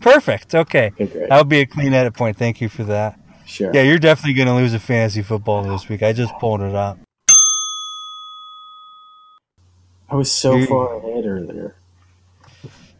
Perfect. 0.00 0.54
Okay, 0.54 0.92
okay 0.98 1.26
That'll 1.28 1.44
be 1.44 1.60
a 1.60 1.66
clean 1.66 1.92
edit 1.92 2.14
point. 2.14 2.36
Thank 2.36 2.60
you 2.60 2.68
for 2.68 2.84
that. 2.84 3.18
Sure. 3.46 3.70
Yeah, 3.74 3.82
you're 3.82 3.98
definitely 3.98 4.34
gonna 4.34 4.54
lose 4.56 4.72
a 4.74 4.78
fantasy 4.78 5.22
football 5.22 5.62
this 5.64 5.88
week. 5.88 6.02
I 6.02 6.12
just 6.12 6.32
pulled 6.38 6.60
it 6.62 6.74
up. 6.74 6.98
I 10.08 10.14
was 10.16 10.30
so 10.32 10.56
You- 10.56 10.66
far 10.66 10.96
ahead 10.98 11.24
earlier. 11.26 11.76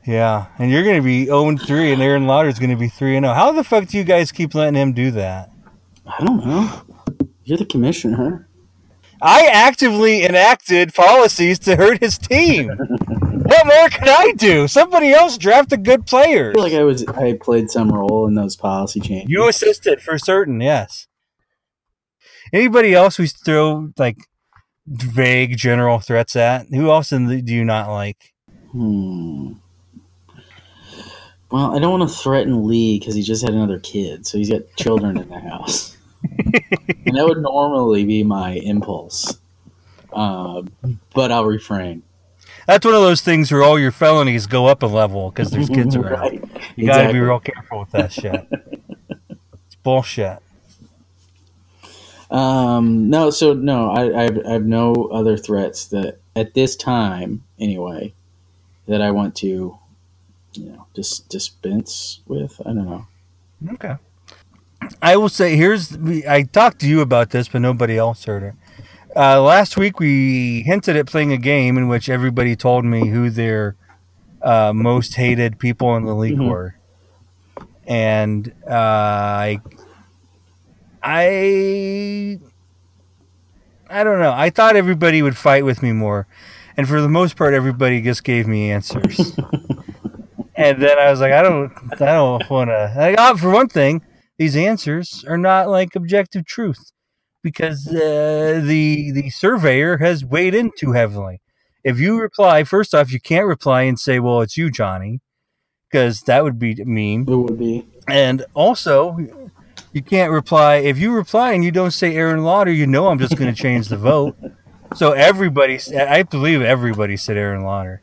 Yeah, 0.06 0.46
and 0.58 0.70
you're 0.70 0.82
gonna 0.82 1.02
be 1.02 1.26
0 1.26 1.56
3, 1.56 1.92
and 1.92 2.02
Aaron 2.02 2.26
Lauder's 2.26 2.58
gonna 2.58 2.76
be 2.76 2.88
3 2.88 3.18
0. 3.20 3.32
How 3.34 3.52
the 3.52 3.62
fuck 3.64 3.86
do 3.86 3.96
you 3.98 4.04
guys 4.04 4.32
keep 4.32 4.54
letting 4.54 4.74
him 4.80 4.92
do 4.92 5.10
that? 5.12 5.50
I 6.06 6.24
don't 6.24 6.44
know. 6.44 6.70
You're 7.44 7.58
the 7.58 7.66
commissioner. 7.66 8.48
I 9.22 9.46
actively 9.52 10.24
enacted 10.24 10.94
policies 10.94 11.58
to 11.60 11.76
hurt 11.76 12.00
his 12.00 12.16
team. 12.18 12.68
what 13.50 13.66
more 13.66 13.88
can 13.88 14.08
I 14.08 14.32
do? 14.36 14.66
Somebody 14.68 15.12
else 15.12 15.36
draft 15.36 15.72
a 15.72 15.76
good 15.76 16.06
player. 16.06 16.50
I 16.50 16.52
feel 16.54 16.62
like 16.62 16.72
I 16.72 16.84
was 16.84 17.06
I 17.08 17.34
played 17.34 17.70
some 17.70 17.90
role 17.90 18.26
in 18.26 18.34
those 18.34 18.56
policy 18.56 19.00
changes. 19.00 19.30
You 19.30 19.48
assisted 19.48 20.00
for 20.00 20.18
certain, 20.18 20.60
yes. 20.60 21.06
Anybody 22.52 22.94
else 22.94 23.18
we 23.18 23.26
throw 23.26 23.92
like 23.98 24.16
vague 24.86 25.56
general 25.56 26.00
threats 26.00 26.34
at? 26.36 26.66
Who 26.68 26.90
else 26.90 27.10
do 27.10 27.40
you 27.44 27.64
not 27.64 27.90
like? 27.90 28.32
Hmm. 28.72 29.52
Well, 31.50 31.74
I 31.74 31.80
don't 31.80 31.98
want 31.98 32.08
to 32.08 32.16
threaten 32.16 32.66
Lee 32.66 32.98
because 32.98 33.16
he 33.16 33.22
just 33.22 33.44
had 33.44 33.54
another 33.54 33.80
kid, 33.80 34.24
so 34.24 34.38
he's 34.38 34.50
got 34.50 34.62
children 34.76 35.16
in 35.16 35.28
the 35.28 35.40
house. 35.40 35.96
And 37.06 37.16
that 37.16 37.24
would 37.26 37.42
normally 37.42 38.04
be 38.04 38.22
my 38.22 38.52
impulse. 38.52 39.38
Uh, 40.12 40.62
but 41.14 41.30
I'll 41.30 41.44
refrain. 41.44 42.02
That's 42.66 42.84
one 42.84 42.94
of 42.94 43.02
those 43.02 43.20
things 43.20 43.50
where 43.50 43.62
all 43.62 43.78
your 43.78 43.90
felonies 43.90 44.46
go 44.46 44.66
up 44.66 44.82
a 44.82 44.86
level 44.86 45.30
because 45.30 45.50
there's 45.50 45.68
kids 45.70 45.96
around. 45.96 46.20
right. 46.20 46.44
You 46.76 46.86
got 46.86 47.06
to 47.06 47.12
be 47.12 47.18
real 47.18 47.40
careful 47.40 47.80
with 47.80 47.90
that 47.92 48.12
shit. 48.12 48.46
it's 49.30 49.74
bullshit. 49.82 50.38
Um, 52.30 53.10
no, 53.10 53.30
so 53.30 53.54
no, 53.54 53.90
I, 53.90 54.20
I, 54.20 54.22
have, 54.22 54.38
I 54.46 54.52
have 54.52 54.64
no 54.64 55.08
other 55.12 55.36
threats 55.36 55.86
that 55.86 56.18
at 56.36 56.54
this 56.54 56.76
time, 56.76 57.42
anyway, 57.58 58.14
that 58.86 59.02
I 59.02 59.10
want 59.10 59.34
to, 59.36 59.76
you 60.54 60.64
know, 60.64 60.86
just 60.94 61.28
dispense 61.28 62.20
with. 62.26 62.60
I 62.60 62.72
don't 62.72 62.88
know. 62.88 63.06
Okay. 63.72 63.96
I 65.02 65.16
will 65.16 65.28
say 65.28 65.56
here's 65.56 65.96
I 66.28 66.42
talked 66.42 66.80
to 66.80 66.88
you 66.88 67.00
about 67.00 67.30
this, 67.30 67.48
but 67.48 67.60
nobody 67.60 67.96
else 67.98 68.24
heard 68.24 68.42
it. 68.42 68.54
Uh, 69.16 69.42
last 69.42 69.76
week 69.76 69.98
we 69.98 70.62
hinted 70.62 70.96
at 70.96 71.06
playing 71.06 71.32
a 71.32 71.36
game 71.36 71.76
in 71.76 71.88
which 71.88 72.08
everybody 72.08 72.54
told 72.56 72.84
me 72.84 73.08
who 73.08 73.28
their 73.30 73.76
uh, 74.42 74.72
most 74.74 75.14
hated 75.14 75.58
people 75.58 75.96
in 75.96 76.04
the 76.04 76.14
league 76.14 76.38
Mhm. 76.38 76.48
were, 76.48 76.76
and 77.86 78.52
uh, 78.66 78.72
I, 78.72 79.60
I, 81.02 82.38
I 83.90 84.04
don't 84.04 84.18
know. 84.20 84.32
I 84.32 84.50
thought 84.50 84.76
everybody 84.76 85.22
would 85.22 85.36
fight 85.36 85.64
with 85.64 85.82
me 85.82 85.92
more, 85.92 86.26
and 86.76 86.88
for 86.88 87.00
the 87.00 87.08
most 87.08 87.36
part, 87.36 87.52
everybody 87.54 88.00
just 88.00 88.22
gave 88.24 88.46
me 88.46 88.70
answers. 88.70 89.36
and 90.54 90.80
then 90.80 90.98
I 90.98 91.10
was 91.10 91.20
like, 91.20 91.32
I 91.32 91.42
don't, 91.42 91.72
I 91.92 91.96
don't 91.96 92.48
want 92.48 92.70
to. 92.70 92.92
Like, 92.96 93.16
oh, 93.18 93.36
for 93.36 93.50
one 93.50 93.68
thing, 93.68 94.02
these 94.40 94.56
answers 94.56 95.22
are 95.28 95.36
not 95.36 95.68
like 95.68 95.94
objective 95.94 96.46
truth 96.46 96.92
because 97.42 97.86
uh, 97.86 98.62
the 98.64 99.12
the 99.12 99.28
surveyor 99.28 99.98
has 99.98 100.24
weighed 100.24 100.54
in 100.54 100.70
too 100.78 100.92
heavily. 100.92 101.42
If 101.84 102.00
you 102.00 102.18
reply, 102.18 102.64
first 102.64 102.94
off, 102.94 103.12
you 103.12 103.20
can't 103.20 103.46
reply 103.46 103.82
and 103.82 104.00
say, 104.00 104.18
"Well, 104.18 104.40
it's 104.40 104.56
you, 104.56 104.70
Johnny," 104.70 105.20
because 105.90 106.22
that 106.22 106.42
would 106.42 106.58
be 106.58 106.74
mean. 106.86 107.26
It 107.28 107.36
would 107.36 107.58
be. 107.58 107.86
And 108.08 108.46
also, 108.54 109.18
you 109.92 110.00
can't 110.02 110.32
reply 110.32 110.76
if 110.76 110.96
you 110.98 111.12
reply 111.12 111.52
and 111.52 111.62
you 111.62 111.70
don't 111.70 111.90
say 111.90 112.16
Aaron 112.16 112.42
Lauder. 112.42 112.72
You 112.72 112.86
know, 112.86 113.08
I'm 113.08 113.18
just 113.18 113.36
going 113.36 113.54
to 113.54 113.62
change 113.62 113.88
the 113.88 113.98
vote. 113.98 114.38
So 114.94 115.12
everybody, 115.12 115.78
I 115.94 116.22
believe 116.22 116.62
everybody 116.62 117.18
said 117.18 117.36
Aaron 117.36 117.62
Lauder. 117.62 118.00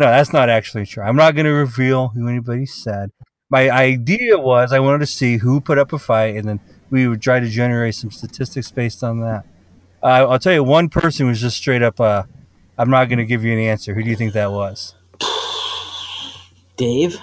No, 0.00 0.06
that's 0.06 0.32
not 0.32 0.48
actually 0.48 0.86
true. 0.86 1.04
I'm 1.04 1.16
not 1.16 1.36
going 1.36 1.46
to 1.46 1.52
reveal 1.52 2.08
who 2.08 2.26
anybody 2.26 2.66
said. 2.66 3.12
My 3.50 3.70
idea 3.70 4.38
was 4.38 4.72
I 4.72 4.78
wanted 4.78 4.98
to 5.00 5.06
see 5.06 5.38
who 5.38 5.60
put 5.60 5.78
up 5.78 5.92
a 5.94 5.98
fight, 5.98 6.36
and 6.36 6.46
then 6.46 6.60
we 6.90 7.08
would 7.08 7.22
try 7.22 7.40
to 7.40 7.48
generate 7.48 7.94
some 7.94 8.10
statistics 8.10 8.70
based 8.70 9.02
on 9.02 9.20
that. 9.20 9.44
Uh, 10.02 10.26
I'll 10.28 10.38
tell 10.38 10.52
you, 10.52 10.62
one 10.62 10.88
person 10.90 11.26
was 11.26 11.40
just 11.40 11.56
straight 11.56 11.82
up. 11.82 11.98
Uh, 11.98 12.24
I'm 12.76 12.90
not 12.90 13.08
going 13.08 13.18
to 13.18 13.24
give 13.24 13.44
you 13.44 13.52
an 13.52 13.58
answer. 13.58 13.94
Who 13.94 14.02
do 14.02 14.10
you 14.10 14.16
think 14.16 14.34
that 14.34 14.52
was? 14.52 14.94
Dave? 16.76 17.18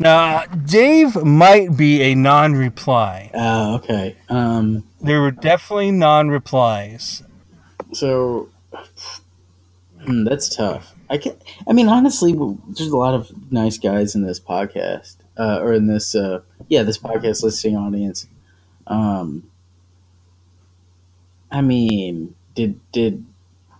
Now, 0.00 0.44
Dave 0.46 1.16
might 1.24 1.76
be 1.76 2.02
a 2.02 2.14
non-reply. 2.14 3.30
Oh, 3.34 3.76
okay. 3.76 4.16
Um, 4.28 4.84
There 5.00 5.20
were 5.20 5.30
definitely 5.32 5.90
non-replies. 5.92 7.22
so 7.92 8.48
hmm, 10.04 10.24
that's 10.24 10.54
tough. 10.54 10.94
I 11.10 11.18
can 11.18 11.34
I 11.66 11.72
mean, 11.72 11.88
honestly, 11.88 12.32
there's 12.32 12.90
a 12.90 12.96
lot 12.96 13.14
of 13.14 13.30
nice 13.52 13.78
guys 13.78 14.14
in 14.14 14.22
this 14.22 14.38
podcast, 14.40 15.16
uh, 15.36 15.58
or 15.60 15.72
in 15.72 15.86
this, 15.86 16.14
uh, 16.14 16.40
yeah, 16.68 16.82
this 16.82 16.98
podcast 16.98 17.42
listening 17.42 17.76
audience. 17.76 18.26
Um, 18.86 19.50
I 21.50 21.60
mean, 21.62 22.34
did 22.54 22.80
did 22.92 23.24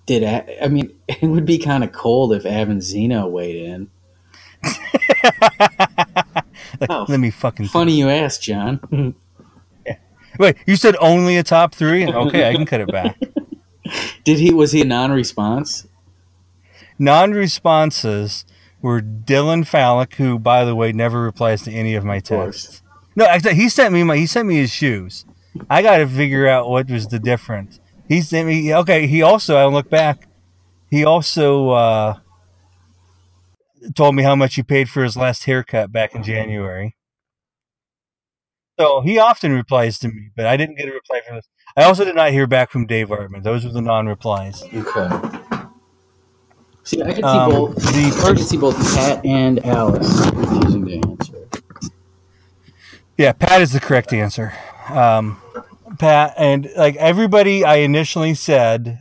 did 0.07 0.23
A- 0.23 0.65
I 0.65 0.69
mean, 0.69 0.93
it 1.09 1.27
would 1.27 1.45
be 1.47 1.59
kind 1.59 1.85
of 1.85 1.93
cold 1.93 2.33
if 2.33 2.45
Avanzino 2.45 3.31
weighed 3.31 3.57
in. 3.57 3.91
Like, 6.81 6.91
Oh, 6.91 7.07
Let 7.09 7.19
me 7.19 7.31
fucking. 7.31 7.67
Funny 7.67 7.93
you 7.99 8.09
asked, 8.09 8.43
John. 8.43 9.15
Wait, 10.39 10.57
you 10.67 10.77
said 10.77 10.95
only 11.01 11.37
a 11.37 11.43
top 11.43 11.75
three? 11.75 12.07
Okay, 12.07 12.49
I 12.49 12.55
can 12.55 12.67
cut 12.67 12.81
it 12.81 12.93
back. 12.93 13.19
did 14.23 14.39
he 14.39 14.53
was 14.55 14.71
he 14.71 14.83
a 14.83 14.85
non-response? 14.85 15.88
Non-responses 16.99 18.45
were 18.83 19.01
Dylan 19.01 19.67
Fallick, 19.67 20.15
who, 20.15 20.39
by 20.39 20.65
the 20.65 20.75
way, 20.75 20.93
never 20.93 21.23
replies 21.23 21.63
to 21.63 21.73
any 21.73 21.95
of 21.95 22.05
my 22.05 22.21
texts. 22.21 22.83
No, 23.17 23.25
actually, 23.25 23.55
he 23.55 23.69
sent 23.69 23.93
me 23.93 24.05
my. 24.05 24.17
He 24.17 24.27
sent 24.27 24.49
me 24.49 24.57
his 24.57 24.71
shoes. 24.71 25.25
I 25.69 25.83
got 25.83 25.99
to 25.99 26.07
figure 26.07 26.47
out 26.47 26.69
what 26.69 26.89
was 26.91 27.09
the 27.09 27.19
difference. 27.19 27.81
He 28.09 28.21
sent 28.21 28.47
me. 28.47 28.75
Okay, 28.75 29.07
he 29.07 29.23
also. 29.23 29.57
I 29.57 29.67
look 29.67 29.91
back. 29.91 30.29
He 30.91 31.05
also 31.05 31.71
uh, 31.71 32.19
told 33.95 34.15
me 34.15 34.23
how 34.23 34.37
much 34.37 34.55
he 34.55 34.63
paid 34.63 34.89
for 34.89 35.03
his 35.03 35.17
last 35.17 35.45
haircut 35.45 35.93
back 35.93 36.15
in 36.15 36.23
January. 36.23 36.97
So 38.79 39.01
he 39.01 39.19
often 39.19 39.53
replies 39.53 39.99
to 40.01 40.09
me, 40.09 40.31
but 40.37 40.47
I 40.47 40.57
didn't 40.57 40.77
get 40.77 40.89
a 40.89 40.93
reply 40.93 41.21
from 41.27 41.37
this. 41.37 41.49
I 41.77 41.83
also 41.83 42.05
did 42.05 42.15
not 42.15 42.31
hear 42.31 42.47
back 42.47 42.71
from 42.71 42.87
Dave 42.87 43.09
Artman. 43.09 43.43
Those 43.43 43.65
were 43.65 43.73
the 43.73 43.83
non-replies. 43.83 44.63
Okay. 44.63 45.38
See, 46.89 47.03
I 47.03 47.07
could 47.13 47.17
see 47.17 47.23
Um, 47.23 47.51
both. 47.51 47.75
the 47.77 47.83
I 47.83 48.11
could 48.11 48.15
first- 48.15 48.49
see 48.49 48.57
both 48.57 48.95
Pat 48.97 49.23
and 49.23 49.63
Alice 49.67 50.09
refusing 50.33 50.87
to 50.87 50.95
answer. 51.11 51.49
Yeah, 53.19 53.33
Pat 53.33 53.61
is 53.61 53.73
the 53.73 53.81
correct 53.81 54.11
answer. 54.15 54.55
Um, 54.89 55.37
Pat 55.99 56.33
and 56.39 56.71
like 56.79 56.97
everybody, 56.97 57.63
I 57.63 57.77
initially 57.77 58.33
said, 58.33 59.01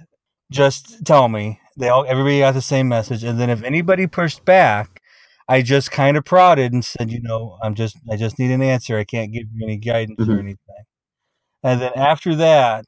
just 0.52 1.06
tell 1.06 1.30
me. 1.30 1.62
They 1.78 1.88
all, 1.88 2.06
everybody 2.06 2.40
got 2.40 2.56
the 2.56 2.62
same 2.62 2.90
message, 2.90 3.24
and 3.24 3.40
then 3.40 3.50
if 3.50 3.64
anybody 3.64 4.06
pushed 4.06 4.44
back, 4.44 5.00
I 5.48 5.62
just 5.62 5.90
kind 5.90 6.18
of 6.18 6.26
prodded 6.26 6.74
and 6.74 6.84
said, 6.84 7.10
you 7.10 7.22
know, 7.22 7.58
I'm 7.64 7.74
just, 7.74 7.96
I 8.12 8.18
just 8.18 8.38
need 8.38 8.52
an 8.52 8.62
answer. 8.62 8.98
I 8.98 9.06
can't 9.06 9.32
give 9.32 9.44
you 9.54 9.66
any 9.66 9.78
guidance 9.78 10.20
or 10.20 10.34
Mhm. 10.34 10.40
anything. 10.40 10.84
And 11.64 11.80
then 11.80 11.94
after 11.96 12.36
that, 12.36 12.84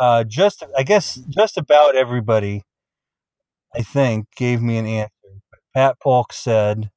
uh, 0.00 0.24
just, 0.24 0.64
I 0.76 0.82
guess, 0.82 1.14
just 1.28 1.56
about 1.56 1.94
everybody, 1.94 2.62
I 3.74 3.82
think, 3.82 4.26
gave 4.36 4.62
me 4.62 4.78
an 4.78 4.86
answer. 4.86 5.12
Pat 5.74 6.00
Polk 6.00 6.32
said, 6.32 6.90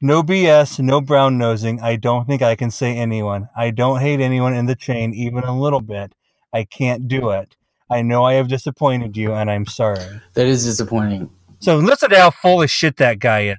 no 0.00 0.22
BS, 0.22 0.80
no 0.80 1.00
brown 1.00 1.38
nosing. 1.38 1.80
I 1.80 1.96
don't 1.96 2.26
think 2.26 2.42
I 2.42 2.56
can 2.56 2.70
say 2.70 2.96
anyone. 2.96 3.48
I 3.56 3.70
don't 3.70 4.00
hate 4.00 4.20
anyone 4.20 4.54
in 4.54 4.66
the 4.66 4.76
chain, 4.76 5.14
even 5.14 5.44
a 5.44 5.58
little 5.58 5.80
bit. 5.80 6.14
I 6.52 6.64
can't 6.64 7.08
do 7.08 7.30
it. 7.30 7.56
I 7.90 8.02
know 8.02 8.24
I 8.24 8.34
have 8.34 8.48
disappointed 8.48 9.16
you, 9.16 9.32
and 9.34 9.50
I'm 9.50 9.66
sorry. 9.66 10.20
That 10.34 10.46
is 10.46 10.64
disappointing. 10.64 11.30
So 11.60 11.78
listen 11.78 12.10
to 12.10 12.18
how 12.18 12.30
full 12.30 12.62
of 12.62 12.70
shit 12.70 12.98
that 12.98 13.18
guy 13.18 13.40
is. 13.48 13.56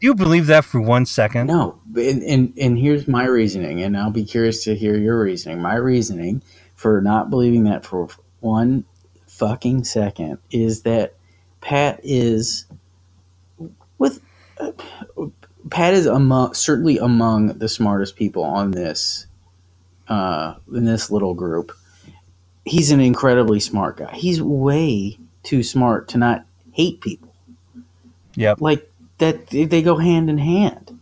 Do 0.00 0.08
you 0.08 0.14
believe 0.14 0.46
that 0.48 0.64
for 0.64 0.80
one 0.80 1.06
second? 1.06 1.46
No, 1.46 1.80
and, 1.96 2.22
and 2.22 2.52
and 2.58 2.78
here's 2.78 3.08
my 3.08 3.24
reasoning, 3.26 3.82
and 3.82 3.96
I'll 3.96 4.10
be 4.10 4.24
curious 4.24 4.64
to 4.64 4.74
hear 4.76 4.96
your 4.96 5.20
reasoning. 5.22 5.62
My 5.62 5.76
reasoning 5.76 6.42
for 6.74 7.00
not 7.00 7.30
believing 7.30 7.64
that 7.64 7.84
for 7.86 8.08
one 8.40 8.84
fucking 9.38 9.84
second 9.84 10.38
is 10.50 10.82
that 10.82 11.14
Pat 11.60 12.00
is 12.02 12.66
with 13.98 14.20
uh, 14.58 14.72
Pat 15.70 15.94
is 15.94 16.06
among 16.06 16.54
certainly 16.54 16.98
among 16.98 17.58
the 17.58 17.68
smartest 17.68 18.16
people 18.16 18.42
on 18.44 18.70
this 18.70 19.26
uh, 20.08 20.54
in 20.72 20.84
this 20.84 21.10
little 21.10 21.34
group. 21.34 21.72
He's 22.64 22.90
an 22.90 23.00
incredibly 23.00 23.60
smart 23.60 23.96
guy. 23.98 24.12
He's 24.14 24.42
way 24.42 25.18
too 25.42 25.62
smart 25.62 26.08
to 26.08 26.18
not 26.18 26.44
hate 26.72 27.00
people 27.00 27.32
Yep. 28.34 28.60
like 28.60 28.90
that 29.18 29.46
they 29.46 29.80
go 29.82 29.96
hand 29.96 30.28
in 30.28 30.36
hand 30.38 30.98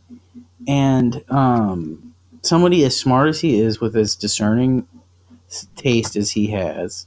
and 0.68 1.24
um 1.30 2.14
somebody 2.43 2.85
as 2.85 2.99
smart 2.99 3.28
as 3.28 3.41
he 3.41 3.59
is 3.59 3.80
with 3.80 3.97
as 3.97 4.14
discerning 4.14 4.87
taste 5.76 6.14
as 6.16 6.30
he 6.30 6.49
has 6.49 7.07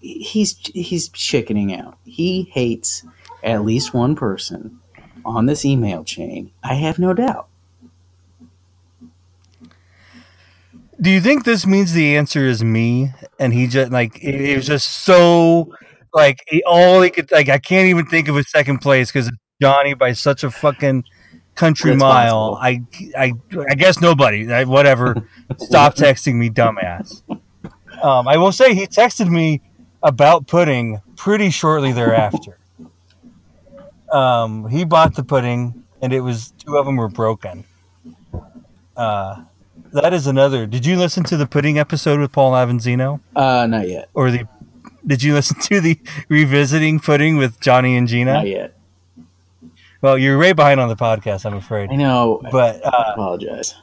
he's 0.00 0.56
he's 0.74 1.08
chickening 1.10 1.74
out 1.74 1.98
he 2.04 2.44
hates 2.52 3.04
at 3.42 3.64
least 3.64 3.92
one 3.92 4.16
person 4.16 4.80
on 5.24 5.46
this 5.46 5.64
email 5.64 6.02
chain 6.02 6.50
i 6.62 6.74
have 6.74 6.98
no 6.98 7.12
doubt 7.12 7.48
Do 11.00 11.10
you 11.10 11.20
think 11.20 11.44
this 11.44 11.66
means 11.66 11.92
the 11.92 12.16
answer 12.16 12.46
is 12.46 12.62
me? 12.62 13.12
And 13.38 13.52
he 13.52 13.66
just 13.66 13.90
like 13.90 14.22
it, 14.22 14.34
it 14.34 14.56
was 14.56 14.66
just 14.66 15.04
so 15.04 15.74
like 16.12 16.38
all 16.66 17.02
he 17.02 17.10
could 17.10 17.30
like 17.30 17.48
I 17.48 17.58
can't 17.58 17.88
even 17.88 18.06
think 18.06 18.28
of 18.28 18.36
a 18.36 18.44
second 18.44 18.78
place 18.78 19.10
because 19.10 19.30
Johnny 19.60 19.94
by 19.94 20.12
such 20.12 20.44
a 20.44 20.50
fucking 20.50 21.04
country 21.56 21.90
That's 21.90 22.00
mile. 22.00 22.58
I 22.60 22.82
I 23.18 23.32
I 23.68 23.74
guess 23.74 24.00
nobody. 24.00 24.50
I, 24.50 24.64
whatever. 24.64 25.28
Stop 25.58 25.96
texting 25.96 26.36
me, 26.36 26.48
dumbass. 26.48 27.22
Um, 28.04 28.28
I 28.28 28.36
will 28.36 28.52
say 28.52 28.74
he 28.74 28.86
texted 28.86 29.30
me 29.30 29.62
about 30.02 30.46
pudding 30.46 31.00
pretty 31.16 31.48
shortly 31.48 31.90
thereafter. 31.92 32.58
Um, 34.12 34.68
he 34.68 34.84
bought 34.84 35.14
the 35.14 35.24
pudding, 35.24 35.82
and 36.02 36.12
it 36.12 36.20
was 36.20 36.52
two 36.58 36.76
of 36.76 36.84
them 36.86 36.96
were 36.96 37.08
broken. 37.08 37.64
uh, 38.96 39.42
that 39.92 40.12
is 40.12 40.26
another. 40.26 40.66
Did 40.66 40.84
you 40.84 40.96
listen 40.98 41.24
to 41.24 41.36
the 41.36 41.46
pudding 41.46 41.78
episode 41.78 42.20
with 42.20 42.30
Paul 42.30 42.52
Avanzino, 42.52 43.20
Uh, 43.34 43.66
not 43.66 43.88
yet. 43.88 44.08
or 44.14 44.30
the? 44.30 44.46
Did 45.06 45.22
you 45.22 45.34
listen 45.34 45.58
to 45.60 45.80
the 45.80 45.98
revisiting 46.28 47.00
pudding 47.00 47.36
with 47.38 47.58
Johnny 47.60 47.96
and 47.96 48.06
Gina? 48.08 48.34
Not 48.34 48.48
yet. 48.48 48.74
Well, 50.02 50.18
you're 50.18 50.36
way 50.38 50.52
behind 50.52 50.80
on 50.80 50.88
the 50.88 50.96
podcast, 50.96 51.46
I'm 51.46 51.54
afraid. 51.54 51.90
I 51.90 51.96
know. 51.96 52.42
But 52.52 52.84
I 52.84 52.88
uh, 52.88 53.12
apologize. 53.14 53.74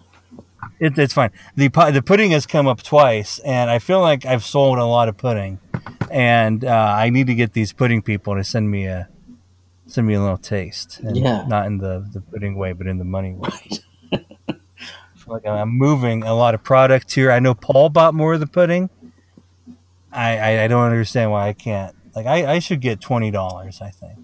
It, 0.81 0.97
it's 0.97 1.13
fine. 1.13 1.31
The 1.55 1.69
the 1.93 2.01
pudding 2.01 2.31
has 2.31 2.45
come 2.45 2.67
up 2.67 2.81
twice, 2.83 3.39
and 3.39 3.69
I 3.69 3.79
feel 3.79 4.01
like 4.01 4.25
I've 4.25 4.43
sold 4.43 4.77
a 4.79 4.85
lot 4.85 5.07
of 5.07 5.15
pudding, 5.17 5.59
and 6.11 6.65
uh, 6.65 6.95
I 6.97 7.09
need 7.09 7.27
to 7.27 7.35
get 7.35 7.53
these 7.53 7.71
pudding 7.71 8.01
people 8.01 8.35
to 8.35 8.43
send 8.43 8.69
me 8.69 8.85
a 8.87 9.07
send 9.87 10.07
me 10.07 10.13
a 10.15 10.21
little 10.21 10.37
taste. 10.37 10.99
And 10.99 11.15
Yeah. 11.15 11.45
not 11.47 11.65
in 11.67 11.77
the 11.77 12.05
the 12.11 12.19
pudding 12.21 12.55
way, 12.55 12.73
but 12.73 12.87
in 12.87 12.97
the 12.97 13.05
money 13.05 13.33
way. 13.33 13.49
Like 15.27 15.45
I'm 15.45 15.69
moving 15.69 16.23
a 16.23 16.33
lot 16.33 16.55
of 16.55 16.63
product 16.63 17.13
here. 17.13 17.31
I 17.31 17.39
know 17.39 17.53
Paul 17.53 17.89
bought 17.89 18.13
more 18.13 18.33
of 18.33 18.39
the 18.41 18.47
pudding. 18.47 18.89
I 20.11 20.37
I, 20.37 20.63
I 20.63 20.67
don't 20.67 20.83
understand 20.83 21.31
why 21.31 21.47
I 21.47 21.53
can't. 21.53 21.95
Like 22.15 22.25
I, 22.25 22.55
I 22.55 22.59
should 22.59 22.81
get 22.81 22.99
twenty 22.99 23.31
dollars. 23.31 23.79
I 23.81 23.91
think. 23.91 24.19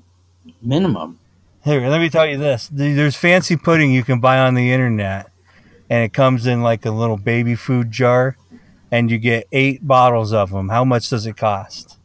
Minimum. 0.61 1.19
Here, 1.63 1.87
let 1.87 2.01
me 2.01 2.09
tell 2.09 2.25
you 2.25 2.37
this. 2.37 2.67
There's 2.71 3.15
fancy 3.15 3.55
pudding 3.55 3.91
you 3.93 4.03
can 4.03 4.19
buy 4.19 4.39
on 4.39 4.53
the 4.55 4.71
internet, 4.71 5.29
and 5.89 6.03
it 6.03 6.13
comes 6.13 6.45
in 6.45 6.61
like 6.61 6.85
a 6.85 6.91
little 6.91 7.17
baby 7.17 7.55
food 7.55 7.91
jar, 7.91 8.37
and 8.91 9.09
you 9.11 9.17
get 9.17 9.47
eight 9.51 9.85
bottles 9.87 10.33
of 10.33 10.51
them. 10.51 10.69
How 10.69 10.83
much 10.83 11.09
does 11.09 11.25
it 11.25 11.37
cost? 11.37 11.97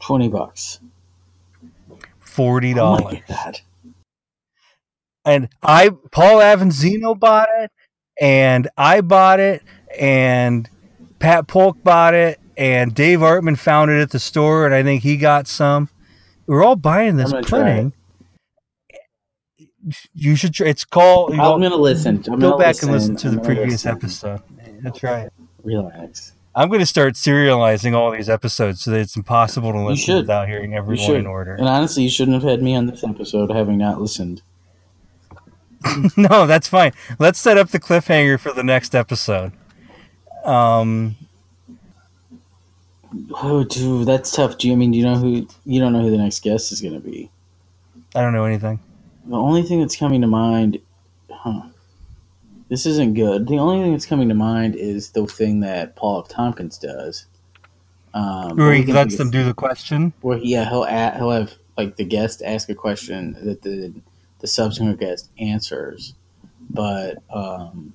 Twenty 0.00 0.28
bucks. 0.28 0.80
Forty 2.20 2.72
oh 2.72 2.76
dollars. 2.76 3.18
god. 3.28 3.60
and 5.24 5.48
I, 5.62 5.90
Paul 6.10 6.38
Avanzino 6.38 7.18
bought 7.18 7.48
it, 7.58 7.70
and 8.20 8.68
I 8.76 9.00
bought 9.00 9.40
it, 9.40 9.62
and 9.98 10.68
Pat 11.18 11.48
Polk 11.48 11.82
bought 11.82 12.14
it, 12.14 12.38
and 12.56 12.94
Dave 12.94 13.20
Artman 13.20 13.58
found 13.58 13.90
it 13.90 14.00
at 14.00 14.10
the 14.10 14.18
store, 14.18 14.66
and 14.66 14.74
I 14.74 14.82
think 14.82 15.02
he 15.02 15.16
got 15.16 15.46
some. 15.46 15.88
We're 16.46 16.62
all 16.64 16.76
buying 16.76 17.16
this 17.16 17.32
pudding. 17.32 17.92
You 20.14 20.36
should. 20.36 20.54
Try, 20.54 20.68
it's 20.68 20.84
called. 20.84 21.32
I'm 21.32 21.36
know, 21.36 21.58
gonna 21.58 21.76
listen. 21.76 22.16
I'm 22.26 22.38
go 22.40 22.50
gonna 22.50 22.58
back 22.58 22.82
and 22.82 22.90
listen 22.92 23.16
to 23.16 23.28
I'm 23.28 23.36
the 23.36 23.40
previous 23.42 23.84
listen. 23.84 23.90
episode. 23.92 24.42
That's 24.82 25.02
right. 25.02 25.30
Relax. 25.62 26.32
I'm 26.54 26.68
going 26.68 26.80
to 26.80 26.86
start 26.86 27.14
serializing 27.14 27.94
all 27.94 28.10
these 28.10 28.30
episodes 28.30 28.80
so 28.80 28.90
that 28.90 29.00
it's 29.00 29.14
impossible 29.14 29.72
to 29.72 29.80
listen 29.80 30.16
without 30.16 30.48
hearing 30.48 30.74
everyone 30.74 31.16
in 31.16 31.26
order. 31.26 31.54
And 31.54 31.68
honestly, 31.68 32.02
you 32.02 32.08
shouldn't 32.08 32.42
have 32.42 32.50
had 32.50 32.62
me 32.62 32.74
on 32.74 32.86
this 32.86 33.04
episode 33.04 33.50
having 33.50 33.76
not 33.76 34.00
listened. 34.00 34.40
no, 36.16 36.46
that's 36.46 36.66
fine. 36.66 36.92
Let's 37.18 37.38
set 37.38 37.58
up 37.58 37.68
the 37.68 37.78
cliffhanger 37.78 38.40
for 38.40 38.52
the 38.52 38.64
next 38.64 38.94
episode. 38.94 39.52
Um, 40.46 41.16
Oh, 43.32 43.64
dude, 43.64 44.06
that's 44.06 44.32
tough. 44.32 44.58
Do 44.58 44.68
you 44.68 44.74
I 44.74 44.76
mean 44.76 44.90
do 44.90 44.98
you 44.98 45.04
know 45.04 45.16
who 45.16 45.46
you 45.64 45.80
don't 45.80 45.92
know 45.92 46.02
who 46.02 46.10
the 46.10 46.18
next 46.18 46.42
guest 46.42 46.72
is 46.72 46.80
gonna 46.80 47.00
be? 47.00 47.30
I 48.14 48.20
don't 48.20 48.32
know 48.32 48.44
anything. 48.44 48.78
The 49.28 49.36
only 49.36 49.62
thing 49.62 49.80
that's 49.80 49.96
coming 49.96 50.20
to 50.20 50.26
mind, 50.26 50.78
huh? 51.30 51.62
This 52.68 52.86
isn't 52.86 53.14
good. 53.14 53.46
The 53.46 53.58
only 53.58 53.82
thing 53.82 53.92
that's 53.92 54.06
coming 54.06 54.28
to 54.28 54.34
mind 54.34 54.74
is 54.74 55.10
the 55.10 55.26
thing 55.26 55.60
that 55.60 55.96
Paul 55.96 56.20
F. 56.20 56.28
Tompkins 56.28 56.78
does. 56.78 57.26
Um, 58.14 58.56
Where 58.56 58.72
he 58.72 58.92
lets 58.92 59.16
them 59.16 59.30
do 59.30 59.44
the 59.44 59.54
question. 59.54 60.12
Where 60.22 60.38
he, 60.38 60.52
yeah, 60.52 60.68
he'll 60.68 60.84
a 60.84 61.16
he'll 61.16 61.30
have 61.30 61.52
like 61.76 61.96
the 61.96 62.04
guest 62.04 62.42
ask 62.44 62.68
a 62.70 62.74
question 62.74 63.36
that 63.44 63.62
the 63.62 63.92
the 64.40 64.46
subsequent 64.46 64.98
guest 64.98 65.30
answers, 65.38 66.14
but 66.70 67.18
um, 67.30 67.92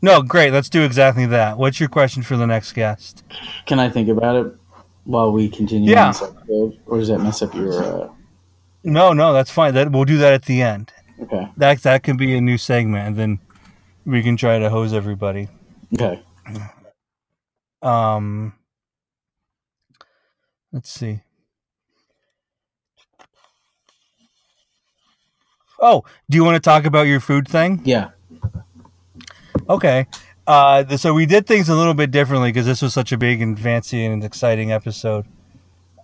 No, 0.00 0.22
great. 0.22 0.52
Let's 0.52 0.68
do 0.68 0.82
exactly 0.84 1.26
that. 1.26 1.58
What's 1.58 1.80
your 1.80 1.88
question 1.88 2.22
for 2.22 2.36
the 2.36 2.46
next 2.46 2.72
guest? 2.72 3.22
can 3.66 3.78
I 3.78 3.88
think 3.90 4.08
about 4.08 4.36
it 4.36 4.54
while 5.04 5.32
we 5.32 5.48
continue? 5.48 5.90
Yeah. 5.90 6.08
episode, 6.08 6.78
or 6.86 6.98
does 6.98 7.08
that 7.08 7.18
mess 7.18 7.42
up 7.42 7.54
your? 7.54 7.82
Uh, 7.82 8.08
No, 8.82 9.12
no, 9.12 9.32
that's 9.32 9.50
fine. 9.50 9.74
That 9.74 9.92
we'll 9.92 10.04
do 10.04 10.18
that 10.18 10.32
at 10.32 10.44
the 10.46 10.62
end. 10.62 10.92
okay, 11.22 11.48
That 11.56 11.82
that 11.82 12.02
can 12.02 12.16
be 12.16 12.34
a 12.36 12.40
new 12.40 12.56
segment, 12.58 13.06
and 13.08 13.16
then 13.16 13.38
we 14.04 14.22
can 14.22 14.36
try 14.36 14.58
to 14.58 14.70
hose 14.70 14.92
everybody. 14.92 15.48
okay. 15.94 16.22
Um, 17.82 18.54
let's 20.72 20.90
see. 20.90 21.20
Oh, 25.80 26.04
do 26.28 26.36
you 26.36 26.44
want 26.44 26.56
to 26.56 26.60
talk 26.60 26.84
about 26.84 27.06
your 27.06 27.20
food 27.20 27.48
thing? 27.48 27.80
Yeah, 27.84 28.10
Okay. 29.68 30.06
Uh, 30.46 30.96
so 30.96 31.14
we 31.14 31.26
did 31.26 31.46
things 31.46 31.68
a 31.68 31.74
little 31.74 31.94
bit 31.94 32.10
differently 32.10 32.50
because 32.50 32.66
this 32.66 32.82
was 32.82 32.92
such 32.92 33.12
a 33.12 33.16
big 33.16 33.40
and 33.40 33.58
fancy 33.58 34.04
and 34.04 34.22
exciting 34.24 34.72
episode. 34.72 35.24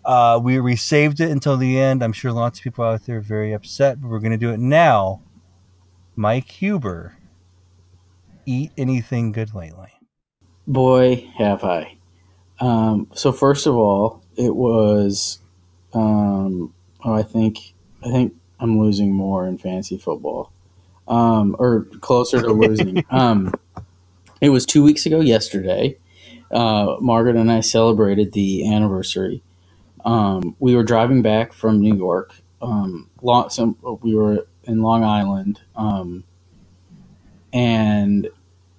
Uh, 0.06 0.40
we 0.42 0.60
we 0.60 0.76
saved 0.76 1.20
it 1.20 1.30
until 1.30 1.56
the 1.56 1.78
end. 1.78 2.02
I'm 2.02 2.12
sure 2.12 2.32
lots 2.32 2.60
of 2.60 2.64
people 2.64 2.84
out 2.84 3.04
there 3.06 3.18
are 3.18 3.20
very 3.20 3.52
upset, 3.52 4.00
but 4.00 4.08
we're 4.08 4.20
going 4.20 4.32
to 4.32 4.38
do 4.38 4.52
it 4.52 4.60
now. 4.60 5.22
Mike 6.14 6.48
Huber, 6.50 7.16
eat 8.46 8.70
anything 8.78 9.32
good 9.32 9.54
lately? 9.54 9.96
boy, 10.66 11.28
have 11.36 11.64
I. 11.64 11.96
Um, 12.60 13.08
so 13.14 13.32
first 13.32 13.66
of 13.66 13.76
all, 13.76 14.22
it 14.36 14.54
was. 14.54 15.38
Um, 15.92 16.74
oh, 17.04 17.12
I 17.12 17.22
think 17.22 17.74
I 18.04 18.10
think 18.10 18.34
I'm 18.60 18.78
losing 18.78 19.12
more 19.12 19.46
in 19.46 19.58
fantasy 19.58 19.98
football, 19.98 20.52
um, 21.08 21.56
or 21.58 21.84
closer 22.00 22.40
to 22.40 22.52
losing. 22.52 23.04
um, 23.10 23.52
it 24.40 24.50
was 24.50 24.66
two 24.66 24.82
weeks 24.82 25.06
ago 25.06 25.20
yesterday. 25.20 25.98
Uh, 26.50 26.96
Margaret 27.00 27.36
and 27.36 27.50
I 27.50 27.60
celebrated 27.60 28.32
the 28.32 28.72
anniversary. 28.72 29.42
Um, 30.06 30.56
we 30.60 30.76
were 30.76 30.84
driving 30.84 31.22
back 31.22 31.54
from 31.54 31.80
New 31.80 31.96
York. 31.96 32.34
Um, 32.62 33.10
long, 33.22 33.50
we 34.02 34.16
were 34.16 34.48
in 34.64 34.82
Long 34.82 35.04
Island, 35.04 35.62
um, 35.76 36.24
and 37.52 38.28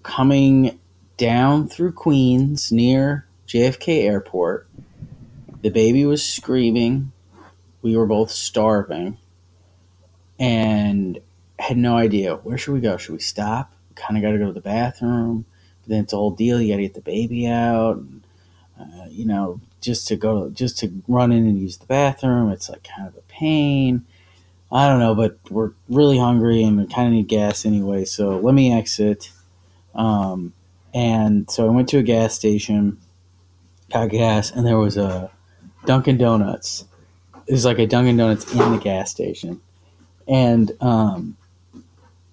coming 0.04 0.80
down 1.18 1.70
through 1.70 1.94
Queens 1.94 2.72
near 2.72 3.28
JFK 3.48 4.06
Airport. 4.06 4.68
The 5.62 5.70
baby 5.72 6.06
was 6.06 6.24
screaming. 6.26 7.12
We 7.82 7.98
were 7.98 8.08
both 8.08 8.32
starving 8.32 9.20
and 10.40 11.20
had 11.60 11.78
no 11.78 11.98
idea 11.98 12.36
where 12.38 12.58
should 12.58 12.74
we 12.74 12.82
go. 12.82 12.98
Should 12.98 13.14
we 13.14 13.20
stop? 13.20 13.74
Kind 13.96 14.18
of 14.18 14.24
got 14.24 14.32
to 14.34 14.40
go 14.40 14.48
to 14.48 14.54
the 14.54 14.62
bathroom. 14.62 15.46
But 15.84 15.90
then 15.90 16.04
it's 16.04 16.14
a 16.14 16.18
whole 16.18 16.32
deal. 16.32 16.62
You 16.62 16.74
got 16.74 16.78
to 16.78 16.84
get 16.84 16.94
the 16.96 17.02
baby 17.02 17.48
out. 17.48 18.02
Uh, 18.80 19.06
you 19.10 19.26
know, 19.26 19.62
just 19.88 20.08
to 20.10 20.18
go, 20.18 20.50
just 20.50 20.78
to 20.80 20.92
run 21.08 21.32
in 21.32 21.48
and 21.48 21.58
use 21.58 21.78
the 21.78 21.86
bathroom. 21.86 22.52
It's 22.52 22.70
like 22.70 22.84
kind 22.84 23.08
of 23.08 23.16
a 23.16 23.22
pain. 23.22 24.06
I 24.70 24.88
don't 24.90 25.00
know, 25.00 25.16
but 25.16 25.40
we're 25.50 25.72
really 25.88 26.20
hungry 26.20 26.62
and 26.62 26.78
we 26.78 26.86
kind 26.88 27.08
of 27.08 27.14
need 27.14 27.30
gas 27.30 27.66
anyway. 27.66 28.04
So 28.04 28.38
let 28.38 28.54
me 28.54 28.72
exit. 28.72 29.32
Um, 29.96 30.54
and 30.94 31.50
so 31.50 31.66
I 31.66 31.70
went 31.70 31.88
to 31.90 32.00
a 32.00 32.04
gas 32.04 32.36
station, 32.36 32.98
got 33.90 34.10
gas, 34.10 34.52
and 34.52 34.68
there 34.68 34.78
was 34.78 34.98
a 34.98 35.32
Dunkin' 35.86 36.18
Donuts. 36.18 36.84
It 37.48 37.54
was 37.54 37.64
like 37.64 37.80
a 37.80 37.88
Dunkin' 37.88 38.18
Donuts 38.18 38.52
in 38.52 38.72
the 38.74 38.78
gas 38.78 39.10
station. 39.10 39.62
And 40.28 40.70
um, 40.82 41.38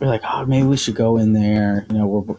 we're 0.00 0.08
like, 0.08 0.22
oh, 0.24 0.44
maybe 0.44 0.66
we 0.66 0.76
should 0.76 0.96
go 0.96 1.18
in 1.18 1.34
there. 1.34 1.86
You 1.88 1.98
know, 1.98 2.06
we're 2.08 2.36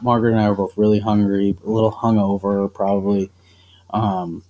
Margaret 0.00 0.32
and 0.32 0.40
I 0.40 0.48
were 0.48 0.56
both 0.56 0.76
really 0.76 0.98
hungry, 0.98 1.56
a 1.64 1.70
little 1.70 1.92
hungover, 1.92 2.72
probably. 2.72 3.30
Um, 3.90 4.42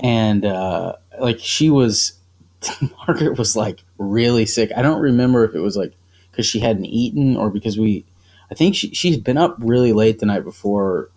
and 0.00 0.44
uh, 0.44 0.96
like 1.20 1.38
she 1.40 1.70
was, 1.70 2.18
Margaret 3.06 3.38
was 3.38 3.56
like 3.56 3.84
really 3.98 4.46
sick. 4.46 4.70
I 4.76 4.82
don't 4.82 5.00
remember 5.00 5.44
if 5.44 5.54
it 5.54 5.60
was 5.60 5.76
like 5.76 5.94
because 6.30 6.46
she 6.46 6.60
hadn't 6.60 6.84
eaten 6.86 7.36
or 7.36 7.50
because 7.50 7.78
we 7.78 8.04
I 8.50 8.54
think 8.54 8.74
she 8.74 8.94
she 8.94 9.10
had 9.10 9.24
been 9.24 9.38
up 9.38 9.56
really 9.58 9.92
late 9.92 10.18
the 10.18 10.26
night 10.26 10.44
before, 10.44 11.10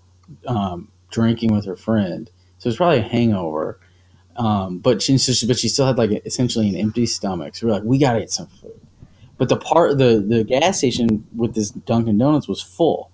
um, 0.47 0.89
drinking 1.11 1.53
with 1.53 1.65
her 1.65 1.75
friend, 1.75 2.30
so 2.57 2.67
it 2.67 2.71
was 2.71 2.77
probably 2.77 2.99
a 2.99 3.03
hangover. 3.03 3.80
Um, 4.36 4.80
but 4.80 5.01
she, 5.01 5.17
but 5.47 5.59
she 5.59 5.67
still 5.67 5.86
had 5.86 5.97
like 5.97 6.25
essentially 6.25 6.69
an 6.69 6.75
empty 6.75 7.05
stomach. 7.05 7.55
So 7.55 7.67
we're 7.67 7.73
like, 7.73 7.84
we 7.84 7.97
gotta 7.97 8.19
get 8.19 8.32
some 8.32 8.47
food. 8.47 8.80
But 9.38 9.49
the 9.49 9.57
part 9.57 9.97
the 9.97 10.23
the 10.25 10.43
gas 10.43 10.77
station 10.80 11.25
with 11.36 11.55
this 11.55 11.71
Dunkin' 11.71 12.17
Donuts 12.17 12.47
was 12.47 12.61
full. 12.61 13.11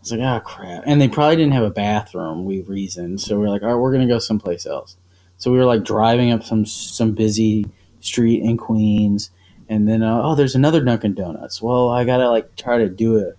It's 0.00 0.10
like, 0.10 0.20
oh 0.20 0.40
crap! 0.40 0.82
And 0.86 1.00
they 1.00 1.08
probably 1.08 1.36
didn't 1.36 1.52
have 1.52 1.64
a 1.64 1.70
bathroom. 1.70 2.44
We 2.44 2.62
reasoned, 2.62 3.20
so 3.20 3.38
we 3.38 3.46
are 3.46 3.50
like, 3.50 3.62
all 3.62 3.68
right, 3.68 3.80
we're 3.80 3.92
gonna 3.92 4.08
go 4.08 4.18
someplace 4.18 4.66
else. 4.66 4.96
So 5.42 5.50
we 5.50 5.58
were 5.58 5.64
like 5.64 5.82
driving 5.82 6.30
up 6.30 6.44
some 6.44 6.64
some 6.64 7.14
busy 7.14 7.66
street 7.98 8.44
in 8.44 8.56
Queens, 8.56 9.32
and 9.68 9.88
then 9.88 10.00
uh, 10.00 10.20
oh, 10.22 10.36
there's 10.36 10.54
another 10.54 10.80
Dunkin' 10.80 11.14
Donuts. 11.14 11.60
Well, 11.60 11.88
I 11.88 12.04
gotta 12.04 12.30
like 12.30 12.54
try 12.54 12.78
to 12.78 12.88
do 12.88 13.18
a 13.18 13.32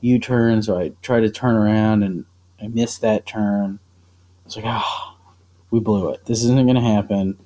U 0.00 0.18
turn, 0.18 0.62
so 0.62 0.76
I 0.76 0.90
try 1.00 1.20
to 1.20 1.30
turn 1.30 1.54
around 1.54 2.02
and 2.02 2.24
I 2.60 2.66
missed 2.66 3.02
that 3.02 3.24
turn. 3.24 3.78
I 3.78 4.44
was 4.46 4.56
like, 4.56 4.64
oh, 4.66 5.16
we 5.70 5.78
blew 5.78 6.08
it. 6.08 6.24
This 6.26 6.42
isn't 6.42 6.66
to 6.74 6.80
happen. 6.80 7.38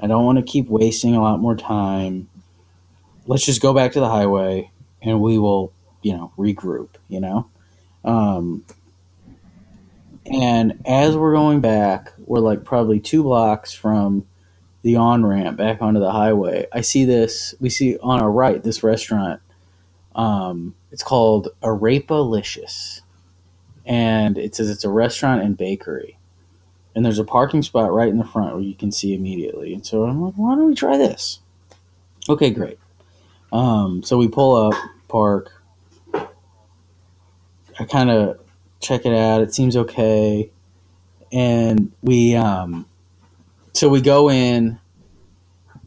I 0.00 0.06
don't 0.06 0.24
want 0.24 0.38
to 0.38 0.50
keep 0.50 0.70
wasting 0.70 1.14
a 1.14 1.20
lot 1.20 1.38
more 1.38 1.54
time. 1.54 2.30
let's 3.26 3.44
just 3.44 3.60
go 3.60 3.74
back 3.74 3.92
to 3.92 4.00
the 4.00 4.08
highway 4.08 4.70
and 5.02 5.20
we 5.20 5.36
will, 5.36 5.74
you 6.00 6.14
know, 6.14 6.32
regroup, 6.38 6.88
you 7.08 7.20
know? 7.20 7.50
Um, 8.02 8.64
and 10.26 10.80
as 10.86 11.16
we're 11.16 11.34
going 11.34 11.60
back, 11.60 12.12
we're 12.18 12.40
like 12.40 12.64
probably 12.64 13.00
two 13.00 13.22
blocks 13.22 13.72
from 13.72 14.26
the 14.82 14.96
on 14.96 15.24
ramp 15.24 15.56
back 15.56 15.80
onto 15.80 16.00
the 16.00 16.10
highway. 16.12 16.66
I 16.72 16.80
see 16.80 17.04
this, 17.04 17.54
we 17.60 17.70
see 17.70 17.96
on 17.98 18.20
our 18.20 18.30
right 18.30 18.62
this 18.62 18.82
restaurant. 18.82 19.40
Um, 20.14 20.74
it's 20.90 21.02
called 21.02 21.48
Arepa-licious. 21.62 23.02
And 23.84 24.38
it 24.38 24.54
says 24.54 24.70
it's 24.70 24.84
a 24.84 24.90
restaurant 24.90 25.42
and 25.42 25.56
bakery. 25.56 26.18
And 26.94 27.04
there's 27.04 27.18
a 27.18 27.24
parking 27.24 27.62
spot 27.62 27.92
right 27.92 28.08
in 28.08 28.18
the 28.18 28.24
front 28.24 28.54
where 28.54 28.62
you 28.62 28.74
can 28.74 28.92
see 28.92 29.14
immediately. 29.14 29.72
And 29.72 29.84
so 29.84 30.04
I'm 30.04 30.20
like, 30.20 30.34
why 30.34 30.54
don't 30.54 30.66
we 30.66 30.74
try 30.74 30.96
this? 30.98 31.40
Okay, 32.28 32.50
great. 32.50 32.78
Um, 33.52 34.02
so 34.02 34.18
we 34.18 34.28
pull 34.28 34.56
up, 34.56 34.74
park. 35.08 35.62
I 36.14 37.84
kind 37.88 38.10
of 38.10 38.38
check 38.82 39.06
it 39.06 39.14
out. 39.14 39.40
It 39.40 39.54
seems 39.54 39.76
okay. 39.76 40.50
And 41.32 41.92
we, 42.02 42.34
um, 42.34 42.86
so 43.72 43.88
we 43.88 44.02
go 44.02 44.30
in 44.30 44.78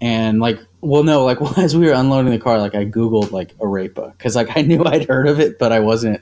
and 0.01 0.39
like, 0.39 0.59
well, 0.81 1.03
no, 1.03 1.23
like 1.23 1.37
as 1.57 1.75
we 1.75 1.85
were 1.85 1.93
unloading 1.93 2.31
the 2.31 2.39
car, 2.39 2.57
like 2.57 2.75
I 2.75 2.85
Googled 2.85 3.31
like 3.31 3.55
arepa 3.57 4.13
because 4.13 4.35
like 4.35 4.55
I 4.57 4.61
knew 4.61 4.83
I'd 4.83 5.07
heard 5.07 5.27
of 5.27 5.39
it, 5.39 5.59
but 5.59 5.71
I 5.71 5.79
wasn't 5.79 6.21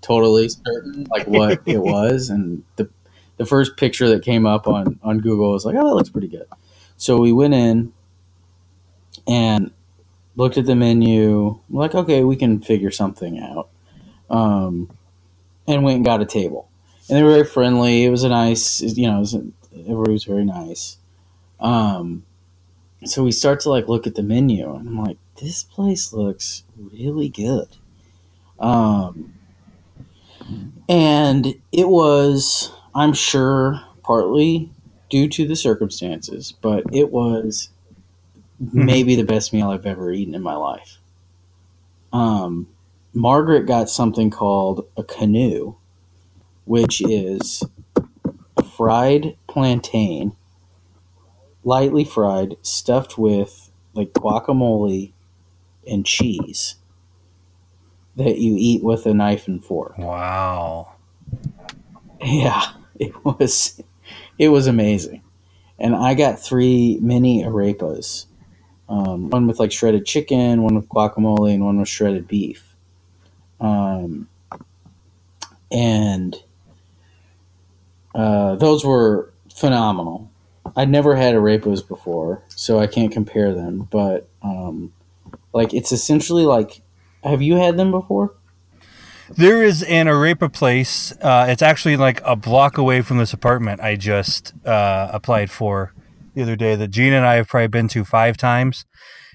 totally 0.00 0.48
certain 0.48 1.06
like 1.10 1.26
what 1.26 1.60
it 1.66 1.78
was. 1.78 2.30
And 2.30 2.64
the, 2.76 2.88
the 3.36 3.46
first 3.46 3.76
picture 3.76 4.08
that 4.08 4.24
came 4.24 4.46
up 4.46 4.66
on, 4.66 4.98
on 5.02 5.20
Google 5.20 5.52
was 5.52 5.64
like, 5.64 5.76
oh, 5.76 5.88
that 5.88 5.94
looks 5.94 6.10
pretty 6.10 6.28
good. 6.28 6.46
So 6.96 7.18
we 7.18 7.32
went 7.32 7.54
in 7.54 7.92
and 9.26 9.72
looked 10.36 10.58
at 10.58 10.66
the 10.66 10.74
menu. 10.74 11.58
Like, 11.70 11.94
okay, 11.94 12.24
we 12.24 12.36
can 12.36 12.60
figure 12.60 12.90
something 12.90 13.40
out. 13.40 13.68
Um, 14.30 14.90
and 15.66 15.82
went 15.82 15.96
and 15.96 16.04
got 16.04 16.22
a 16.22 16.26
table. 16.26 16.68
And 17.08 17.18
they 17.18 17.22
were 17.22 17.32
very 17.32 17.44
friendly. 17.44 18.04
It 18.04 18.10
was 18.10 18.24
a 18.24 18.28
nice, 18.28 18.80
you 18.80 19.06
know, 19.08 19.16
it 19.16 19.20
was, 19.20 19.34
everybody 19.34 20.12
was 20.12 20.24
very 20.24 20.44
nice. 20.44 20.98
Um, 21.60 22.24
so 23.04 23.22
we 23.22 23.32
start 23.32 23.60
to 23.60 23.70
like 23.70 23.88
look 23.88 24.06
at 24.06 24.14
the 24.14 24.22
menu, 24.22 24.74
and 24.74 24.88
I'm 24.88 25.02
like, 25.02 25.18
this 25.40 25.62
place 25.62 26.12
looks 26.12 26.64
really 26.76 27.28
good. 27.28 27.68
Um, 28.58 29.34
and 30.88 31.54
it 31.72 31.88
was, 31.88 32.72
I'm 32.94 33.12
sure, 33.12 33.80
partly 34.02 34.70
due 35.10 35.28
to 35.28 35.46
the 35.46 35.56
circumstances, 35.56 36.52
but 36.60 36.84
it 36.92 37.10
was 37.10 37.70
maybe 38.58 39.16
the 39.16 39.24
best 39.24 39.52
meal 39.52 39.70
I've 39.70 39.86
ever 39.86 40.12
eaten 40.12 40.34
in 40.34 40.42
my 40.42 40.56
life. 40.56 40.98
Um, 42.12 42.68
Margaret 43.14 43.66
got 43.66 43.88
something 43.88 44.28
called 44.28 44.86
a 44.96 45.04
canoe, 45.04 45.76
which 46.64 47.00
is 47.00 47.62
a 48.56 48.62
fried 48.64 49.36
plantain, 49.46 50.32
lightly 51.62 52.04
fried, 52.04 52.56
stuffed 52.62 53.16
with 53.16 53.70
like 53.94 54.12
guacamole 54.12 55.12
and 55.86 56.04
cheese 56.04 56.74
that 58.16 58.38
you 58.38 58.56
eat 58.58 58.82
with 58.82 59.06
a 59.06 59.14
knife 59.14 59.46
and 59.46 59.64
fork. 59.64 59.96
Wow. 59.96 60.94
Yeah, 62.20 62.64
it 62.98 63.12
was 63.24 63.80
it 64.38 64.48
was 64.48 64.66
amazing. 64.66 65.22
And 65.78 65.94
I 65.94 66.14
got 66.14 66.40
three 66.40 66.98
mini 67.00 67.44
arepas. 67.44 68.26
Um, 68.88 69.30
one 69.30 69.46
with 69.46 69.58
like 69.58 69.72
shredded 69.72 70.04
chicken, 70.04 70.62
one 70.62 70.74
with 70.74 70.88
guacamole, 70.88 71.54
and 71.54 71.64
one 71.64 71.78
with 71.78 71.88
shredded 71.88 72.28
beef. 72.28 72.73
Um, 73.64 74.28
and 75.72 76.36
uh, 78.14 78.56
those 78.56 78.84
were 78.84 79.32
phenomenal. 79.54 80.30
I'd 80.76 80.90
never 80.90 81.16
had 81.16 81.34
arepas 81.34 81.86
before, 81.86 82.42
so 82.48 82.78
I 82.78 82.86
can't 82.86 83.10
compare 83.10 83.54
them. 83.54 83.88
But 83.90 84.28
um, 84.42 84.92
like, 85.54 85.72
it's 85.72 85.92
essentially 85.92 86.44
like, 86.44 86.82
have 87.22 87.40
you 87.40 87.56
had 87.56 87.78
them 87.78 87.90
before? 87.90 88.34
There 89.30 89.62
is 89.62 89.82
an 89.82 90.06
arepa 90.06 90.52
place. 90.52 91.12
Uh, 91.22 91.46
it's 91.48 91.62
actually 91.62 91.96
like 91.96 92.20
a 92.24 92.36
block 92.36 92.76
away 92.76 93.00
from 93.00 93.16
this 93.16 93.32
apartment 93.32 93.80
I 93.80 93.96
just 93.96 94.52
uh, 94.66 95.08
applied 95.10 95.50
for 95.50 95.94
the 96.34 96.42
other 96.42 96.56
day 96.56 96.76
that 96.76 96.88
Gina 96.88 97.16
and 97.16 97.26
I 97.26 97.36
have 97.36 97.48
probably 97.48 97.68
been 97.68 97.88
to 97.88 98.04
five 98.04 98.36
times. 98.36 98.84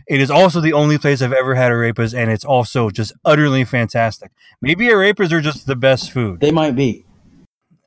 It 0.10 0.20
is 0.20 0.32
also 0.32 0.60
the 0.60 0.74
only 0.74 0.98
place 0.98 1.22
I've 1.22 1.32
ever 1.32 1.54
had 1.54 1.72
arepas, 1.72 2.18
and 2.18 2.32
it's 2.32 2.44
also 2.44 2.90
just 2.90 3.14
utterly 3.24 3.64
fantastic. 3.64 4.32
Maybe 4.60 4.88
arepas 4.88 5.32
are 5.32 5.40
just 5.40 5.68
the 5.68 5.76
best 5.76 6.12
food. 6.12 6.40
They 6.40 6.52
might 6.52 6.76
be. 6.76 7.06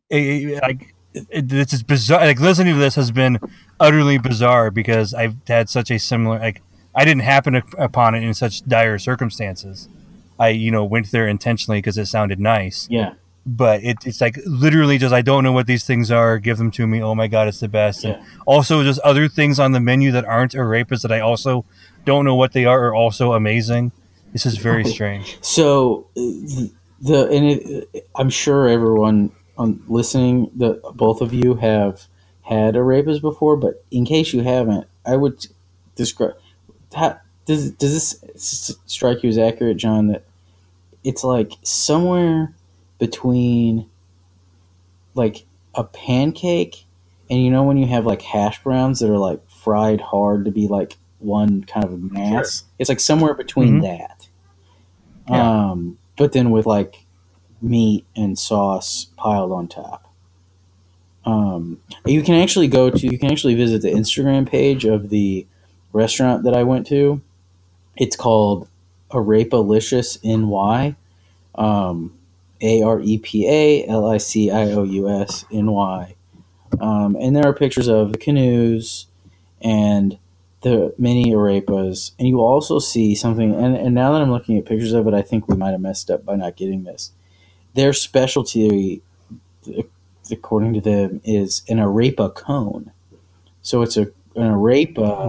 Like 0.09 0.95
this 1.13 1.73
is 1.73 1.83
bizarre. 1.83 2.21
Like 2.21 2.39
listening 2.39 2.75
to 2.75 2.81
this 2.81 2.95
has 2.95 3.11
been 3.11 3.41
utterly 3.81 4.19
bizarre 4.19 4.71
because 4.71 5.13
I've 5.13 5.35
had 5.49 5.69
such 5.69 5.91
a 5.91 5.99
similar. 5.99 6.39
Like 6.39 6.63
I 6.95 7.05
didn't 7.05 7.23
happen 7.23 7.61
upon 7.77 8.15
it 8.15 8.23
in 8.23 8.35
such 8.35 8.65
dire 8.67 9.01
circumstances. 9.01 9.89
I 10.39 10.49
you 10.51 10.71
know 10.71 10.85
went 10.85 11.11
there 11.11 11.27
intentionally 11.27 11.79
because 11.79 11.99
it 11.99 12.07
sounded 12.07 12.39
nice 12.39 12.87
Yeah. 12.89 13.15
But 13.45 13.83
it, 13.83 13.99
it's 14.07 14.21
like 14.21 14.39
literally 14.47 14.99
just 14.99 15.13
I 15.13 15.23
don't 15.23 15.43
know 15.45 15.53
what 15.53 15.67
these 15.67 15.85
things 15.85 16.11
are. 16.11 16.39
Give 16.39 16.59
them 16.59 16.71
to 16.73 16.87
me. 16.87 17.03
Oh 17.03 17.15
my 17.15 17.27
god, 17.27 17.49
it's 17.49 17.61
the 17.61 17.69
best. 17.69 18.05
Yeah. 18.05 18.13
And 18.13 18.27
also 18.47 18.83
just 18.83 19.01
other 19.01 19.29
things 19.29 19.59
on 19.59 19.73
the 19.73 19.81
menu 19.81 20.13
that 20.13 20.25
aren't 20.25 20.53
arepas 20.53 21.03
that 21.03 21.13
I 21.13 21.21
also 21.21 21.65
don't 22.05 22.25
know 22.25 22.35
what 22.35 22.53
they 22.53 22.65
are 22.65 22.87
are 22.87 22.95
also 22.95 23.33
amazing. 23.33 23.93
This 24.33 24.47
is 24.47 24.57
very 24.57 24.85
strange. 24.85 25.39
So 25.43 26.07
uh, 26.17 26.23
the 27.01 27.29
and 27.31 27.51
it, 27.51 28.09
I'm 28.15 28.31
sure 28.31 28.69
everyone 28.69 29.33
on 29.59 29.83
listening, 29.87 30.51
the 30.55 30.81
both 30.95 31.21
of 31.21 31.35
you 31.35 31.55
have 31.55 32.07
had 32.43 32.75
arepas 32.75 33.21
before, 33.21 33.57
but 33.57 33.85
in 33.91 34.05
case 34.05 34.33
you 34.33 34.43
haven't, 34.43 34.87
I 35.05 35.17
would 35.17 35.47
describe. 35.95 36.35
How, 36.95 37.19
does 37.45 37.73
does 37.73 38.21
this 38.33 38.77
strike 38.87 39.23
you 39.23 39.29
as 39.29 39.39
accurate, 39.39 39.77
John? 39.77 40.09
That 40.09 40.25
it's 41.05 41.25
like 41.25 41.53
somewhere 41.63 42.55
between 43.03 43.85
like 45.15 45.45
a 45.75 45.83
pancake 45.83 46.85
and 47.29 47.43
you 47.45 47.51
know 47.51 47.65
when 47.65 47.77
you 47.77 47.85
have 47.89 48.07
like 48.07 48.23
hash 48.23 48.63
browns 48.63 49.01
that 49.01 49.11
are 49.11 49.19
like 49.19 49.41
fried 49.51 50.01
hard 50.01 50.45
to 50.45 50.53
be 50.53 50.69
like 50.69 50.97
one 51.19 51.65
kind 51.65 51.85
of 51.85 52.13
mass. 52.13 52.63
It's 52.79 52.89
like 52.89 53.01
somewhere 53.01 53.35
between 53.35 53.81
Mhm. 53.81 53.83
that. 53.83 54.29
Yeah. 55.29 55.71
Um, 55.71 55.99
but 56.17 56.31
then 56.31 56.53
with 56.53 56.65
like 56.65 57.05
meat 57.61 58.07
and 58.15 58.39
sauce 58.39 59.09
piled 59.17 59.51
on 59.51 59.67
top. 59.67 60.09
Um, 61.25 61.79
you 62.07 62.23
can 62.23 62.37
actually 62.37 62.69
go 62.69 62.89
to 62.89 63.07
you 63.09 63.19
can 63.19 63.33
actually 63.33 63.57
visit 63.57 63.83
the 63.83 63.91
Instagram 63.91 64.49
page 64.49 64.85
of 64.85 65.09
the 65.11 65.45
restaurant 65.93 66.45
that 66.45 66.55
I 66.55 66.63
went 66.63 66.87
to. 66.89 67.21
It's 67.97 68.15
called 68.15 68.69
Arepa-licious 69.11 70.19
NY. 70.23 70.95
Um, 71.57 72.13
A 72.63 72.83
R 72.83 73.01
E 73.01 73.19
P 73.19 73.49
A 73.49 73.87
L 73.87 74.07
I 74.07 74.19
C 74.19 74.51
I 74.51 74.71
O 74.73 74.83
U 74.85 75.09
S 75.09 75.45
N 75.53 75.73
Y. 75.73 76.15
Um, 76.81 77.17
and 77.21 77.37
there 77.37 77.47
are 77.47 77.53
pictures 77.53 77.89
of 77.89 78.13
the 78.13 78.19
canoes 78.19 79.07
and 79.61 80.19
the 80.63 80.95
mini 80.97 81.33
arepas. 81.33 82.13
And 82.19 82.27
you 82.29 82.41
also 82.41 82.79
see 82.79 83.15
something, 83.15 83.55
and, 83.55 83.77
and 83.77 83.95
now 83.95 84.13
that 84.13 84.23
I'm 84.23 84.31
looking 84.31 84.59
at 84.59 84.65
pictures 84.65 84.93
of 84.93 85.07
it, 85.07 85.15
I 85.15 85.23
think 85.23 85.49
we 85.49 85.57
might 85.57 85.73
have 85.73 85.81
messed 85.81 86.11
up 86.11 86.25
by 86.25 86.37
not 86.37 86.57
getting 86.57 86.85
this. 86.85 87.13
Their 87.75 87.93
specialty, 87.93 89.03
according 90.31 90.75
to 90.75 90.81
them, 90.81 91.21
is 91.25 91.63
an 91.69 91.79
arepa 91.79 92.35
cone. 92.35 92.93
So 93.61 93.83
it's 93.83 93.97
a 93.97 94.09
an 94.35 94.51
arepa 94.51 95.27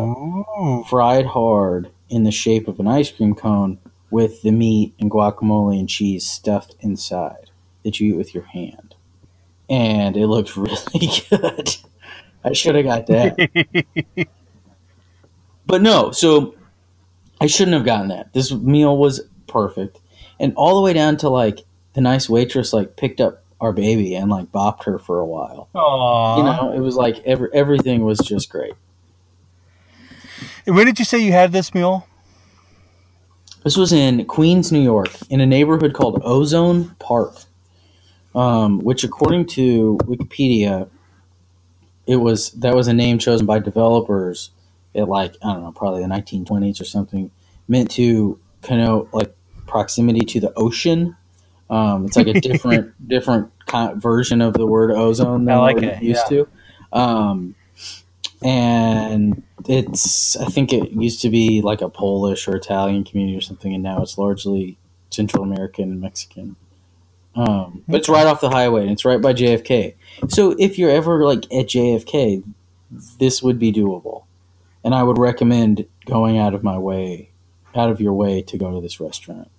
Ooh. 0.59 0.83
fried 0.85 1.25
hard 1.25 1.91
in 2.09 2.23
the 2.23 2.31
shape 2.31 2.67
of 2.67 2.79
an 2.79 2.87
ice 2.87 3.11
cream 3.11 3.35
cone 3.35 3.77
with 4.13 4.43
the 4.43 4.51
meat 4.51 4.93
and 4.99 5.09
guacamole 5.09 5.79
and 5.79 5.89
cheese 5.89 6.23
stuffed 6.23 6.75
inside 6.81 7.49
that 7.83 7.99
you 7.99 8.13
eat 8.13 8.17
with 8.17 8.35
your 8.35 8.43
hand. 8.43 8.93
And 9.67 10.15
it 10.15 10.27
looks 10.27 10.55
really 10.57 11.09
good. 11.29 11.75
I 12.45 12.53
should 12.53 12.75
have 12.75 12.85
got 12.85 13.07
that. 13.07 14.27
But 15.65 15.81
no, 15.81 16.11
so 16.11 16.55
I 17.39 17.47
shouldn't 17.47 17.73
have 17.73 17.85
gotten 17.85 18.09
that. 18.09 18.33
This 18.33 18.51
meal 18.51 18.97
was 18.97 19.21
perfect. 19.47 19.97
And 20.37 20.53
all 20.57 20.75
the 20.75 20.81
way 20.81 20.91
down 20.91 21.15
to 21.17 21.29
like 21.29 21.61
the 21.93 22.01
nice 22.01 22.29
waitress 22.29 22.73
like 22.73 22.97
picked 22.97 23.21
up 23.21 23.43
our 23.61 23.71
baby 23.71 24.13
and 24.13 24.29
like 24.29 24.51
bopped 24.51 24.83
her 24.83 24.99
for 24.99 25.21
a 25.21 25.25
while. 25.25 25.69
Aww. 25.73 26.37
You 26.37 26.43
know, 26.43 26.73
it 26.73 26.81
was 26.81 26.97
like 26.97 27.19
every, 27.25 27.47
everything 27.53 28.03
was 28.03 28.19
just 28.19 28.49
great. 28.49 28.73
When 30.65 30.85
did 30.85 30.99
you 30.99 31.05
say 31.05 31.19
you 31.19 31.31
had 31.31 31.53
this 31.53 31.73
meal? 31.73 32.07
This 33.63 33.77
was 33.77 33.93
in 33.93 34.25
Queens, 34.25 34.71
New 34.71 34.81
York, 34.81 35.09
in 35.29 35.39
a 35.39 35.45
neighborhood 35.45 35.93
called 35.93 36.21
Ozone 36.23 36.95
Park, 36.99 37.35
um, 38.35 38.79
which, 38.79 39.03
according 39.05 39.45
to 39.47 39.97
Wikipedia, 40.03 40.89
it 42.05 42.17
was 42.17 42.51
that 42.51 42.75
was 42.75 42.89
a 42.89 42.93
name 42.93 43.19
chosen 43.19 43.45
by 43.45 43.59
developers 43.59 44.51
at 44.93 45.07
like 45.07 45.35
I 45.41 45.53
don't 45.53 45.63
know, 45.63 45.71
probably 45.71 46.01
the 46.01 46.09
1920s 46.09 46.81
or 46.81 46.85
something, 46.85 47.31
meant 47.69 47.89
to 47.91 48.37
connote 48.61 49.09
like 49.13 49.33
proximity 49.65 50.25
to 50.25 50.39
the 50.41 50.53
ocean. 50.55 51.15
Um, 51.69 52.05
it's 52.05 52.17
like 52.17 52.27
a 52.27 52.39
different 52.41 52.93
different 53.07 53.51
con- 53.65 53.99
version 53.99 54.41
of 54.41 54.55
the 54.55 54.67
word 54.67 54.91
ozone 54.91 55.45
than 55.45 55.55
I 55.55 55.59
like 55.59 55.77
we're 55.77 55.91
it, 55.91 56.03
used 56.03 56.27
to. 56.27 56.47
Um, 56.91 57.55
and 58.41 59.41
it's 59.67 60.35
I 60.37 60.45
think 60.45 60.73
it 60.73 60.91
used 60.91 61.21
to 61.21 61.29
be 61.29 61.61
like 61.61 61.81
a 61.81 61.89
Polish 61.89 62.47
or 62.47 62.55
Italian 62.55 63.03
community 63.03 63.37
or 63.37 63.41
something, 63.41 63.73
and 63.73 63.83
now 63.83 64.01
it's 64.01 64.17
largely 64.17 64.77
Central 65.09 65.43
American 65.43 65.91
and 65.91 66.01
Mexican. 66.01 66.55
Um, 67.35 67.83
but 67.87 67.97
it's 67.97 68.09
right 68.09 68.27
off 68.27 68.41
the 68.41 68.49
highway 68.49 68.83
and 68.83 68.91
it's 68.91 69.05
right 69.05 69.19
by 69.19 69.33
JFK. 69.33 69.95
So 70.29 70.55
if 70.59 70.77
you're 70.77 70.91
ever 70.91 71.25
like 71.25 71.45
at 71.45 71.67
JFK, 71.67 72.43
this 73.19 73.41
would 73.41 73.57
be 73.57 73.71
doable, 73.71 74.25
and 74.83 74.93
I 74.93 75.03
would 75.03 75.17
recommend 75.17 75.85
going 76.05 76.37
out 76.37 76.53
of 76.53 76.63
my 76.63 76.77
way, 76.77 77.31
out 77.75 77.89
of 77.89 77.99
your 77.99 78.13
way 78.13 78.41
to 78.43 78.57
go 78.57 78.71
to 78.75 78.81
this 78.81 78.99
restaurant. 78.99 79.49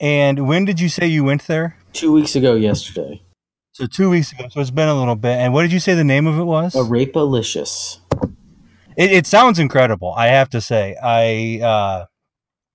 And 0.00 0.48
when 0.48 0.64
did 0.64 0.80
you 0.80 0.88
say 0.88 1.06
you 1.06 1.24
went 1.24 1.46
there? 1.46 1.76
Two 1.92 2.12
weeks 2.12 2.34
ago, 2.34 2.54
yesterday, 2.54 3.22
So 3.72 3.86
two 3.86 4.10
weeks 4.10 4.32
ago. 4.32 4.48
So 4.50 4.60
it's 4.60 4.70
been 4.70 4.88
a 4.88 4.98
little 4.98 5.14
bit. 5.14 5.38
And 5.38 5.52
what 5.52 5.62
did 5.62 5.72
you 5.72 5.80
say 5.80 5.94
the 5.94 6.04
name 6.04 6.26
of 6.26 6.38
it 6.38 6.44
was? 6.44 6.74
Arepa-licious. 6.74 8.00
It, 8.96 9.12
it 9.12 9.26
sounds 9.26 9.58
incredible. 9.58 10.14
I 10.16 10.28
have 10.28 10.50
to 10.50 10.60
say. 10.60 10.96
I 11.02 11.60
uh, 11.64 12.06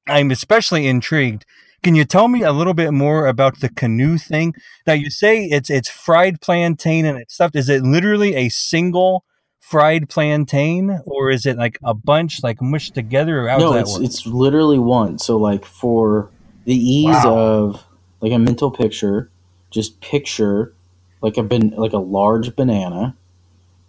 I'm 0.08 0.32
especially 0.32 0.88
intrigued. 0.88 1.46
Can 1.82 1.96
you 1.96 2.04
tell 2.04 2.28
me 2.28 2.44
a 2.44 2.52
little 2.52 2.74
bit 2.74 2.92
more 2.92 3.28
about 3.28 3.60
the 3.62 3.70
canoe 3.70 4.18
thing? 4.18 4.54
Now 4.86 4.94
you 4.94 5.10
say 5.10 5.46
it's 5.46 5.70
it's 5.70 5.90
fried 5.90 6.42
plantain 6.42 7.06
and 7.06 7.18
it's 7.18 7.34
stuffed. 7.36 7.56
Is 7.56 7.70
it 7.70 7.84
literally 7.84 8.36
a 8.36 8.50
single 8.50 9.24
fried 9.62 10.10
plantain, 10.10 11.00
or 11.06 11.30
is 11.30 11.46
it 11.46 11.58
like 11.58 11.78
a 11.84 11.94
bunch 11.94 12.44
like 12.44 12.62
mushed 12.62 12.96
together? 12.96 13.46
Or 13.46 13.50
how 13.50 13.60
no, 13.60 13.74
it's 13.74 13.92
that 13.92 13.94
work? 13.94 14.04
it's 14.04 14.26
literally 14.28 14.80
one. 14.80 15.20
So 15.20 15.38
like 15.38 15.64
for 15.66 16.30
the 16.66 16.76
ease 16.76 17.26
Wow. 17.26 17.38
of 17.38 17.86
like 18.22 18.34
a 18.34 18.40
mental 18.40 18.72
picture, 18.72 19.30
just 19.72 20.02
picture 20.02 20.74
like 21.22 21.38
a 21.38 21.44
ban- 21.44 21.74
like 21.78 21.94
a 21.94 21.98
large 21.98 22.56
banana 22.56 23.16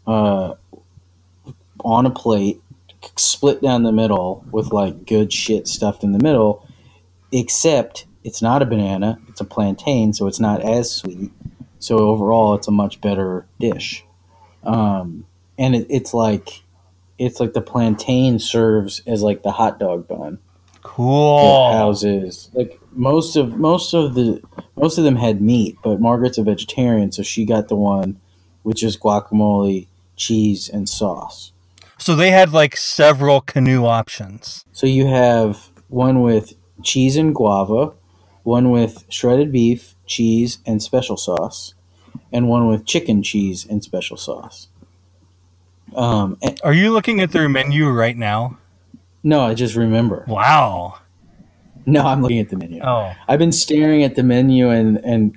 uh, 0.06 0.54
on 1.84 2.06
a 2.06 2.10
plate, 2.10 2.60
split 3.16 3.62
down 3.62 3.82
the 3.82 3.92
middle 3.92 4.44
with 4.50 4.72
like 4.72 5.06
good 5.06 5.32
shit 5.32 5.68
stuffed 5.68 6.04
in 6.04 6.12
the 6.12 6.18
middle. 6.18 6.66
Except 7.32 8.06
it's 8.24 8.42
not 8.42 8.62
a 8.62 8.66
banana; 8.66 9.18
it's 9.28 9.40
a 9.40 9.44
plantain, 9.44 10.12
so 10.12 10.26
it's 10.26 10.40
not 10.40 10.60
as 10.62 10.90
sweet. 10.90 11.30
So 11.78 11.98
overall, 11.98 12.54
it's 12.54 12.68
a 12.68 12.72
much 12.72 13.00
better 13.00 13.46
dish. 13.58 14.04
Um, 14.64 15.26
and 15.58 15.74
it, 15.74 15.86
it's 15.88 16.12
like 16.12 16.62
it's 17.18 17.40
like 17.40 17.52
the 17.52 17.60
plantain 17.60 18.38
serves 18.38 19.02
as 19.06 19.22
like 19.22 19.42
the 19.42 19.52
hot 19.52 19.78
dog 19.78 20.08
bun 20.08 20.38
cool. 20.82 21.72
houses. 21.72 22.50
Like 22.52 22.78
most 22.92 23.36
of 23.36 23.56
most 23.56 23.94
of 23.94 24.14
the 24.14 24.42
most 24.76 24.98
of 24.98 25.04
them 25.04 25.16
had 25.16 25.40
meat, 25.40 25.76
but 25.82 26.00
Margaret's 26.00 26.38
a 26.38 26.42
vegetarian, 26.42 27.12
so 27.12 27.22
she 27.22 27.44
got 27.44 27.68
the 27.68 27.76
one 27.76 28.20
with 28.64 28.76
just 28.76 29.00
guacamole, 29.00 29.86
cheese, 30.16 30.68
and 30.68 30.88
sauce. 30.88 31.52
So 32.00 32.16
they 32.16 32.30
had 32.30 32.52
like 32.52 32.76
several 32.76 33.40
canoe 33.42 33.84
options. 33.84 34.64
So 34.72 34.86
you 34.86 35.06
have 35.06 35.70
one 35.88 36.22
with 36.22 36.54
cheese 36.82 37.16
and 37.16 37.34
guava, 37.34 37.92
one 38.42 38.70
with 38.70 39.04
shredded 39.10 39.52
beef, 39.52 39.94
cheese, 40.06 40.58
and 40.66 40.82
special 40.82 41.16
sauce, 41.18 41.74
and 42.32 42.48
one 42.48 42.66
with 42.68 42.86
chicken 42.86 43.22
cheese 43.22 43.66
and 43.68 43.84
special 43.84 44.16
sauce. 44.16 44.68
Um, 45.94 46.38
and- 46.42 46.58
Are 46.64 46.72
you 46.72 46.90
looking 46.90 47.20
at 47.20 47.32
their 47.32 47.48
menu 47.48 47.88
right 47.90 48.16
now? 48.16 48.56
no, 49.22 49.42
I 49.42 49.52
just 49.52 49.76
remember. 49.76 50.24
Wow. 50.26 50.94
No, 51.84 52.06
I'm 52.06 52.22
looking 52.22 52.38
at 52.38 52.48
the 52.48 52.56
menu. 52.56 52.80
Oh, 52.82 53.12
I've 53.28 53.38
been 53.38 53.52
staring 53.52 54.02
at 54.02 54.14
the 54.14 54.22
menu 54.22 54.70
and 54.70 54.96
and 55.04 55.36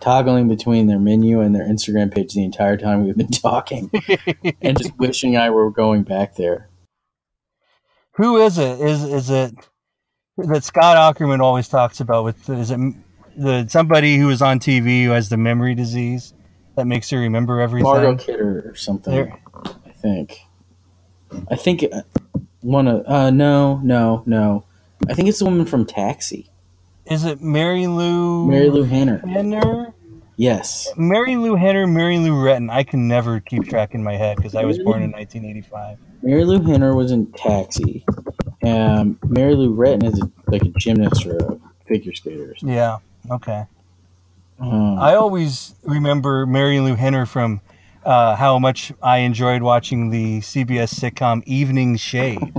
toggling 0.00 0.48
between 0.48 0.86
their 0.86 0.98
menu 0.98 1.40
and 1.40 1.54
their 1.54 1.66
Instagram 1.66 2.12
page 2.14 2.34
the 2.34 2.44
entire 2.44 2.76
time 2.76 3.04
we've 3.04 3.16
been 3.16 3.28
talking, 3.28 3.90
and 4.62 4.76
just 4.78 4.94
wishing 4.98 5.36
I 5.36 5.50
were 5.50 5.70
going 5.70 6.02
back 6.02 6.36
there. 6.36 6.68
who 8.12 8.36
is 8.38 8.58
it? 8.58 8.80
Is 8.80 9.04
is 9.04 9.30
it 9.30 9.54
that 10.38 10.64
Scott 10.64 10.96
Aukerman 11.16 11.40
always 11.40 11.68
talks 11.68 12.00
about? 12.00 12.24
With 12.24 12.48
is 12.50 12.70
it 12.70 12.80
the 13.36 13.66
somebody 13.68 14.16
who 14.16 14.26
was 14.28 14.42
on 14.42 14.58
TV 14.60 15.04
who 15.04 15.10
has 15.10 15.28
the 15.28 15.36
memory 15.36 15.74
disease 15.74 16.34
that 16.76 16.86
makes 16.86 17.10
you 17.12 17.18
remember 17.18 17.60
everything? 17.60 17.84
Margot 17.90 18.16
Kidder 18.16 18.62
or 18.70 18.74
something. 18.74 19.14
There- 19.14 19.40
I 19.86 19.90
think. 19.90 20.40
I 21.50 21.56
think 21.56 21.84
uh, 21.92 22.02
one 22.60 22.86
of 22.86 23.04
uh 23.06 23.30
no 23.30 23.78
no 23.82 24.22
no. 24.26 24.64
I 25.08 25.14
think 25.14 25.28
it's 25.28 25.38
the 25.40 25.44
woman 25.46 25.66
from 25.66 25.84
Taxi, 25.84 26.48
Is 27.06 27.24
it 27.24 27.40
Mary 27.40 27.86
Lou? 27.86 28.48
Mary 28.48 28.68
Lou 28.68 28.82
Hanner. 28.84 29.18
Henner? 29.18 29.92
Yes, 30.36 30.88
Mary 30.96 31.36
Lou 31.36 31.54
Hanner, 31.54 31.86
Mary 31.86 32.18
Lou 32.18 32.32
Retton. 32.32 32.70
I 32.70 32.82
can 32.82 33.08
never 33.08 33.40
keep 33.40 33.68
track 33.68 33.94
in 33.94 34.02
my 34.04 34.16
head 34.16 34.36
because 34.36 34.54
I 34.54 34.64
was 34.64 34.78
born 34.78 35.02
in 35.02 35.10
1985. 35.12 35.98
Mary 36.22 36.44
Lou 36.44 36.60
Hanner 36.60 36.94
was 36.94 37.10
in 37.10 37.32
Taxi. 37.32 38.04
Um, 38.62 39.18
Mary 39.24 39.54
Lou 39.54 39.74
Retton 39.74 40.04
is 40.04 40.20
a, 40.20 40.30
like 40.50 40.62
a 40.62 40.68
gymnast 40.78 41.24
or 41.24 41.36
a 41.36 41.58
figure 41.86 42.12
skater. 42.12 42.54
Yeah. 42.60 42.98
Okay. 43.30 43.64
Um, 44.58 44.98
I 44.98 45.14
always 45.14 45.74
remember 45.84 46.44
Mary 46.44 46.80
Lou 46.80 46.96
Hanner 46.96 47.24
from 47.24 47.60
uh, 48.04 48.36
how 48.36 48.58
much 48.58 48.92
I 49.02 49.18
enjoyed 49.18 49.62
watching 49.62 50.10
the 50.10 50.40
CBS 50.40 50.94
sitcom 50.94 51.44
Evening 51.46 51.96
Shade 51.96 52.52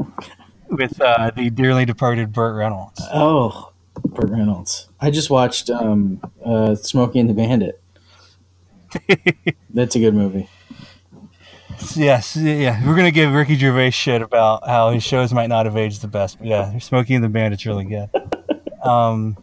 with 0.68 1.00
uh, 1.00 1.30
the 1.34 1.50
dearly 1.50 1.84
departed 1.84 2.32
Burt 2.32 2.56
Reynolds. 2.56 3.00
Oh, 3.12 3.72
Burt 4.04 4.30
Reynolds. 4.30 4.88
I 5.00 5.10
just 5.10 5.30
watched 5.30 5.70
um, 5.70 6.20
uh, 6.44 6.74
Smokey 6.74 7.18
and 7.20 7.28
the 7.30 7.34
Bandit. 7.34 7.80
That's 9.70 9.94
a 9.96 9.98
good 9.98 10.14
movie. 10.14 10.48
yes, 11.94 12.36
yeah, 12.36 12.86
we're 12.86 12.96
gonna 12.96 13.10
give 13.10 13.32
Ricky 13.32 13.56
Gervais 13.56 13.90
shit 13.90 14.22
about 14.22 14.66
how 14.66 14.90
his 14.90 15.02
shows 15.02 15.32
might 15.34 15.48
not 15.48 15.66
have 15.66 15.76
aged 15.76 16.00
the 16.00 16.08
best, 16.08 16.38
but 16.38 16.46
yeah, 16.46 16.78
Smokey 16.78 17.14
and 17.14 17.22
the 17.24 17.28
Bandit's 17.28 17.66
really 17.66 17.84
good. 17.84 18.08
Um, 18.84 19.36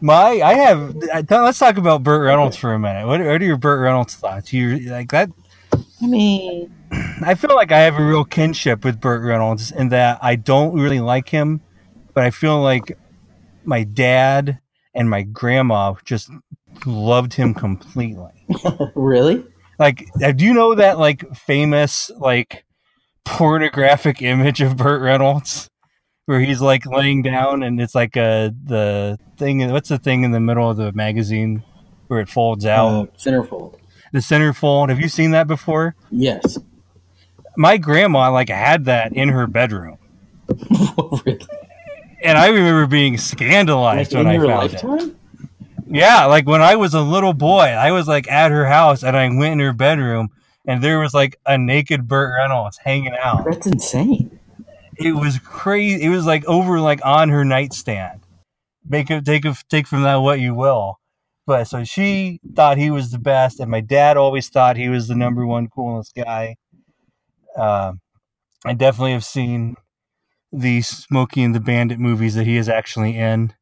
my, 0.00 0.40
I 0.40 0.54
have. 0.54 0.96
I- 1.12 1.24
Let's 1.28 1.58
talk 1.58 1.76
about 1.76 2.02
Burt 2.02 2.24
Reynolds 2.24 2.56
for 2.56 2.72
a 2.72 2.78
minute. 2.78 3.06
What, 3.06 3.20
what 3.20 3.42
are 3.42 3.44
your 3.44 3.58
Burt 3.58 3.80
Reynolds 3.82 4.14
thoughts? 4.14 4.54
You 4.54 4.78
like 4.90 5.10
that? 5.10 5.28
I 6.02 6.06
mean, 6.06 6.74
I 7.22 7.34
feel 7.34 7.54
like 7.54 7.72
I 7.72 7.80
have 7.80 7.96
a 7.98 8.04
real 8.04 8.24
kinship 8.24 8.84
with 8.86 9.00
Burt 9.02 9.22
Reynolds 9.22 9.70
in 9.70 9.90
that 9.90 10.18
I 10.22 10.36
don't 10.36 10.74
really 10.80 11.00
like 11.00 11.28
him, 11.28 11.60
but 12.14 12.24
I 12.24 12.30
feel 12.30 12.60
like 12.60 12.96
my 13.64 13.84
dad 13.84 14.60
and 14.94 15.10
my 15.10 15.22
grandma 15.22 15.94
just 16.04 16.30
loved 16.86 17.34
him 17.34 17.54
completely. 17.54 18.46
really? 18.94 19.44
Like, 19.78 20.08
uh, 20.22 20.32
do 20.32 20.44
you 20.44 20.54
know 20.54 20.74
that 20.76 20.98
like 20.98 21.34
famous 21.34 22.10
like 22.16 22.64
pornographic 23.24 24.22
image 24.22 24.60
of 24.60 24.76
Burt 24.76 25.02
Reynolds 25.02 25.68
where 26.26 26.40
he's 26.40 26.60
like 26.60 26.86
laying 26.86 27.22
down 27.22 27.62
and 27.62 27.80
it's 27.80 27.94
like 27.94 28.16
a 28.16 28.54
the 28.64 29.18
thing? 29.36 29.68
What's 29.72 29.88
the 29.88 29.98
thing 29.98 30.22
in 30.22 30.30
the 30.30 30.40
middle 30.40 30.70
of 30.70 30.76
the 30.76 30.92
magazine 30.92 31.64
where 32.06 32.20
it 32.20 32.28
folds 32.28 32.64
out? 32.64 32.88
Uh, 32.88 33.06
centerfold. 33.18 33.78
the 34.12 34.20
centerfold. 34.20 34.90
Have 34.90 35.00
you 35.00 35.08
seen 35.08 35.32
that 35.32 35.48
before? 35.48 35.96
Yes. 36.10 36.58
My 37.56 37.76
grandma 37.76 38.30
like 38.30 38.48
had 38.48 38.84
that 38.84 39.12
in 39.12 39.30
her 39.30 39.46
bedroom. 39.46 39.98
really? 41.26 41.40
And 42.24 42.36
I 42.38 42.48
remember 42.48 42.86
being 42.86 43.18
scandalized 43.18 44.12
Like 44.12 44.18
when 44.24 44.26
in 44.26 44.32
I 44.32 44.34
your 44.34 44.46
found 44.46 44.72
lifetime? 44.72 45.10
it. 45.10 45.16
Yeah, 45.86 46.24
like 46.26 46.46
when 46.46 46.62
I 46.62 46.76
was 46.76 46.94
a 46.94 47.00
little 47.02 47.34
boy, 47.34 47.60
I 47.60 47.92
was 47.92 48.08
like 48.08 48.28
at 48.30 48.50
her 48.50 48.66
house 48.66 49.04
and 49.04 49.16
I 49.16 49.28
went 49.28 49.52
in 49.52 49.58
her 49.60 49.72
bedroom 49.72 50.30
and 50.66 50.82
there 50.82 50.98
was 50.98 51.14
like 51.14 51.38
a 51.46 51.58
naked 51.58 52.08
Burt 52.08 52.32
Reynolds 52.36 52.78
hanging 52.78 53.14
out. 53.22 53.44
That's 53.44 53.66
insane. 53.66 54.40
It 54.96 55.12
was 55.12 55.38
crazy. 55.40 56.02
It 56.04 56.08
was 56.08 56.24
like 56.26 56.44
over 56.46 56.80
like 56.80 57.04
on 57.04 57.28
her 57.28 57.44
nightstand. 57.44 58.20
Make 58.88 59.10
it 59.10 59.24
take 59.24 59.44
a, 59.44 59.54
take 59.68 59.86
from 59.86 60.02
that 60.02 60.16
what 60.16 60.40
you 60.40 60.54
will. 60.54 60.98
But 61.46 61.64
so 61.64 61.84
she 61.84 62.40
thought 62.54 62.78
he 62.78 62.90
was 62.90 63.10
the 63.10 63.18
best, 63.18 63.60
and 63.60 63.70
my 63.70 63.80
dad 63.82 64.16
always 64.16 64.48
thought 64.48 64.76
he 64.78 64.88
was 64.88 65.08
the 65.08 65.14
number 65.14 65.44
one 65.46 65.68
coolest 65.68 66.14
guy. 66.14 66.56
Um, 67.56 68.00
I 68.64 68.72
definitely 68.72 69.12
have 69.12 69.24
seen 69.24 69.76
the 70.54 70.82
Smokey 70.82 71.42
and 71.42 71.54
the 71.54 71.60
Bandit 71.60 71.98
movies 71.98 72.34
that 72.34 72.46
he 72.46 72.56
is 72.56 72.68
actually 72.68 73.16
in. 73.16 73.52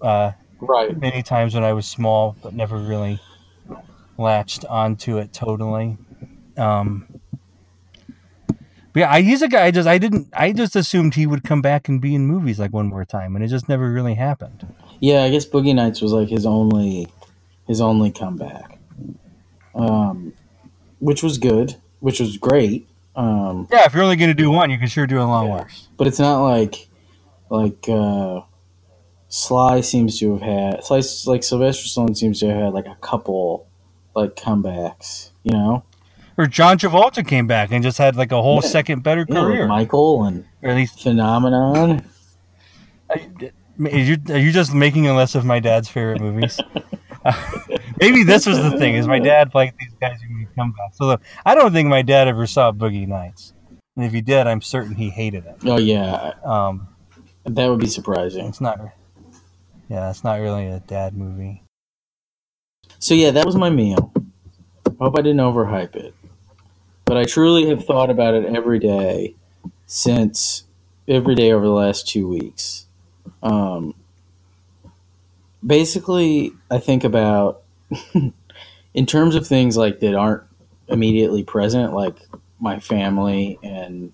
Uh, 0.00 0.32
Right. 0.60 0.96
many 0.98 1.22
times 1.22 1.54
when 1.54 1.62
I 1.62 1.72
was 1.72 1.86
small, 1.86 2.36
but 2.42 2.52
never 2.52 2.78
really 2.78 3.20
latched 4.18 4.64
onto 4.64 5.18
it 5.18 5.32
totally. 5.32 5.96
Um, 6.56 7.06
but 8.92 9.00
yeah, 9.00 9.12
I, 9.12 9.20
he's 9.22 9.42
a 9.42 9.48
guy. 9.48 9.66
I 9.66 9.70
just 9.70 9.86
I 9.86 9.98
didn't. 9.98 10.28
I 10.32 10.52
just 10.52 10.74
assumed 10.74 11.14
he 11.14 11.26
would 11.26 11.44
come 11.44 11.62
back 11.62 11.88
and 11.88 12.00
be 12.00 12.14
in 12.14 12.26
movies 12.26 12.58
like 12.58 12.72
one 12.72 12.88
more 12.88 13.04
time, 13.04 13.36
and 13.36 13.44
it 13.44 13.48
just 13.48 13.68
never 13.68 13.90
really 13.90 14.14
happened. 14.14 14.66
Yeah, 15.00 15.22
I 15.22 15.30
guess 15.30 15.46
Boogie 15.46 15.74
Nights 15.74 16.00
was 16.00 16.12
like 16.12 16.28
his 16.28 16.44
only 16.44 17.06
his 17.68 17.80
only 17.80 18.10
comeback. 18.10 18.78
Um 19.74 20.32
which 20.98 21.22
was 21.22 21.38
good, 21.38 21.76
which 22.00 22.18
was 22.18 22.36
great. 22.36 22.88
Um, 23.18 23.66
Yeah, 23.70 23.84
if 23.84 23.94
you're 23.94 24.04
only 24.04 24.16
going 24.16 24.30
to 24.30 24.34
do 24.34 24.50
one, 24.50 24.70
you 24.70 24.78
can 24.78 24.86
sure 24.88 25.06
do 25.06 25.20
a 25.20 25.24
lot 25.24 25.44
Yeah. 25.46 25.52
worse. 25.62 25.88
but 25.96 26.06
it's 26.06 26.18
not 26.20 26.42
like 26.42 26.88
like 27.50 27.86
uh, 27.88 28.42
Sly 29.28 29.80
seems 29.80 30.18
to 30.20 30.32
have 30.38 30.42
had 30.42 30.84
Sly, 30.84 31.02
like 31.26 31.42
Sylvester 31.42 31.84
Stallone 31.88 32.16
seems 32.16 32.40
to 32.40 32.46
have 32.48 32.56
had 32.64 32.72
like 32.74 32.86
a 32.86 32.96
couple 33.00 33.66
like 34.14 34.36
comebacks, 34.36 35.30
you 35.42 35.52
know, 35.52 35.82
Or 36.36 36.46
John 36.46 36.78
Travolta 36.78 37.26
came 37.26 37.46
back 37.46 37.72
and 37.72 37.82
just 37.82 37.98
had 37.98 38.14
like 38.16 38.30
a 38.32 38.40
whole 38.40 38.60
Yeah. 38.62 38.68
second 38.68 39.02
better 39.02 39.26
yeah, 39.28 39.34
career. 39.34 39.66
Michael 39.66 40.24
and 40.24 40.44
or 40.62 40.70
at 40.70 40.76
least, 40.76 41.02
Phenomenon. 41.02 42.04
are 43.10 43.18
you, 43.88 44.16
are 44.30 44.38
you 44.38 44.52
just 44.52 44.72
making 44.74 45.06
a 45.08 45.16
list 45.16 45.34
of 45.34 45.44
my 45.44 45.58
dad's 45.60 45.88
favorite 45.88 46.20
movies? 46.20 46.60
Maybe 48.00 48.22
this 48.22 48.46
was 48.46 48.58
the 48.62 48.78
thing: 48.78 48.94
is 48.94 49.06
my 49.06 49.18
dad 49.18 49.54
liked 49.54 49.78
these 49.78 49.92
guys 50.00 50.20
who 50.22 50.34
made 50.36 50.48
comebacks. 50.56 50.94
So 50.94 51.06
the, 51.08 51.20
I 51.44 51.54
don't 51.54 51.72
think 51.72 51.88
my 51.88 52.02
dad 52.02 52.28
ever 52.28 52.46
saw 52.46 52.72
Boogie 52.72 53.06
Nights, 53.08 53.52
and 53.96 54.04
if 54.04 54.12
he 54.12 54.20
did, 54.20 54.46
I'm 54.46 54.60
certain 54.62 54.94
he 54.94 55.10
hated 55.10 55.44
it. 55.46 55.56
Oh 55.64 55.78
yeah, 55.78 56.34
Um, 56.44 56.88
that 57.44 57.66
would 57.68 57.80
be 57.80 57.86
surprising. 57.86 58.46
it's 58.46 58.60
not. 58.60 58.80
Yeah, 59.88 60.10
it's 60.10 60.22
not 60.22 60.40
really 60.40 60.66
a 60.66 60.80
dad 60.80 61.16
movie. 61.16 61.62
So 62.98 63.14
yeah, 63.14 63.30
that 63.30 63.46
was 63.46 63.56
my 63.56 63.70
meal. 63.70 64.12
I 64.86 65.04
hope 65.04 65.18
I 65.18 65.22
didn't 65.22 65.38
overhype 65.40 65.96
it, 65.96 66.14
but 67.04 67.16
I 67.16 67.24
truly 67.24 67.68
have 67.68 67.84
thought 67.84 68.10
about 68.10 68.34
it 68.34 68.44
every 68.44 68.78
day 68.78 69.34
since 69.86 70.64
every 71.06 71.34
day 71.34 71.52
over 71.52 71.64
the 71.64 71.72
last 71.72 72.06
two 72.08 72.28
weeks. 72.28 72.86
Um, 73.42 73.94
basically, 75.64 76.52
I 76.70 76.78
think 76.78 77.04
about 77.04 77.62
in 78.94 79.06
terms 79.06 79.34
of 79.34 79.46
things 79.46 79.76
like 79.76 80.00
that 80.00 80.14
aren't 80.14 80.42
immediately 80.88 81.42
present, 81.42 81.92
like 81.92 82.16
my 82.60 82.80
family 82.80 83.58
and 83.62 84.12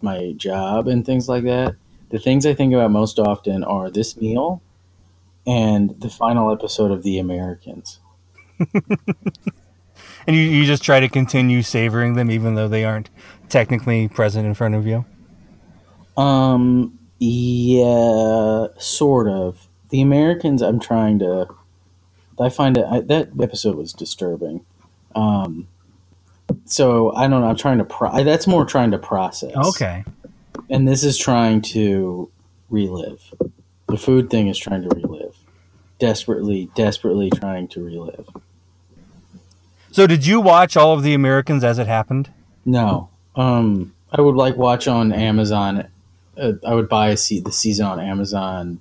my 0.00 0.32
job 0.36 0.88
and 0.88 1.04
things 1.04 1.28
like 1.28 1.44
that. 1.44 1.76
The 2.10 2.18
things 2.18 2.44
I 2.44 2.54
think 2.54 2.74
about 2.74 2.90
most 2.90 3.18
often 3.18 3.64
are 3.64 3.90
this 3.90 4.16
meal 4.16 4.62
and 5.46 5.98
the 6.00 6.10
final 6.10 6.52
episode 6.52 6.90
of 6.90 7.02
The 7.02 7.18
Americans. 7.18 8.00
And 10.26 10.36
you, 10.36 10.42
you 10.42 10.64
just 10.64 10.82
try 10.82 11.00
to 11.00 11.08
continue 11.08 11.62
savoring 11.62 12.14
them, 12.14 12.30
even 12.30 12.54
though 12.54 12.68
they 12.68 12.84
aren't 12.84 13.10
technically 13.48 14.08
present 14.08 14.46
in 14.46 14.54
front 14.54 14.74
of 14.74 14.86
you. 14.86 15.04
Um, 16.16 16.98
yeah, 17.18 18.66
sort 18.78 19.28
of. 19.28 19.68
The 19.92 20.00
Americans, 20.00 20.62
I'm 20.62 20.80
trying 20.80 21.18
to. 21.20 21.48
I 22.40 22.48
find 22.48 22.76
it 22.78 22.84
I, 22.90 23.00
that 23.02 23.28
episode 23.40 23.76
was 23.76 23.92
disturbing. 23.92 24.64
Um, 25.14 25.68
so 26.64 27.14
I 27.14 27.28
don't 27.28 27.42
know. 27.42 27.46
I'm 27.46 27.56
trying 27.56 27.78
to. 27.78 27.84
Pro- 27.84 28.10
I- 28.10 28.22
that's 28.24 28.46
more 28.46 28.64
trying 28.64 28.90
to 28.92 28.98
process. 28.98 29.54
Okay. 29.54 30.04
And 30.70 30.88
this 30.88 31.04
is 31.04 31.18
trying 31.18 31.60
to 31.62 32.30
relive. 32.70 33.22
The 33.88 33.98
food 33.98 34.30
thing 34.30 34.48
is 34.48 34.58
trying 34.58 34.82
to 34.82 34.88
relive. 34.96 35.36
Desperately, 35.98 36.70
desperately 36.74 37.30
trying 37.30 37.68
to 37.68 37.84
relive. 37.84 38.26
So 39.90 40.06
did 40.06 40.26
you 40.26 40.40
watch 40.40 40.76
all 40.76 40.94
of 40.94 41.02
the 41.02 41.12
Americans 41.12 41.62
as 41.62 41.78
it 41.78 41.86
happened? 41.86 42.30
No. 42.64 43.10
Um, 43.36 43.92
I 44.10 44.22
would 44.22 44.36
like 44.36 44.56
watch 44.56 44.88
on 44.88 45.12
Amazon. 45.12 45.86
Uh, 46.36 46.52
I 46.66 46.74
would 46.74 46.88
buy 46.88 47.10
a 47.10 47.16
se- 47.16 47.40
the 47.40 47.52
season 47.52 47.84
on 47.84 48.00
Amazon. 48.00 48.80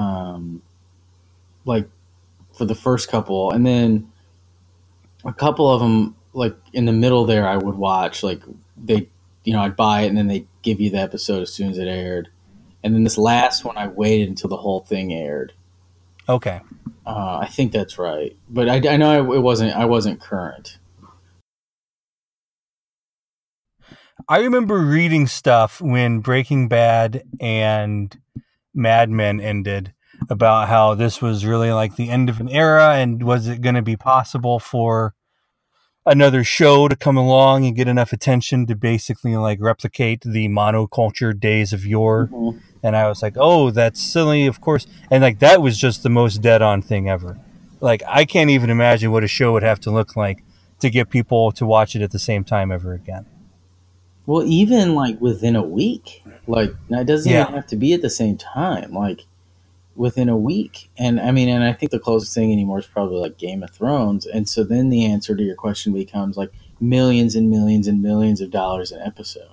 Um, 0.00 0.62
like 1.64 1.88
for 2.56 2.64
the 2.64 2.74
first 2.74 3.10
couple, 3.10 3.50
and 3.50 3.66
then 3.66 4.10
a 5.24 5.32
couple 5.32 5.70
of 5.70 5.80
them, 5.80 6.16
like 6.32 6.56
in 6.72 6.86
the 6.86 6.92
middle 6.92 7.26
there, 7.26 7.46
I 7.46 7.56
would 7.56 7.74
watch. 7.74 8.22
Like 8.22 8.42
they, 8.76 9.08
you 9.44 9.52
know, 9.52 9.60
I'd 9.60 9.76
buy 9.76 10.02
it, 10.02 10.08
and 10.08 10.16
then 10.16 10.28
they 10.28 10.46
give 10.62 10.80
you 10.80 10.90
the 10.90 10.98
episode 10.98 11.42
as 11.42 11.52
soon 11.52 11.70
as 11.70 11.78
it 11.78 11.86
aired. 11.86 12.28
And 12.82 12.94
then 12.94 13.04
this 13.04 13.18
last 13.18 13.64
one, 13.64 13.76
I 13.76 13.88
waited 13.88 14.28
until 14.28 14.48
the 14.48 14.56
whole 14.56 14.80
thing 14.80 15.12
aired. 15.12 15.52
Okay. 16.28 16.60
Uh, 17.04 17.38
I 17.42 17.46
think 17.46 17.72
that's 17.72 17.98
right, 17.98 18.36
but 18.48 18.68
I, 18.68 18.76
I 18.88 18.96
know 18.96 19.10
I, 19.10 19.36
it 19.36 19.40
wasn't. 19.40 19.76
I 19.76 19.84
wasn't 19.84 20.20
current. 20.20 20.78
I 24.28 24.40
remember 24.40 24.78
reading 24.78 25.26
stuff 25.26 25.80
when 25.80 26.20
Breaking 26.20 26.68
Bad 26.68 27.24
and 27.40 28.16
Mad 28.74 29.10
Men 29.10 29.40
ended 29.40 29.92
about 30.28 30.68
how 30.68 30.94
this 30.94 31.22
was 31.22 31.46
really 31.46 31.72
like 31.72 31.96
the 31.96 32.10
end 32.10 32.28
of 32.28 32.40
an 32.40 32.48
era 32.48 32.94
and 32.94 33.22
was 33.22 33.48
it 33.48 33.62
going 33.62 33.74
to 33.74 33.82
be 33.82 33.96
possible 33.96 34.58
for 34.58 35.14
another 36.06 36.42
show 36.42 36.88
to 36.88 36.96
come 36.96 37.16
along 37.16 37.64
and 37.64 37.76
get 37.76 37.88
enough 37.88 38.12
attention 38.12 38.66
to 38.66 38.74
basically 38.74 39.36
like 39.36 39.58
replicate 39.60 40.22
the 40.22 40.48
monoculture 40.48 41.38
days 41.38 41.72
of 41.72 41.86
yore 41.86 42.28
mm-hmm. 42.32 42.58
and 42.82 42.96
I 42.96 43.08
was 43.08 43.22
like, 43.22 43.34
"Oh, 43.36 43.70
that's 43.70 44.00
silly, 44.00 44.46
of 44.46 44.60
course." 44.60 44.86
And 45.10 45.22
like 45.22 45.38
that 45.40 45.62
was 45.62 45.78
just 45.78 46.02
the 46.02 46.08
most 46.08 46.42
dead 46.42 46.62
on 46.62 46.82
thing 46.82 47.08
ever. 47.08 47.38
Like 47.80 48.02
I 48.08 48.24
can't 48.24 48.50
even 48.50 48.70
imagine 48.70 49.10
what 49.10 49.24
a 49.24 49.28
show 49.28 49.52
would 49.52 49.62
have 49.62 49.80
to 49.80 49.90
look 49.90 50.16
like 50.16 50.42
to 50.80 50.90
get 50.90 51.10
people 51.10 51.52
to 51.52 51.66
watch 51.66 51.94
it 51.94 52.02
at 52.02 52.10
the 52.10 52.18
same 52.18 52.44
time 52.44 52.72
ever 52.72 52.92
again. 52.92 53.26
Well, 54.26 54.44
even 54.44 54.94
like 54.94 55.20
within 55.20 55.56
a 55.56 55.62
week, 55.62 56.22
like 56.50 56.74
now 56.88 57.00
it 57.00 57.04
doesn't 57.06 57.30
Yeah. 57.30 57.42
even 57.42 57.54
have 57.54 57.66
to 57.68 57.76
be 57.76 57.92
at 57.94 58.02
the 58.02 58.10
same 58.10 58.36
time. 58.36 58.92
Like 58.92 59.26
within 59.96 60.28
a 60.28 60.36
week, 60.36 60.88
and 60.98 61.20
I 61.20 61.30
mean, 61.30 61.48
and 61.48 61.62
I 61.64 61.72
think 61.72 61.90
the 61.92 61.98
closest 61.98 62.34
thing 62.34 62.52
anymore 62.52 62.78
is 62.78 62.86
probably 62.86 63.18
like 63.18 63.36
Game 63.38 63.62
of 63.62 63.70
Thrones. 63.70 64.26
And 64.26 64.48
so 64.48 64.64
then 64.64 64.88
the 64.88 65.04
answer 65.04 65.34
to 65.36 65.42
your 65.42 65.56
question 65.56 65.92
becomes 65.92 66.36
like 66.36 66.52
millions 66.80 67.34
and 67.36 67.50
millions 67.50 67.86
and 67.86 68.00
millions 68.02 68.40
of 68.40 68.50
dollars 68.50 68.92
an 68.92 69.00
episode. 69.04 69.48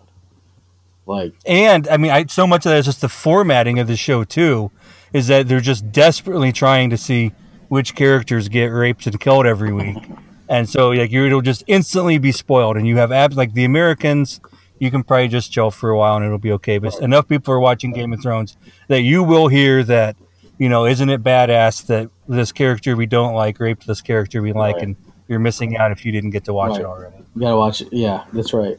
Like 1.05 1.33
And 1.45 1.87
I 1.87 1.97
mean, 1.97 2.11
I 2.11 2.25
so 2.25 2.45
much 2.45 2.65
of 2.65 2.71
that 2.71 2.79
is 2.79 2.85
just 2.85 3.01
the 3.01 3.09
formatting 3.09 3.79
of 3.79 3.87
the 3.87 3.95
show 3.95 4.23
too, 4.23 4.71
is 5.13 5.27
that 5.27 5.47
they're 5.47 5.59
just 5.61 5.91
desperately 5.91 6.51
trying 6.51 6.89
to 6.89 6.97
see 6.97 7.31
which 7.69 7.95
characters 7.95 8.47
get 8.49 8.67
raped 8.67 9.07
and 9.07 9.19
killed 9.19 9.45
every 9.45 9.73
week, 9.73 9.97
and 10.49 10.69
so 10.69 10.89
like 10.89 11.11
you 11.11 11.25
it'll 11.25 11.41
just 11.41 11.63
instantly 11.67 12.17
be 12.17 12.31
spoiled, 12.31 12.77
and 12.77 12.87
you 12.87 12.97
have 12.97 13.11
abs 13.11 13.35
like 13.37 13.53
the 13.53 13.65
Americans. 13.65 14.39
You 14.79 14.91
can 14.91 15.03
probably 15.03 15.27
just 15.27 15.51
chill 15.51 15.71
for 15.71 15.89
a 15.89 15.97
while 15.97 16.15
and 16.17 16.25
it'll 16.25 16.37
be 16.37 16.51
okay. 16.53 16.77
But 16.77 16.99
enough 17.01 17.27
people 17.27 17.53
are 17.53 17.59
watching 17.59 17.91
Game 17.91 18.13
of 18.13 18.21
Thrones 18.21 18.57
that 18.87 19.01
you 19.01 19.23
will 19.23 19.47
hear 19.47 19.83
that, 19.85 20.15
you 20.57 20.69
know, 20.69 20.85
isn't 20.85 21.09
it 21.09 21.23
badass 21.23 21.85
that 21.87 22.09
this 22.27 22.51
character 22.51 22.95
we 22.95 23.05
don't 23.05 23.33
like 23.33 23.59
raped 23.59 23.87
this 23.87 24.01
character 24.01 24.41
we 24.41 24.53
like, 24.53 24.75
Right. 24.75 24.83
and 24.83 24.95
you're 25.27 25.39
missing 25.39 25.75
out 25.77 25.91
if 25.91 26.05
you 26.05 26.11
didn't 26.11 26.29
get 26.31 26.45
to 26.45 26.53
watch 26.53 26.71
Right. 26.71 26.81
it 26.81 26.85
already. 26.85 27.15
you 27.35 27.41
gotta 27.41 27.57
watch 27.57 27.81
it. 27.81 27.89
Yeah, 27.91 28.25
that's 28.33 28.53
right. 28.53 28.77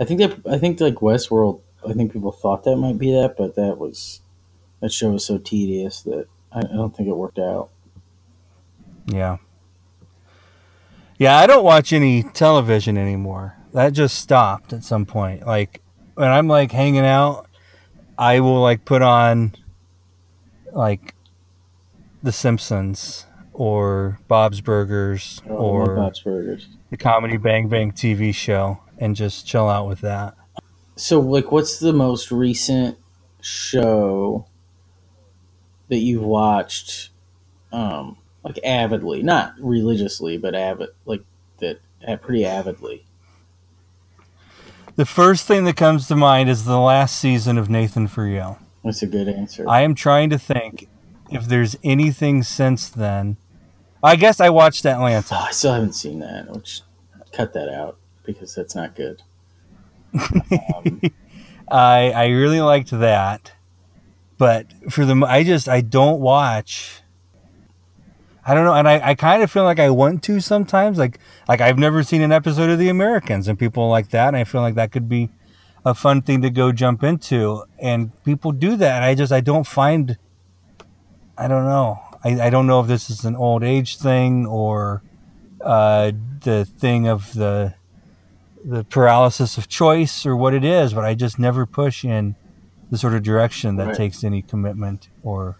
I 0.00 0.04
think 0.04 0.20
that 0.20 0.38
I 0.50 0.58
think 0.58 0.80
like 0.80 0.96
Westworld. 0.96 1.60
I 1.88 1.92
think 1.92 2.12
people 2.12 2.32
thought 2.32 2.64
that 2.64 2.76
might 2.76 2.98
be 2.98 3.12
that, 3.12 3.36
but 3.36 3.54
that 3.56 3.78
was 3.78 4.20
that 4.80 4.92
show 4.92 5.10
was 5.10 5.24
so 5.24 5.38
tedious 5.38 6.02
that 6.02 6.26
I, 6.52 6.60
I 6.60 6.62
don't 6.62 6.96
think 6.96 7.08
it 7.08 7.16
worked 7.16 7.38
out. 7.38 7.70
Yeah. 9.06 9.38
Yeah, 11.18 11.36
I 11.36 11.46
don't 11.46 11.64
watch 11.64 11.92
any 11.92 12.22
television 12.22 12.96
anymore. 12.96 13.56
That 13.78 13.92
just 13.92 14.18
stopped 14.18 14.72
at 14.72 14.82
some 14.82 15.06
point. 15.06 15.46
Like 15.46 15.80
when 16.14 16.28
I'm 16.28 16.48
like 16.48 16.72
hanging 16.72 17.06
out, 17.06 17.46
I 18.18 18.40
will 18.40 18.60
like 18.60 18.84
put 18.84 19.02
on 19.02 19.54
like 20.72 21.14
The 22.24 22.32
Simpsons 22.32 23.24
or 23.52 24.18
Bob's 24.26 24.60
Burgers 24.60 25.40
Oh, 25.48 25.54
or 25.54 25.94
Bob's 25.94 26.18
Burgers. 26.18 26.66
the 26.90 26.96
Comedy 26.96 27.36
Bang 27.36 27.68
Bang 27.68 27.92
TV 27.92 28.34
show 28.34 28.80
and 28.98 29.14
just 29.14 29.46
chill 29.46 29.68
out 29.68 29.86
with 29.86 30.00
that. 30.00 30.34
So, 30.96 31.20
like, 31.20 31.52
what's 31.52 31.78
the 31.78 31.92
most 31.92 32.32
recent 32.32 32.98
show 33.40 34.44
that 35.86 35.98
you've 35.98 36.24
watched, 36.24 37.10
um, 37.70 38.16
like 38.42 38.58
avidly, 38.64 39.22
not 39.22 39.52
religiously, 39.60 40.36
but 40.36 40.56
avid, 40.56 40.88
like 41.06 41.22
that, 41.58 41.78
uh, 42.08 42.16
pretty 42.16 42.44
avidly? 42.44 43.04
The 44.98 45.06
first 45.06 45.46
thing 45.46 45.62
that 45.66 45.76
comes 45.76 46.08
to 46.08 46.16
mind 46.16 46.50
is 46.50 46.64
the 46.64 46.76
last 46.76 47.20
season 47.20 47.56
of 47.56 47.70
Nathan 47.70 48.08
for 48.08 48.26
You. 48.26 48.56
That's 48.82 49.00
a 49.00 49.06
good 49.06 49.28
answer. 49.28 49.64
I 49.68 49.82
am 49.82 49.94
trying 49.94 50.28
to 50.30 50.38
think 50.40 50.88
if 51.30 51.44
there's 51.46 51.76
anything 51.84 52.42
since 52.42 52.88
then. 52.88 53.36
I 54.02 54.16
guess 54.16 54.40
I 54.40 54.50
watched 54.50 54.84
Atlanta. 54.84 55.36
Oh, 55.36 55.46
I 55.46 55.52
still 55.52 55.72
haven't 55.72 55.92
seen 55.92 56.18
that. 56.18 56.50
Which 56.50 56.80
cut 57.30 57.52
that 57.52 57.68
out 57.68 57.96
because 58.24 58.56
that's 58.56 58.74
not 58.74 58.96
good. 58.96 59.22
Um, 60.74 61.00
I 61.70 62.10
I 62.10 62.26
really 62.30 62.60
liked 62.60 62.90
that, 62.90 63.52
but 64.36 64.66
for 64.90 65.04
the 65.04 65.14
I 65.28 65.44
just 65.44 65.68
I 65.68 65.80
don't 65.80 66.18
watch. 66.18 67.02
I 68.48 68.54
don't 68.54 68.64
know, 68.64 68.72
and 68.72 68.88
I, 68.88 69.10
I 69.10 69.14
kind 69.14 69.42
of 69.42 69.50
feel 69.50 69.64
like 69.64 69.78
I 69.78 69.90
want 69.90 70.22
to 70.24 70.40
sometimes. 70.40 70.96
Like 70.96 71.18
like 71.48 71.60
I've 71.60 71.78
never 71.78 72.02
seen 72.02 72.22
an 72.22 72.32
episode 72.32 72.70
of 72.70 72.78
The 72.78 72.88
Americans, 72.88 73.46
and 73.46 73.58
people 73.58 73.88
like 73.90 74.08
that, 74.10 74.28
and 74.28 74.36
I 74.38 74.44
feel 74.44 74.62
like 74.62 74.74
that 74.76 74.90
could 74.90 75.06
be 75.08 75.28
a 75.84 75.94
fun 75.94 76.22
thing 76.22 76.40
to 76.42 76.50
go 76.50 76.72
jump 76.72 77.02
into. 77.02 77.64
And 77.78 78.10
people 78.24 78.52
do 78.52 78.74
that. 78.76 78.96
And 78.96 79.04
I 79.04 79.14
just 79.14 79.32
I 79.32 79.40
don't 79.40 79.66
find. 79.66 80.16
I 81.36 81.46
don't 81.46 81.66
know. 81.66 82.00
I, 82.24 82.46
I 82.46 82.50
don't 82.50 82.66
know 82.66 82.80
if 82.80 82.86
this 82.88 83.10
is 83.10 83.24
an 83.24 83.36
old 83.36 83.62
age 83.62 83.98
thing 83.98 84.46
or 84.46 85.02
uh, 85.60 86.12
the 86.40 86.64
thing 86.64 87.06
of 87.06 87.34
the 87.34 87.74
the 88.64 88.82
paralysis 88.84 89.56
of 89.58 89.68
choice 89.68 90.24
or 90.26 90.34
what 90.36 90.54
it 90.54 90.64
is, 90.64 90.94
but 90.94 91.04
I 91.04 91.14
just 91.14 91.38
never 91.38 91.64
push 91.66 92.04
in 92.04 92.34
the 92.90 92.98
sort 92.98 93.12
of 93.14 93.22
direction 93.22 93.76
that 93.76 93.88
Right. 93.88 93.96
takes 93.96 94.24
any 94.24 94.40
commitment 94.42 95.08
or 95.22 95.58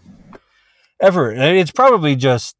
effort. 0.99 1.33
It's 1.37 1.71
probably 1.71 2.15
just 2.15 2.55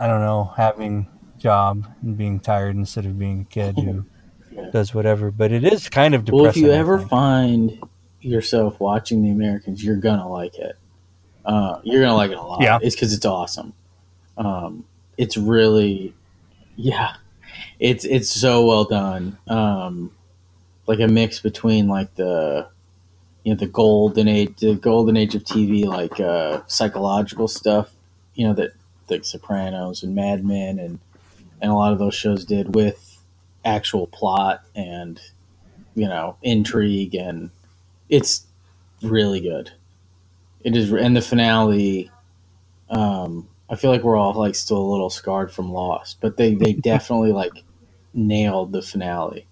I 0.00 0.06
don't 0.06 0.20
know 0.20 0.52
having 0.56 1.06
job 1.38 1.86
and 2.02 2.16
being 2.16 2.40
tired 2.40 2.74
instead 2.74 3.04
of 3.04 3.18
being 3.18 3.42
a 3.42 3.44
kid 3.44 3.78
who 3.78 4.06
does 4.72 4.94
whatever. 4.94 5.30
But 5.30 5.52
it 5.52 5.62
is 5.62 5.90
kind 5.90 6.14
of 6.14 6.24
depressing. 6.24 6.42
Well, 6.42 6.50
if 6.50 6.56
you 6.56 6.72
ever 6.72 6.98
find 6.98 7.78
yourself 8.22 8.80
watching 8.80 9.22
The 9.22 9.30
Americans, 9.30 9.84
you're 9.84 9.96
gonna 9.96 10.28
like 10.28 10.54
it. 10.56 10.76
Uh, 11.44 11.80
you're 11.84 12.00
gonna 12.02 12.16
like 12.16 12.30
it 12.30 12.38
a 12.38 12.42
lot. 12.42 12.62
Yeah. 12.62 12.78
it's 12.80 12.94
because 12.94 13.12
it's 13.12 13.26
awesome. 13.26 13.74
Um, 14.38 14.84
it's 15.18 15.36
really, 15.36 16.14
yeah, 16.76 17.16
it's 17.78 18.06
it's 18.06 18.30
so 18.30 18.64
well 18.66 18.84
done. 18.84 19.36
Um, 19.48 20.12
like 20.86 21.00
a 21.00 21.08
mix 21.08 21.40
between 21.40 21.88
like 21.88 22.14
the, 22.14 22.68
you 23.44 23.52
know, 23.52 23.58
the 23.58 23.66
golden 23.66 24.28
age, 24.28 24.56
the 24.60 24.76
golden 24.76 25.18
age 25.18 25.34
of 25.34 25.44
TV, 25.44 25.84
like 25.84 26.18
uh, 26.20 26.62
psychological 26.68 27.48
stuff. 27.48 27.90
You 28.34 28.48
know 28.48 28.54
that 28.54 28.72
like 29.10 29.24
Sopranos 29.24 30.02
and 30.02 30.14
Mad 30.14 30.44
Men 30.44 30.78
and 30.78 30.98
and 31.62 31.70
a 31.70 31.74
lot 31.74 31.92
of 31.92 31.98
those 31.98 32.14
shows 32.14 32.44
did 32.44 32.74
with 32.74 33.18
actual 33.64 34.06
plot 34.06 34.62
and 34.74 35.20
you 35.94 36.08
know 36.08 36.36
intrigue 36.42 37.14
and 37.14 37.50
it's 38.08 38.46
really 39.02 39.40
good. 39.40 39.70
It 40.64 40.76
is 40.76 40.92
and 40.92 41.16
the 41.16 41.22
finale 41.22 42.10
um 42.90 43.48
i 43.70 43.76
feel 43.76 43.90
like 43.90 44.02
we're 44.02 44.16
all 44.16 44.34
like 44.34 44.54
still 44.54 44.78
a 44.78 44.90
little 44.90 45.10
scarred 45.10 45.52
from 45.52 45.72
lost 45.72 46.18
but 46.20 46.36
they 46.36 46.54
they 46.54 46.72
definitely 46.90 47.32
like 47.32 47.52
nailed 48.12 48.72
the 48.72 48.82
finale. 48.82 49.46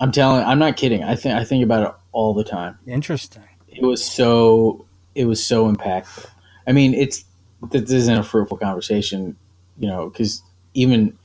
I'm 0.00 0.10
telling 0.12 0.44
i'm 0.44 0.58
not 0.58 0.76
kidding. 0.76 1.04
I 1.04 1.14
think 1.14 1.34
i 1.34 1.44
think 1.44 1.62
about 1.62 1.88
it 1.88 1.94
all 2.12 2.34
the 2.34 2.44
time. 2.44 2.78
Interesting. 2.86 3.42
it 3.68 3.82
was 3.82 4.04
so 4.04 4.86
it 5.14 5.26
was 5.26 5.44
so 5.44 5.70
impactful. 5.70 6.26
I 6.66 6.72
mean 6.72 6.94
it's 6.94 7.24
this 7.70 7.90
isn't 7.90 8.18
a 8.18 8.22
fruitful 8.22 8.56
conversation 8.56 9.36
you 9.78 9.88
know 9.88 10.08
because 10.08 10.42
even 10.74 11.16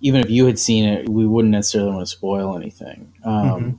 even 0.00 0.20
if 0.20 0.30
you 0.30 0.46
had 0.46 0.58
seen 0.58 0.84
it 0.84 1.08
we 1.08 1.26
wouldn't 1.26 1.52
necessarily 1.52 1.90
want 1.92 2.02
to 2.06 2.10
spoil 2.10 2.56
anything. 2.56 3.12
Um, 3.24 3.42
Mhm. 3.44 3.78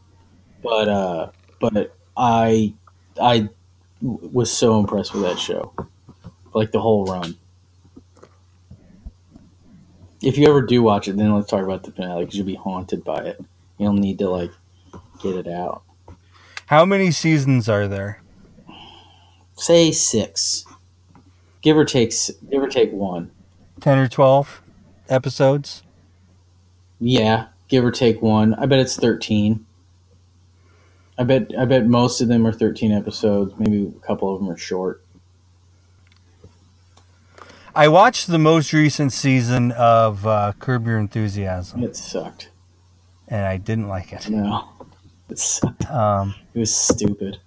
but 0.64 0.88
uh 0.90 1.30
but 1.60 1.96
i 2.16 2.74
i 3.22 3.50
was 4.02 4.52
so 4.52 4.80
impressed 4.80 5.14
with 5.14 5.24
that 5.24 5.38
show 5.40 5.74
like 6.54 6.72
the 6.72 6.80
whole 6.82 7.06
run. 7.06 7.36
If 10.22 10.38
you 10.38 10.48
ever 10.48 10.62
do 10.62 10.82
watch 10.82 11.08
it 11.08 11.18
then 11.18 11.34
let's 11.34 11.50
talk 11.50 11.64
about 11.64 11.84
the 11.84 11.92
finale 11.92 12.24
because 12.24 12.38
you'll 12.38 12.46
be 12.48 12.56
haunted 12.56 13.04
by 13.04 13.18
it. 13.24 13.42
You'll 13.78 13.94
need 13.94 14.20
to 14.20 14.30
like 14.30 14.52
get 15.22 15.36
it 15.36 15.48
out. 15.48 15.84
How 16.68 16.86
many 16.86 17.12
seasons 17.12 17.68
are 17.68 17.88
there? 17.88 18.20
say 19.56 19.92
six 19.92 20.66
give 21.64 21.76
or 21.76 21.86
take 21.86 22.14
give 22.50 22.62
or 22.62 22.70
take 22.70 22.92
one. 22.92 23.32
Ten 23.82 23.98
or 23.98 24.08
twelve 24.08 24.62
episodes? 25.10 25.82
yeah 27.00 27.48
give 27.68 27.84
or 27.84 27.92
take 27.92 28.22
one. 28.22 28.54
I 28.54 28.68
bet 28.68 28.80
it's 28.80 28.96
13 28.96 29.66
i 31.18 31.24
bet 31.24 31.52
i 31.60 31.66
bet 31.66 31.86
most 31.86 32.22
of 32.22 32.28
them 32.28 32.46
are 32.46 32.52
13 32.54 32.92
episodes. 32.92 33.54
Maybe 33.58 33.86
a 33.88 34.06
couple 34.06 34.34
of 34.34 34.40
them 34.40 34.50
are 34.50 34.58
short. 34.58 35.04
I 37.76 37.88
watched 37.88 38.28
the 38.28 38.38
most 38.38 38.72
recent 38.74 39.12
season 39.12 39.72
of 39.72 40.28
uh, 40.28 40.54
Curb 40.60 40.86
Your 40.86 41.00
Enthusiasm, 41.00 41.84
it 41.84 41.96
sucked. 41.96 42.50
And 43.28 43.46
I 43.46 43.58
didn't 43.58 43.88
like 43.88 44.14
it. 44.14 44.30
no. 44.30 44.70
It 45.30 45.40
sucked. 45.40 45.90
Um, 45.90 46.36
it 46.54 46.60
was 46.60 46.76
stupid 46.76 47.40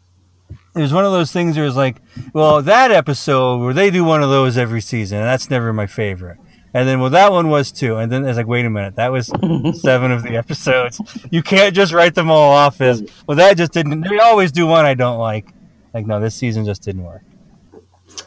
it 0.76 0.80
was 0.80 0.92
one 0.92 1.04
of 1.04 1.12
those 1.12 1.32
things 1.32 1.56
where 1.56 1.64
it 1.64 1.68
was 1.68 1.76
like, 1.76 2.02
well, 2.34 2.62
that 2.62 2.90
episode 2.92 3.58
where 3.58 3.74
they 3.74 3.90
do 3.90 4.04
one 4.04 4.22
of 4.22 4.30
those 4.30 4.56
every 4.58 4.80
season, 4.80 5.18
and 5.18 5.26
that's 5.26 5.50
never 5.50 5.72
my 5.72 5.86
favorite. 5.86 6.38
And 6.74 6.86
then, 6.86 7.00
well, 7.00 7.10
that 7.10 7.32
one 7.32 7.48
was 7.48 7.72
too. 7.72 7.96
And 7.96 8.12
then 8.12 8.26
it's 8.26 8.36
like, 8.36 8.46
wait 8.46 8.66
a 8.66 8.70
minute, 8.70 8.96
that 8.96 9.10
was 9.10 9.26
seven 9.80 10.12
of 10.12 10.22
the 10.22 10.36
episodes. 10.36 11.00
You 11.30 11.42
can't 11.42 11.74
just 11.74 11.92
write 11.94 12.14
them 12.14 12.30
all 12.30 12.52
off 12.52 12.80
as, 12.82 13.02
well, 13.26 13.36
that 13.38 13.56
just 13.56 13.72
didn't. 13.72 14.02
They 14.02 14.18
always 14.18 14.52
do 14.52 14.66
one 14.66 14.84
I 14.84 14.92
don't 14.94 15.18
like. 15.18 15.48
Like, 15.94 16.06
no, 16.06 16.20
this 16.20 16.34
season 16.34 16.66
just 16.66 16.82
didn't 16.82 17.04
work. 17.04 17.22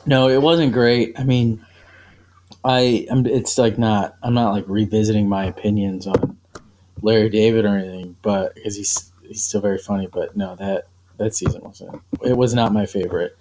no 0.06 0.28
it 0.30 0.42
wasn't 0.42 0.72
great 0.74 1.18
i 1.20 1.24
mean 1.24 1.66
i 2.64 3.08
I'm, 3.10 3.26
it's 3.26 3.58
like 3.58 3.78
not 3.78 4.16
i'm 4.24 4.34
not 4.34 4.52
like 4.52 4.66
revisiting 4.68 5.28
my 5.28 5.46
opinions 5.46 6.06
on 6.06 6.38
larry 7.02 7.30
david 7.30 7.66
or 7.66 7.78
anything 7.78 8.16
but 8.22 8.54
because 8.56 8.76
he's 8.76 9.12
he's 9.24 9.42
still 9.44 9.62
very 9.62 9.78
funny 9.78 10.08
but 10.08 10.36
no 10.36 10.56
that 10.58 10.88
that 11.20 11.36
season 11.36 11.62
wasn't 11.64 12.02
it 12.24 12.36
was 12.36 12.54
not 12.54 12.74
my 12.74 12.86
favorite 12.86 13.38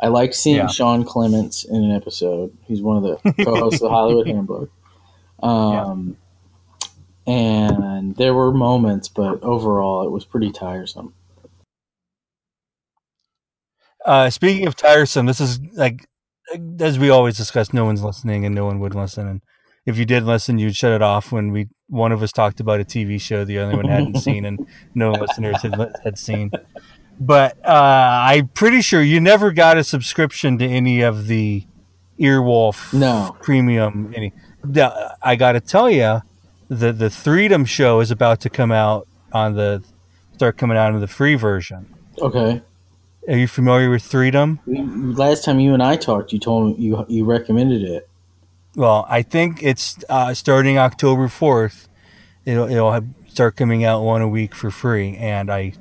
i 0.00 0.08
liked 0.08 0.34
seeing 0.34 0.56
Yeah. 0.56 0.66
sean 0.68 1.04
clements 1.04 1.64
in 1.64 1.84
an 1.84 1.92
episode 1.92 2.56
he's 2.64 2.80
one 2.82 2.96
of 2.96 3.02
the 3.02 3.44
co-hosts 3.44 3.80
of 3.82 3.88
the 3.88 3.90
hollywood 3.90 4.26
handbook 4.34 4.70
um 5.42 6.16
and 7.26 8.14
there 8.16 8.32
were 8.34 8.52
moments 8.52 9.08
but 9.08 9.42
overall 9.42 10.06
it 10.06 10.10
was 10.10 10.24
pretty 10.24 10.50
tiresome 10.50 11.12
Uh, 14.04 14.30
speaking 14.30 14.68
of 14.68 14.76
tiresome, 14.76 15.26
this 15.26 15.40
is 15.40 15.58
like, 15.74 16.06
as 16.78 16.96
we 16.96 17.10
always 17.10 17.36
discuss, 17.36 17.72
no 17.72 17.84
one's 17.84 18.04
listening 18.04 18.44
and 18.44 18.54
no 18.54 18.64
one 18.64 18.78
would 18.78 18.94
listen. 18.94 19.26
And 19.26 19.40
if 19.84 19.98
you 19.98 20.04
did 20.04 20.22
listen, 20.22 20.58
you'd 20.60 20.76
shut 20.76 20.92
it 20.92 21.02
off 21.02 21.32
when 21.32 21.50
we 21.50 21.66
one 21.88 22.12
of 22.12 22.22
us 22.22 22.30
talked 22.30 22.60
about 22.60 22.78
a 22.80 22.84
TV 22.84 23.20
show 23.20 23.44
the 23.44 23.58
other 23.58 23.74
one 23.76 23.86
hadn't 23.88 24.18
seen 24.20 24.44
and 24.44 24.60
no 24.94 25.10
listeners 25.10 25.60
had, 25.62 25.74
had 26.04 26.18
seen. 26.18 26.52
But 27.18 27.56
uh, 27.64 27.70
I'm 28.28 28.48
pretty 28.48 28.82
sure 28.82 29.00
you 29.02 29.20
never 29.20 29.50
got 29.52 29.78
a 29.78 29.84
subscription 29.84 30.58
to 30.58 30.66
any 30.66 31.00
of 31.02 31.26
the 31.28 31.64
Earwolf 32.20 32.92
No. 32.92 33.36
premium. 33.42 34.12
Any, 34.14 34.32
the, 34.62 35.16
I 35.22 35.36
got 35.36 35.52
to 35.52 35.60
tell 35.60 35.88
you, 35.90 36.22
the 36.68 36.92
the 36.92 37.10
Freedom 37.10 37.64
show 37.64 38.00
is 38.00 38.10
about 38.10 38.40
to 38.40 38.50
come 38.50 38.72
out 38.72 39.06
on 39.32 39.54
the 39.54 39.82
start 40.34 40.56
coming 40.58 40.76
out 40.76 40.92
in 40.94 41.00
the 41.00 41.06
free 41.06 41.34
version. 41.36 41.86
okay 42.20 42.60
Are 43.28 43.36
you 43.36 43.46
familiar 43.48 43.88
with 43.88 44.02
Freedom? 44.02 44.58
Last 44.66 45.44
time 45.44 45.60
you 45.60 45.72
and 45.74 45.82
i 45.82 45.96
talked 45.96 46.32
you 46.32 46.38
told 46.38 46.66
me 46.78 46.84
you 46.84 47.04
you 47.08 47.24
recommended 47.24 47.82
it 47.82 48.08
Well, 48.74 49.06
I 49.08 49.22
think 49.22 49.62
it's 49.62 49.96
uh, 50.08 50.34
starting 50.34 50.76
October 50.78 51.28
fourth. 51.28 51.88
It'll 52.44 52.68
it'll 52.68 52.92
have, 52.92 53.06
start 53.28 53.54
coming 53.56 53.84
out 53.84 54.02
one 54.02 54.20
a 54.22 54.28
week 54.28 54.54
for 54.54 54.70
free, 54.70 55.16
and 55.16 55.50
I 55.52 55.72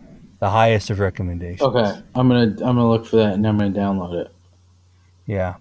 the 0.46 0.52
highest 0.52 0.92
of 0.92 1.00
recommendations. 1.00 1.62
okay 1.64 2.00
i'm 2.14 2.28
gonna 2.30 2.44
i'm 2.44 2.76
gonna 2.78 2.88
look 2.88 3.04
for 3.08 3.16
that 3.16 3.34
and 3.34 3.48
i'm 3.48 3.58
gonna 3.58 3.72
download 3.72 4.14
it 4.14 4.32
Yeah, 5.26 5.56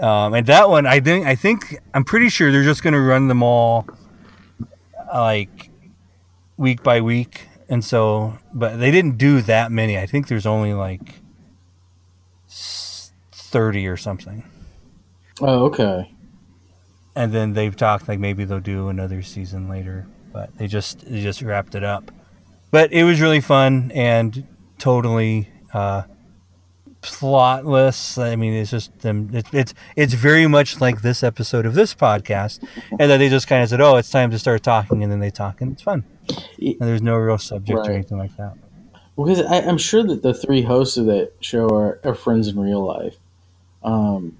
um, 0.00 0.34
and 0.34 0.46
that 0.48 0.68
one 0.68 0.84
I 0.86 1.00
think 1.00 1.26
I 1.26 1.34
think 1.34 1.78
I'm 1.94 2.04
pretty 2.04 2.28
sure 2.28 2.52
they're 2.52 2.62
just 2.72 2.82
going 2.82 2.92
to 2.92 3.00
run 3.00 3.28
them 3.28 3.42
all 3.42 3.86
like 5.14 5.70
week 6.58 6.82
by 6.82 7.00
week, 7.00 7.48
and 7.70 7.82
so 7.82 8.36
but 8.52 8.78
they 8.78 8.90
didn't 8.90 9.16
do 9.16 9.40
that 9.42 9.72
many. 9.72 9.96
I 9.96 10.04
think 10.04 10.28
there's 10.28 10.44
only 10.44 10.74
like 10.74 11.20
thirty 12.50 13.86
or 13.86 13.96
something. 13.96 14.44
oh 15.40 15.64
okay 15.68 16.12
and 17.16 17.32
then 17.32 17.54
they've 17.54 17.76
talked 17.76 18.08
like 18.08 18.18
maybe 18.18 18.44
they'll 18.44 18.60
do 18.60 18.88
another 18.88 19.22
season 19.22 19.68
later 19.70 20.06
but 20.34 20.54
they 20.58 20.66
just 20.66 21.00
they 21.10 21.22
just 21.22 21.40
wrapped 21.42 21.74
it 21.74 21.84
up 21.84 22.10
but 22.72 22.92
it 22.92 23.04
was 23.04 23.20
really 23.20 23.40
fun 23.40 23.92
and 23.94 24.44
totally 24.78 25.48
uh 25.72 26.02
plotless. 27.02 28.22
I 28.22 28.36
mean 28.36 28.52
it's 28.54 28.70
just 28.70 28.96
them 29.00 29.30
it's 29.32 29.52
it's, 29.52 29.74
it's 29.96 30.14
very 30.14 30.46
much 30.46 30.80
like 30.80 31.02
this 31.02 31.22
episode 31.22 31.66
of 31.66 31.74
this 31.74 31.94
podcast 31.94 32.62
and 32.90 33.10
then 33.10 33.18
they 33.18 33.28
just 33.28 33.48
kind 33.48 33.62
of 33.62 33.68
said 33.68 33.80
oh 33.80 33.96
it's 33.96 34.10
time 34.10 34.30
to 34.30 34.38
start 34.38 34.62
talking 34.62 35.02
and 35.02 35.10
then 35.10 35.18
they 35.20 35.30
talk 35.30 35.60
and 35.60 35.72
it's 35.72 35.82
fun. 35.82 36.04
And 36.58 36.76
there's 36.80 37.02
no 37.02 37.16
real 37.16 37.38
subject 37.38 37.78
Right. 37.78 37.88
or 37.88 37.92
anything 37.92 38.18
like 38.18 38.36
that. 38.36 38.54
Because 39.16 39.42
I, 39.42 39.56
i'm 39.62 39.78
sure 39.78 40.02
that 40.04 40.22
the 40.22 40.32
three 40.34 40.62
hosts 40.62 40.96
of 40.96 41.06
that 41.06 41.32
show 41.40 41.66
are, 41.68 42.00
are 42.04 42.14
friends 42.14 42.48
in 42.48 42.58
real 42.58 42.84
life. 42.84 43.16
Um 43.82 44.38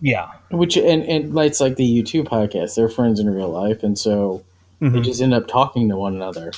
yeah. 0.00 0.30
which 0.50 0.76
and 0.78 1.02
and 1.04 1.38
it's 1.40 1.60
like 1.60 1.76
the 1.76 2.02
u2 2.02 2.24
podcast 2.24 2.74
they're 2.74 2.88
friends 2.88 3.20
in 3.20 3.28
real 3.28 3.50
life 3.50 3.82
and 3.82 3.98
so 3.98 4.42
they 4.80 4.88
Mhm. 4.88 5.04
just 5.04 5.20
end 5.20 5.34
up 5.34 5.46
talking 5.46 5.88
to 5.90 5.96
one 5.96 6.14
another 6.14 6.52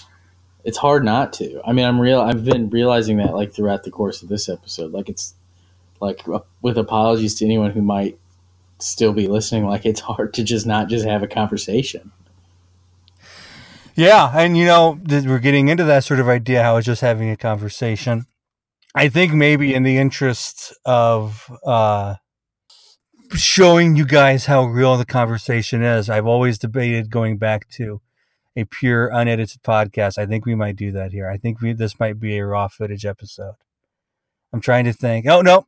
it's 0.64 0.78
hard 0.78 1.04
not 1.04 1.32
to 1.32 1.60
i 1.64 1.72
mean 1.72 1.84
i'm 1.84 2.00
real 2.00 2.20
i've 2.20 2.44
been 2.44 2.68
realizing 2.70 3.16
that 3.16 3.34
like 3.34 3.52
throughout 3.52 3.82
the 3.82 3.90
course 3.90 4.22
of 4.22 4.28
this 4.28 4.48
episode 4.48 4.92
like 4.92 5.08
it's 5.08 5.34
like 6.00 6.22
with 6.62 6.78
apologies 6.78 7.34
to 7.34 7.44
anyone 7.44 7.70
who 7.70 7.82
might 7.82 8.18
still 8.78 9.12
be 9.12 9.26
listening 9.26 9.66
like 9.66 9.84
it's 9.84 10.00
hard 10.00 10.32
to 10.32 10.42
just 10.42 10.66
not 10.66 10.88
just 10.88 11.04
have 11.06 11.22
a 11.22 11.28
conversation 11.28 12.10
Yeah, 13.96 14.32
and 14.34 14.56
you 14.56 14.64
know, 14.64 14.98
we're 15.08 15.40
getting 15.40 15.68
into 15.68 15.84
that 15.84 16.04
sort 16.04 16.20
of 16.20 16.28
idea 16.28 16.62
how 16.62 16.76
it's 16.76 16.86
just 16.86 17.02
having 17.02 17.28
a 17.28 17.36
conversation. 17.36 18.24
I 18.94 19.08
think 19.08 19.34
maybe 19.34 19.74
in 19.74 19.82
the 19.82 19.98
interest 19.98 20.72
of 20.86 21.50
uh, 21.66 22.14
showing 23.34 23.96
you 23.96 24.06
guys 24.06 24.46
how 24.46 24.64
real 24.64 24.96
the 24.96 25.04
conversation 25.04 25.82
is, 25.82 26.08
I've 26.08 26.26
always 26.26 26.56
debated 26.56 27.10
going 27.10 27.36
back 27.36 27.68
to 27.72 28.00
a 28.56 28.64
pure 28.64 29.08
unedited 29.08 29.62
podcast. 29.62 30.18
I 30.18 30.26
think 30.26 30.44
we 30.44 30.54
might 30.54 30.76
do 30.76 30.92
that 30.92 31.12
here. 31.12 31.28
I 31.28 31.36
think 31.36 31.60
we 31.60 31.72
this 31.72 31.98
might 32.00 32.18
be 32.18 32.38
a 32.38 32.46
raw 32.46 32.68
footage 32.68 33.06
episode. 33.06 33.54
I'm 34.52 34.60
trying 34.60 34.84
to 34.84 34.92
think. 34.92 35.26
Oh 35.26 35.40
no, 35.40 35.66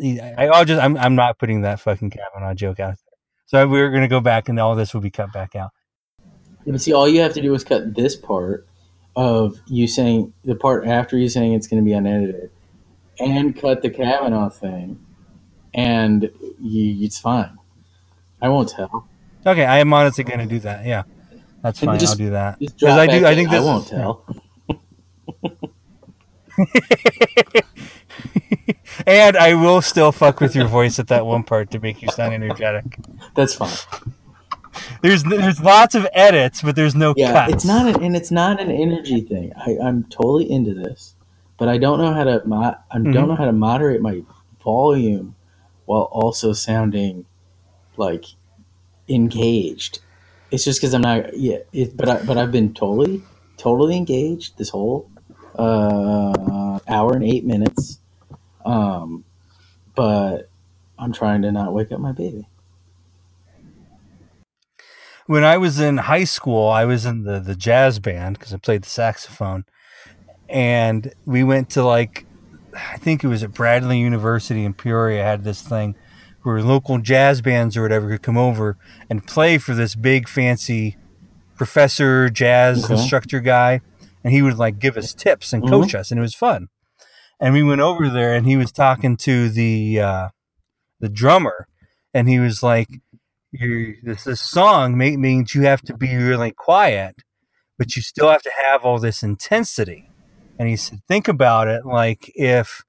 I, 0.00 0.48
I'll 0.52 0.64
just 0.64 0.82
I'm 0.82 0.96
I'm 0.96 1.14
not 1.14 1.38
putting 1.38 1.62
that 1.62 1.80
fucking 1.80 2.10
Kavanaugh 2.10 2.54
joke 2.54 2.80
out 2.80 2.94
there. 2.94 3.18
So 3.46 3.68
we're 3.68 3.90
gonna 3.90 4.08
go 4.08 4.20
back 4.20 4.48
and 4.48 4.58
all 4.58 4.74
this 4.74 4.94
will 4.94 5.00
be 5.00 5.10
cut 5.10 5.32
back 5.32 5.56
out. 5.56 5.70
Yeah, 6.64 6.72
but 6.72 6.80
see, 6.80 6.92
all 6.92 7.08
you 7.08 7.20
have 7.20 7.34
to 7.34 7.42
do 7.42 7.54
is 7.54 7.64
cut 7.64 7.94
this 7.94 8.16
part 8.16 8.66
of 9.16 9.58
you 9.66 9.86
saying 9.88 10.32
the 10.44 10.54
part 10.54 10.86
after 10.86 11.16
you 11.18 11.28
saying 11.28 11.54
it's 11.54 11.66
going 11.66 11.82
to 11.82 11.84
be 11.84 11.92
unedited, 11.92 12.50
and 13.18 13.58
cut 13.58 13.82
the 13.82 13.90
Kavanaugh 13.90 14.50
thing, 14.50 15.04
and 15.74 16.30
you, 16.60 17.04
it's 17.04 17.18
fine. 17.18 17.58
I 18.40 18.48
won't 18.48 18.68
tell. 18.68 19.08
Okay, 19.44 19.64
I 19.64 19.78
am 19.78 19.92
honestly 19.92 20.24
gonna 20.24 20.46
do 20.46 20.60
that. 20.60 20.84
Yeah, 20.84 21.04
that's 21.62 21.80
fine. 21.80 21.98
just- 21.98 22.12
I'll 22.12 22.18
do 22.18 22.30
that 22.30 22.58
because 22.58 22.96
I 22.96 23.06
do. 23.06 23.24
I 23.24 23.30
in. 23.30 23.36
think 23.36 23.50
I 23.50 23.60
won't 23.60 23.84
is, 23.84 23.90
tell. 23.90 24.24
and 29.06 29.36
I 29.36 29.54
will 29.54 29.82
still 29.82 30.12
fuck 30.12 30.40
with 30.40 30.54
your 30.54 30.66
voice 30.66 30.98
at 30.98 31.08
that 31.08 31.26
one 31.26 31.42
part 31.42 31.70
to 31.72 31.80
make 31.80 32.02
you 32.02 32.08
sound 32.08 32.34
energetic. 32.34 32.84
That's 33.34 33.54
fine. 33.54 33.70
There's 35.02 35.24
there's 35.24 35.60
lots 35.60 35.94
of 35.94 36.06
edits, 36.12 36.62
but 36.62 36.76
there's 36.76 36.94
no 36.94 37.14
Yeah, 37.16 37.32
cuts. 37.32 37.54
it's 37.54 37.64
not 37.64 37.86
an 37.86 38.02
and 38.02 38.16
it's 38.16 38.30
not 38.30 38.60
an 38.60 38.70
energy 38.70 39.22
thing. 39.22 39.52
I, 39.56 39.76
I'm 39.82 40.04
totally 40.04 40.50
into 40.50 40.74
this, 40.74 41.14
but 41.58 41.68
I 41.68 41.78
don't 41.78 41.98
know 41.98 42.12
how 42.12 42.24
to 42.24 42.42
mo- 42.46 42.76
I 42.90 42.94
don't 42.94 43.06
mm-hmm. 43.06 43.28
know 43.28 43.34
how 43.34 43.46
to 43.46 43.52
moderate 43.52 44.00
my 44.00 44.22
volume 44.62 45.34
while 45.86 46.08
also 46.12 46.52
sounding 46.52 47.24
like 47.96 48.24
engaged. 49.08 50.00
It's 50.50 50.64
just 50.64 50.80
because 50.80 50.94
I'm 50.94 51.02
not 51.02 51.36
yeah. 51.36 51.58
It, 51.72 51.96
but 51.96 52.08
I 52.08 52.22
but 52.24 52.36
I've 52.36 52.52
been 52.52 52.74
totally 52.74 53.22
totally 53.56 53.96
engaged 53.96 54.58
this 54.58 54.70
whole 54.70 55.10
uh, 55.56 56.78
hour 56.88 57.14
and 57.14 57.24
eight 57.24 57.44
minutes. 57.44 57.98
Um, 58.64 59.24
but 59.94 60.48
I'm 60.98 61.12
trying 61.12 61.42
to 61.42 61.52
not 61.52 61.72
wake 61.72 61.92
up 61.92 62.00
my 62.00 62.12
baby. 62.12 62.46
when 65.30 65.44
I 65.44 65.58
was 65.58 65.78
in 65.78 65.96
high 65.96 66.24
school, 66.24 66.68
I 66.68 66.84
was 66.84 67.06
in 67.06 67.22
the 67.22 67.38
the 67.38 67.54
jazz 67.54 68.00
band 68.00 68.36
because 68.36 68.52
I 68.52 68.56
played 68.56 68.82
the 68.82 68.88
saxophone, 68.88 69.64
and 70.48 71.14
we 71.24 71.44
went 71.44 71.70
to 71.70 71.84
like, 71.84 72.26
I 72.74 72.96
think 72.96 73.22
it 73.22 73.28
was 73.28 73.44
at 73.44 73.54
Bradley 73.54 74.00
University 74.00 74.64
in 74.64 74.74
Peoria 74.74 75.22
had 75.22 75.44
this 75.44 75.62
thing 75.62 75.94
where 76.42 76.62
local 76.62 76.98
jazz 76.98 77.40
bands 77.42 77.76
or 77.76 77.82
whatever 77.82 78.08
could 78.08 78.22
come 78.22 78.38
over 78.38 78.76
and 79.08 79.26
play 79.26 79.58
for 79.58 79.74
this 79.74 79.94
big 79.94 80.28
fancy 80.28 80.96
professor 81.56 82.28
jazz 82.30 82.84
Okay. 82.84 82.94
instructor 82.94 83.40
guy, 83.40 83.80
and 84.24 84.32
he 84.32 84.42
would 84.42 84.56
like 84.56 84.78
give 84.78 84.96
us 84.96 85.12
tips 85.14 85.52
and 85.52 85.62
Mhm. 85.62 85.70
coach 85.70 85.94
us, 85.94 86.10
and 86.10 86.18
it 86.18 86.22
was 86.22 86.34
fun. 86.34 86.68
And 87.38 87.54
we 87.54 87.62
went 87.62 87.80
over 87.80 88.08
there, 88.08 88.34
and 88.34 88.46
he 88.46 88.56
was 88.56 88.72
talking 88.72 89.16
to 89.18 89.48
the 89.48 90.00
uh, 90.00 90.28
the 91.00 91.08
drummer, 91.08 91.66
and 92.14 92.28
he 92.28 92.38
was 92.38 92.62
like 92.62 92.88
you 93.52 93.96
this 94.02 94.24
this 94.24 94.40
song 94.40 94.96
may, 94.96 95.16
means 95.16 95.54
you 95.54 95.62
have 95.62 95.82
to 95.82 95.96
be 95.96 96.14
really 96.16 96.52
quiet, 96.52 97.16
but 97.78 97.96
you 97.96 98.02
still 98.02 98.30
have 98.30 98.42
to 98.42 98.52
have 98.66 98.84
all 98.84 98.98
this 98.98 99.22
intensity. 99.22 100.08
And 100.58 100.68
he 100.68 100.76
said, 100.76 101.00
think 101.08 101.26
about 101.26 101.68
it 101.68 101.84
like 101.86 102.30
if 102.34 102.84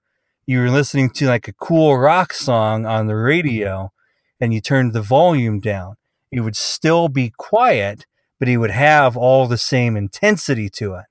you 0.45 0.59
were 0.59 0.69
listening 0.69 1.09
to 1.11 1.27
like 1.27 1.47
a 1.47 1.53
cool 1.53 1.97
rock 1.97 2.33
song 2.33 2.85
on 2.85 3.07
the 3.07 3.15
radio 3.15 3.91
and 4.39 4.53
you 4.53 4.61
turned 4.61 4.93
the 4.93 5.01
volume 5.01 5.59
down, 5.59 5.95
it 6.31 6.41
would 6.41 6.55
still 6.55 7.07
be 7.07 7.31
quiet, 7.37 8.05
but 8.39 8.49
it 8.49 8.57
would 8.57 8.71
have 8.71 9.15
all 9.15 9.47
the 9.47 9.57
same 9.57 9.95
intensity 9.95 10.69
to 10.69 10.95
it. 10.95 11.05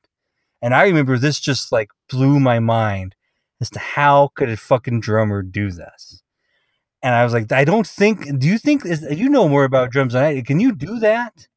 And 0.62 0.74
I 0.74 0.84
remember 0.84 1.16
this 1.16 1.40
just 1.40 1.72
like 1.72 1.90
blew 2.08 2.40
my 2.40 2.58
mind 2.58 3.14
as 3.60 3.70
to 3.70 3.78
how 3.78 4.30
could 4.34 4.48
a 4.48 4.56
fucking 4.56 5.00
drummer 5.00 5.42
do 5.42 5.70
this? 5.70 6.22
And 7.02 7.14
I 7.14 7.24
was 7.24 7.32
like, 7.32 7.50
I 7.52 7.64
don't 7.64 7.86
think. 7.86 8.38
Do 8.38 8.46
you 8.46 8.58
think 8.58 8.84
is, 8.84 9.06
you 9.10 9.28
know 9.28 9.48
more 9.48 9.64
about 9.64 9.90
drums 9.90 10.12
than 10.12 10.22
I? 10.22 10.42
Can 10.42 10.60
you 10.60 10.74
do 10.74 10.98
that? 10.98 11.48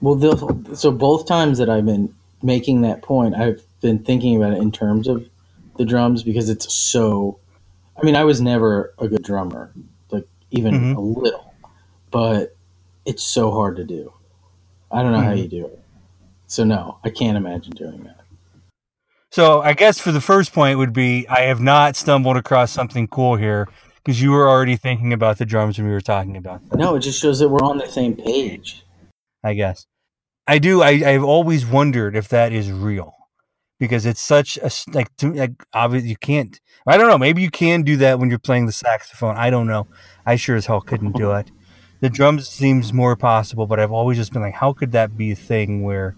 Well, 0.00 0.74
so 0.74 0.90
both 0.92 1.26
times 1.26 1.58
that 1.58 1.68
I've 1.68 1.86
been 1.86 2.14
making 2.42 2.82
that 2.82 3.02
point, 3.02 3.34
I've 3.34 3.64
been 3.80 3.98
thinking 3.98 4.36
about 4.36 4.52
it 4.52 4.62
in 4.62 4.70
terms 4.70 5.08
of 5.08 5.28
the 5.76 5.84
drums 5.84 6.22
because 6.22 6.48
it's 6.48 6.72
so. 6.74 7.38
I 7.96 8.04
mean, 8.04 8.16
I 8.16 8.24
was 8.24 8.40
never 8.40 8.92
a 8.98 9.06
good 9.08 9.22
drummer, 9.22 9.72
like 10.10 10.26
even 10.50 10.74
Mhm. 10.74 10.96
a 10.96 11.00
little, 11.00 11.54
but 12.10 12.56
it's 13.04 13.22
so 13.22 13.50
hard 13.52 13.76
to 13.76 13.84
do. 13.84 14.12
I 14.90 15.02
don't 15.02 15.12
know 15.12 15.20
how 15.20 15.30
Mhm. 15.32 15.42
you 15.42 15.48
do 15.48 15.66
it. 15.66 15.80
So 16.46 16.64
no, 16.64 16.98
I 17.04 17.10
can't 17.10 17.36
imagine 17.36 17.72
doing 17.72 18.02
that. 18.04 18.20
So 19.30 19.60
I 19.62 19.72
guess 19.72 19.98
for 19.98 20.12
the 20.12 20.20
first 20.20 20.52
point 20.52 20.78
would 20.78 20.92
be 20.92 21.26
I 21.28 21.42
have 21.42 21.60
not 21.60 21.96
stumbled 21.96 22.36
across 22.36 22.70
something 22.70 23.08
cool 23.08 23.36
here 23.36 23.68
because 23.96 24.20
you 24.22 24.30
were 24.30 24.48
already 24.48 24.76
thinking 24.76 25.12
about 25.12 25.38
the 25.38 25.46
drums 25.46 25.78
when 25.78 25.86
we 25.86 25.92
were 25.92 26.00
talking 26.00 26.36
about 26.36 26.68
them. 26.68 26.78
No, 26.78 26.94
it 26.94 27.00
just 27.00 27.20
shows 27.20 27.38
that 27.40 27.48
we're 27.48 27.64
on 27.64 27.78
the 27.78 27.88
same 27.88 28.14
page. 28.14 28.84
I 29.42 29.54
guess 29.54 29.86
I 30.46 30.58
do. 30.58 30.82
I, 30.82 30.90
I've 31.04 31.24
always 31.24 31.64
wondered 31.66 32.14
if 32.16 32.28
that 32.28 32.52
is 32.52 32.70
real 32.70 33.13
because 33.84 34.06
it's 34.06 34.20
such 34.20 34.56
a 34.58 34.70
like 34.92 35.14
to 35.18 35.32
like 35.32 35.52
obviously 35.74 36.08
you 36.08 36.16
can't. 36.16 36.58
I 36.86 36.96
don't 36.96 37.08
know. 37.08 37.18
Maybe 37.18 37.42
you 37.42 37.50
can 37.50 37.82
do 37.82 37.96
that 37.98 38.18
when 38.18 38.30
you're 38.30 38.38
playing 38.38 38.66
the 38.66 38.72
saxophone. 38.72 39.36
I 39.36 39.50
don't 39.50 39.66
know. 39.66 39.86
I 40.26 40.36
sure 40.36 40.56
as 40.56 40.66
hell 40.66 40.80
couldn't 40.80 41.16
do 41.16 41.32
it. 41.32 41.50
The 42.00 42.10
drums 42.10 42.48
seems 42.48 42.92
more 42.92 43.16
possible, 43.16 43.66
but 43.66 43.80
I've 43.80 43.92
always 43.92 44.18
just 44.18 44.32
been 44.32 44.42
like, 44.42 44.54
how 44.54 44.72
could 44.72 44.92
that 44.92 45.16
be 45.16 45.32
a 45.32 45.36
thing 45.36 45.82
where 45.82 46.16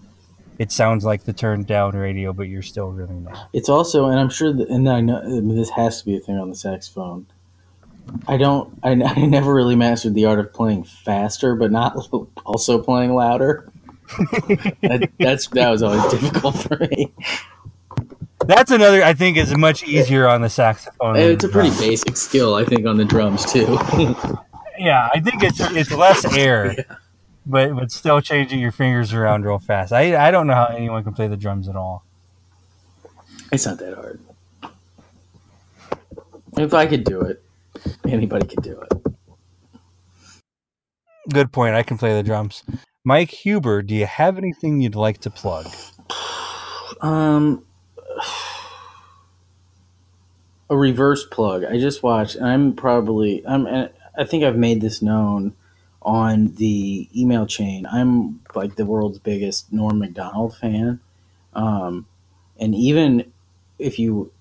it 0.59 0.71
sounds 0.71 1.05
like 1.05 1.23
the 1.23 1.31
turned 1.31 1.67
down 1.67 1.95
radio, 1.95 2.33
but 2.33 2.43
you're 2.43 2.61
still 2.61 2.91
really 2.91 3.15
not? 3.15 3.49
It's 3.53 3.69
also, 3.69 4.07
and 4.07 4.19
I'm 4.19 4.29
sure, 4.29 4.51
that, 4.51 4.67
and 4.69 4.89
I 4.89 4.99
know 4.99 5.41
this 5.41 5.69
has 5.69 5.99
to 5.99 6.05
be 6.05 6.17
a 6.17 6.19
thing 6.19 6.35
on 6.37 6.49
the 6.49 6.55
saxophone. 6.55 7.27
I 8.27 8.35
don't, 8.35 8.77
I, 8.83 8.91
I 9.15 9.25
never 9.25 9.53
really 9.53 9.75
mastered 9.75 10.15
the 10.15 10.25
art 10.25 10.39
of 10.39 10.51
playing 10.51 10.83
faster, 10.83 11.55
but 11.55 11.71
not 11.71 11.95
also 12.45 12.81
playing 12.81 13.13
louder. 13.13 13.71
that, 14.81 15.09
that's 15.19 15.47
that 15.49 15.69
was 15.69 15.83
always 15.83 16.03
difficult 16.11 16.55
for 16.55 16.77
me. 16.77 17.13
That's 18.47 18.71
another. 18.71 19.03
I 19.03 19.13
think 19.13 19.37
is 19.37 19.55
much 19.55 19.83
easier 19.83 20.27
on 20.27 20.41
the 20.41 20.49
saxophone. 20.49 21.15
than 21.15 21.31
It's 21.31 21.43
a 21.43 21.49
pretty 21.49 21.69
basic 21.71 22.15
skill, 22.15 22.55
I 22.55 22.63
think, 22.65 22.85
on 22.87 22.97
the 22.97 23.05
drums 23.05 23.45
too. 23.45 23.77
Yeah, 24.79 25.09
I 25.11 25.19
think 25.19 25.41
it's 25.41 25.59
it's 25.59 25.91
less 25.91 26.23
air, 26.37 26.75
but 27.47 27.75
but 27.75 27.91
still 27.91 28.21
changing 28.21 28.59
your 28.59 28.71
fingers 28.71 29.11
around 29.11 29.43
real 29.43 29.57
fast. 29.57 29.91
I 29.91 30.27
I 30.27 30.29
don't 30.29 30.45
know 30.45 30.53
how 30.53 30.65
anyone 30.65 31.03
can 31.03 31.13
play 31.13 31.27
the 31.27 31.35
drums 31.35 31.67
at 31.67 31.75
all. 31.75 32.03
it's 33.51 33.65
not 33.65 33.79
that 33.79 33.95
hard. 33.95 34.19
If 36.57 36.75
I 36.75 36.85
could 36.85 37.05
do 37.05 37.21
it, 37.21 37.43
anybody 38.07 38.45
could 38.45 38.61
do 38.63 38.79
it. 38.79 38.93
Good 41.33 41.51
point. 41.51 41.73
I 41.73 41.81
can 41.81 41.97
play 41.97 42.13
the 42.13 42.21
drums. 42.21 42.63
Mike 43.03 43.31
Huber, 43.31 43.81
do 43.81 43.95
you 43.95 44.05
have 44.05 44.37
anything 44.37 44.79
you'd 44.79 44.93
like 44.95 45.17
to 45.21 45.31
plug? 45.31 45.67
Um, 47.01 47.63
a 50.69 50.77
reverse 50.77 51.25
plug. 51.25 51.63
I 51.63 51.77
just 51.79 52.03
watched. 52.03 52.35
And 52.35 52.45
I'm 52.45 52.73
probably. 52.73 53.45
I'm. 53.47 53.65
and 53.65 53.89
I 54.17 54.23
think 54.23 54.43
I've 54.43 54.57
made 54.57 54.81
this 54.81 55.01
known 55.01 55.53
on 56.01 56.53
the 56.55 57.07
email 57.15 57.45
chain. 57.45 57.85
I'm 57.85 58.39
like 58.55 58.75
the 58.75 58.85
world's 58.85 59.19
biggest 59.19 59.71
Norm 59.71 59.99
Macdonald 59.99 60.55
fan. 60.57 60.99
Um, 61.53 62.05
and 62.59 62.73
even 62.73 63.31
if 63.77 63.99
you 63.99 64.31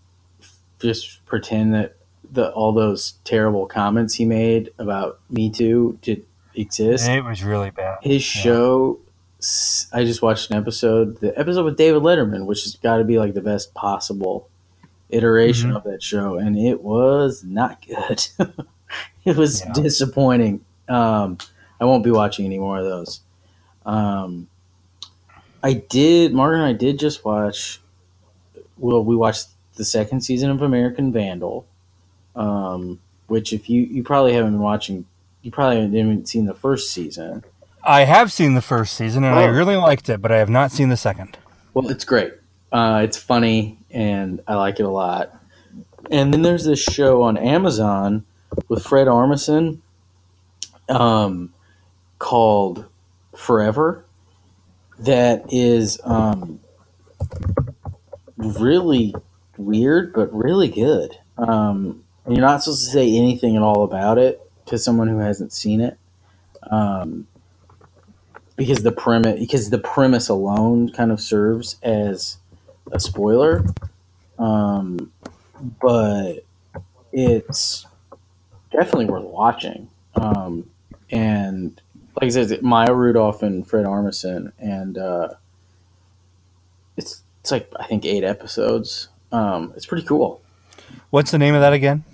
just 0.79 1.25
pretend 1.27 1.75
that 1.75 1.97
the 2.31 2.51
all 2.53 2.73
those 2.73 3.13
terrible 3.25 3.67
comments 3.67 4.15
he 4.15 4.25
made 4.25 4.71
about 4.79 5.21
Me 5.31 5.51
Too 5.51 5.99
did 6.03 6.25
exist, 6.55 7.09
It 7.09 7.25
was 7.25 7.43
really 7.45 7.71
bad. 7.71 7.99
his 8.03 8.23
show 8.23 8.99
I 9.93 10.05
just 10.05 10.23
watched 10.23 10.51
an 10.51 10.57
episode 10.57 11.21
the 11.21 11.39
episode 11.39 11.65
with 11.65 11.77
david 11.77 12.03
letterman 12.03 12.47
which 12.47 12.65
has 12.65 12.75
got 12.77 12.97
to 12.97 13.05
be 13.05 13.19
like 13.19 13.35
the 13.35 13.41
best 13.43 13.75
possible 13.75 14.49
iteration 15.11 15.71
Mhm. 15.73 15.77
of 15.77 15.85
that 15.85 16.03
show 16.03 16.37
and 16.37 16.59
it 16.59 16.83
was 16.83 17.45
not 17.45 17.85
good 17.87 18.27
it 19.25 19.37
was 19.37 19.63
Yeah. 19.65 19.73
disappointing 19.75 20.61
um, 20.89 21.39
i 21.81 21.85
won't 21.85 22.03
be 22.05 22.11
watching 22.11 22.45
any 22.45 22.59
more 22.59 22.79
of 22.79 22.85
those 22.85 23.21
um, 23.85 24.49
i 25.63 25.73
did 25.73 26.33
margaret 26.35 26.59
and 26.59 26.67
i 26.67 26.73
did 26.73 26.99
just 26.99 27.25
watch 27.25 27.81
well 28.79 29.03
we 29.05 29.15
watched 29.17 29.49
the 29.77 29.85
second 29.85 30.23
season 30.23 30.51
of 30.51 30.63
american 30.63 31.13
vandal 31.13 31.67
um, 32.35 32.99
which 33.29 33.53
if 33.53 33.69
you 33.71 33.83
you 33.83 34.03
probably 34.03 34.33
haven't 34.33 34.53
been 34.53 34.61
watching 34.61 35.05
you 35.43 35.51
probably 35.51 35.77
haven't 35.77 35.95
even 35.97 36.27
seen 36.27 36.47
the 36.47 36.55
first 36.55 36.91
season 36.93 37.45
I 37.89 38.01
have 38.01 38.33
seen 38.33 38.55
the 38.55 38.63
first 38.63 38.95
season 38.97 39.23
and 39.23 39.37
I 39.39 39.45
Oh. 39.45 39.53
really 39.53 39.77
liked 39.77 40.09
it, 40.09 40.21
but 40.21 40.33
I 40.33 40.39
have 40.39 40.49
not 40.51 40.73
seen 40.73 40.89
the 40.89 40.97
second. 40.97 41.39
Well, 41.73 41.89
it's 41.89 42.05
great. 42.05 42.33
Uh, 42.73 43.03
it's 43.05 43.17
funny, 43.17 43.79
and 43.97 44.43
I 44.47 44.57
like 44.57 44.79
it 44.79 44.85
a 44.85 44.91
lot. 44.91 45.35
And 46.11 46.33
then 46.33 46.43
there's 46.43 46.65
this 46.67 46.83
show 46.83 47.23
on 47.23 47.39
Amazon 47.39 48.27
with 48.69 48.85
Fred 48.85 49.07
Armisen 49.07 49.81
um, 50.91 51.55
called 52.19 52.85
Forever. 53.35 54.05
that 54.99 55.45
is 55.53 56.01
um, 56.05 56.61
really 58.37 59.15
weird, 59.57 60.13
but 60.13 60.33
really 60.35 60.69
good. 60.69 61.19
Um, 61.39 62.05
and 62.25 62.37
you're 62.37 62.47
not 62.47 62.63
supposed 62.63 62.85
to 62.87 62.91
say 62.91 63.17
anything 63.17 63.57
at 63.57 63.63
all 63.63 63.85
about 63.85 64.19
it 64.19 64.41
to 64.67 64.79
someone 64.79 65.09
who 65.09 65.19
hasn't 65.19 65.53
seen 65.53 65.81
it, 65.81 65.99
um, 66.71 67.27
because 68.57 68.83
the 68.83 68.93
premise 68.93 69.39
because 69.39 69.71
the 69.71 69.79
premise 69.79 70.29
alone 70.29 70.91
kind 70.91 71.13
of 71.13 71.21
serves 71.21 71.77
as 71.83 72.39
a 72.93 72.99
spoiler. 72.99 73.65
Um, 74.39 75.13
but 75.81 76.45
it's 77.13 77.87
definitely 78.71 79.07
worth 79.07 79.25
watching. 79.25 79.89
Um, 80.15 80.69
and 81.11 81.81
like 82.21 82.27
I 82.27 82.29
said, 82.31 82.51
it's 82.51 82.63
Maya 82.63 82.93
Rudolph 82.93 83.43
and 83.43 83.67
Fred 83.67 83.85
Armisen, 83.85 84.53
and 84.59 84.99
uh, 84.99 85.29
it's 86.97 87.23
it's 87.41 87.51
like 87.53 87.71
I 87.79 87.87
think 87.87 88.05
eight 88.05 88.25
episodes. 88.25 89.09
Um, 89.33 89.73
it's 89.77 89.87
pretty 89.87 90.07
cool. 90.07 90.43
What's 91.11 91.31
the 91.31 91.39
name 91.39 91.55
of 91.55 91.61
that 91.61 91.73
again? 91.73 92.05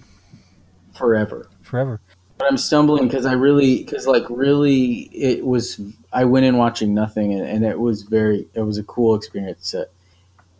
Forever. 0.95 1.49
Forever. 1.63 2.01
But 2.39 2.49
I'm 2.51 2.59
stumbling 2.59 3.07
because 3.07 3.25
I 3.25 3.33
really, 3.33 3.79
because 3.79 4.07
like 4.07 4.25
really, 4.29 5.09
it 5.13 5.47
was. 5.47 5.81
I 6.13 6.25
went 6.25 6.45
in 6.45 6.59
watching 6.59 6.93
nothing, 6.93 7.33
and, 7.33 7.47
and 7.47 7.65
it 7.65 7.79
was 7.79 8.03
very. 8.03 8.49
It 8.55 8.63
was 8.63 8.79
a 8.79 8.83
cool 8.83 9.15
experience 9.15 9.71
to 9.71 9.89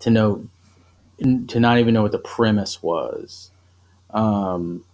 to 0.01 0.11
know, 0.11 0.47
to 1.23 1.61
not 1.61 1.79
even 1.79 1.95
know 1.95 2.03
what 2.03 2.13
the 2.13 2.19
premise 2.19 2.83
was. 2.83 3.51
Um, 4.11 4.85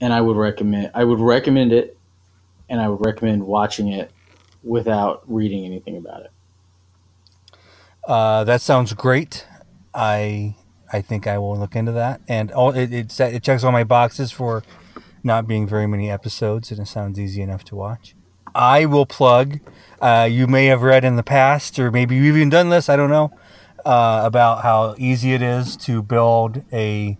and 0.00 0.12
I 0.12 0.20
would 0.20 0.36
recommend. 0.36 0.90
I 0.94 1.04
would 1.04 1.20
recommend 1.20 1.72
it, 1.72 1.96
and 2.68 2.80
I 2.80 2.88
would 2.88 3.04
recommend 3.04 3.46
watching 3.46 3.88
it 3.88 4.10
without 4.62 5.22
reading 5.26 5.64
anything 5.64 5.96
about 5.96 6.22
it. 6.22 6.30
Uh, 8.06 8.44
that 8.44 8.60
sounds 8.60 8.92
great. 8.92 9.46
I 9.94 10.56
I 10.92 11.00
think 11.00 11.26
I 11.26 11.38
will 11.38 11.58
look 11.58 11.74
into 11.74 11.92
that, 11.92 12.20
and 12.28 12.52
all 12.52 12.70
it 12.70 12.92
it, 12.92 13.20
it 13.20 13.42
checks 13.42 13.64
all 13.64 13.72
my 13.72 13.84
boxes 13.84 14.30
for 14.30 14.62
not 15.22 15.46
being 15.46 15.66
very 15.66 15.86
many 15.86 16.10
episodes, 16.10 16.70
and 16.70 16.80
it 16.80 16.86
sounds 16.86 17.18
easy 17.18 17.42
enough 17.42 17.64
to 17.64 17.76
watch. 17.76 18.14
I 18.54 18.86
will 18.86 19.06
plug. 19.06 19.60
Uh, 20.00 20.28
you 20.30 20.46
may 20.46 20.66
have 20.66 20.82
read 20.82 21.04
in 21.04 21.16
the 21.16 21.22
past, 21.22 21.78
or 21.78 21.90
maybe 21.90 22.14
you've 22.16 22.36
even 22.36 22.48
done 22.48 22.70
this. 22.70 22.88
I 22.88 22.96
don't 22.96 23.10
know 23.10 23.32
uh, 23.86 24.22
about 24.24 24.62
how 24.64 24.96
easy 24.98 25.32
it 25.32 25.42
is 25.42 25.76
to 25.76 26.02
build 26.02 26.64
a 26.72 27.16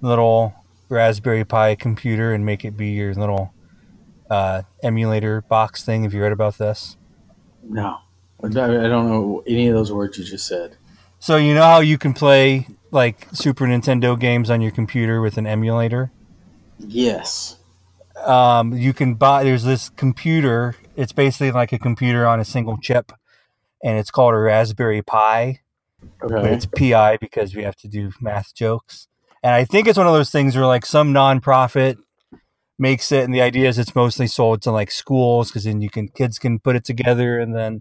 little 0.00 0.52
Raspberry 0.88 1.44
Pi 1.44 1.76
computer 1.76 2.34
and 2.34 2.44
make 2.44 2.64
it 2.64 2.76
be 2.76 2.88
your 2.88 3.14
little 3.14 3.54
uh, 4.28 4.62
emulator 4.82 5.42
box 5.42 5.84
thing. 5.84 6.02
Have 6.02 6.12
you 6.12 6.20
read 6.20 6.32
about 6.32 6.58
this? 6.58 6.96
No, 7.62 7.98
I 8.42 8.48
don't 8.48 9.08
know 9.08 9.44
any 9.46 9.68
of 9.68 9.74
those 9.74 9.92
words 9.92 10.18
you 10.18 10.24
just 10.24 10.48
said. 10.48 10.76
So 11.20 11.36
you 11.36 11.54
know 11.54 11.62
how 11.62 11.78
you 11.78 11.96
can 11.96 12.12
play 12.12 12.66
like 12.90 13.28
Super 13.32 13.66
Nintendo 13.66 14.18
games 14.18 14.50
on 14.50 14.60
your 14.60 14.72
computer 14.72 15.20
with 15.20 15.38
an 15.38 15.46
emulator? 15.46 16.10
Yes. 16.80 17.58
Um, 18.24 18.72
you 18.72 18.92
can 18.92 19.14
buy. 19.14 19.44
There's 19.44 19.62
this 19.62 19.90
computer. 19.90 20.74
It's 20.96 21.12
basically 21.12 21.52
like 21.52 21.72
a 21.72 21.78
computer 21.78 22.26
on 22.26 22.40
a 22.40 22.44
single 22.44 22.78
chip, 22.78 23.12
and 23.84 23.96
it's 23.96 24.10
called 24.10 24.34
a 24.34 24.38
Raspberry 24.38 25.02
Pi. 25.02 25.60
Okay. 26.22 26.52
it's 26.52 26.66
PI 26.66 27.16
because 27.18 27.54
we 27.54 27.62
have 27.62 27.76
to 27.76 27.88
do 27.88 28.10
math 28.20 28.54
jokes. 28.54 29.08
And 29.42 29.54
I 29.54 29.64
think 29.64 29.88
it's 29.88 29.98
one 29.98 30.06
of 30.06 30.12
those 30.12 30.30
things 30.30 30.54
where 30.54 30.66
like 30.66 30.84
some 30.84 31.14
nonprofit 31.14 31.96
makes 32.78 33.10
it, 33.12 33.24
and 33.24 33.34
the 33.34 33.40
idea 33.40 33.68
is 33.68 33.78
it's 33.78 33.94
mostly 33.94 34.26
sold 34.26 34.62
to 34.62 34.70
like 34.70 34.90
schools 34.90 35.48
because 35.48 35.64
then 35.64 35.80
you 35.80 35.90
can 35.90 36.08
kids 36.08 36.38
can 36.38 36.58
put 36.58 36.76
it 36.76 36.84
together 36.84 37.38
and 37.38 37.54
then 37.54 37.80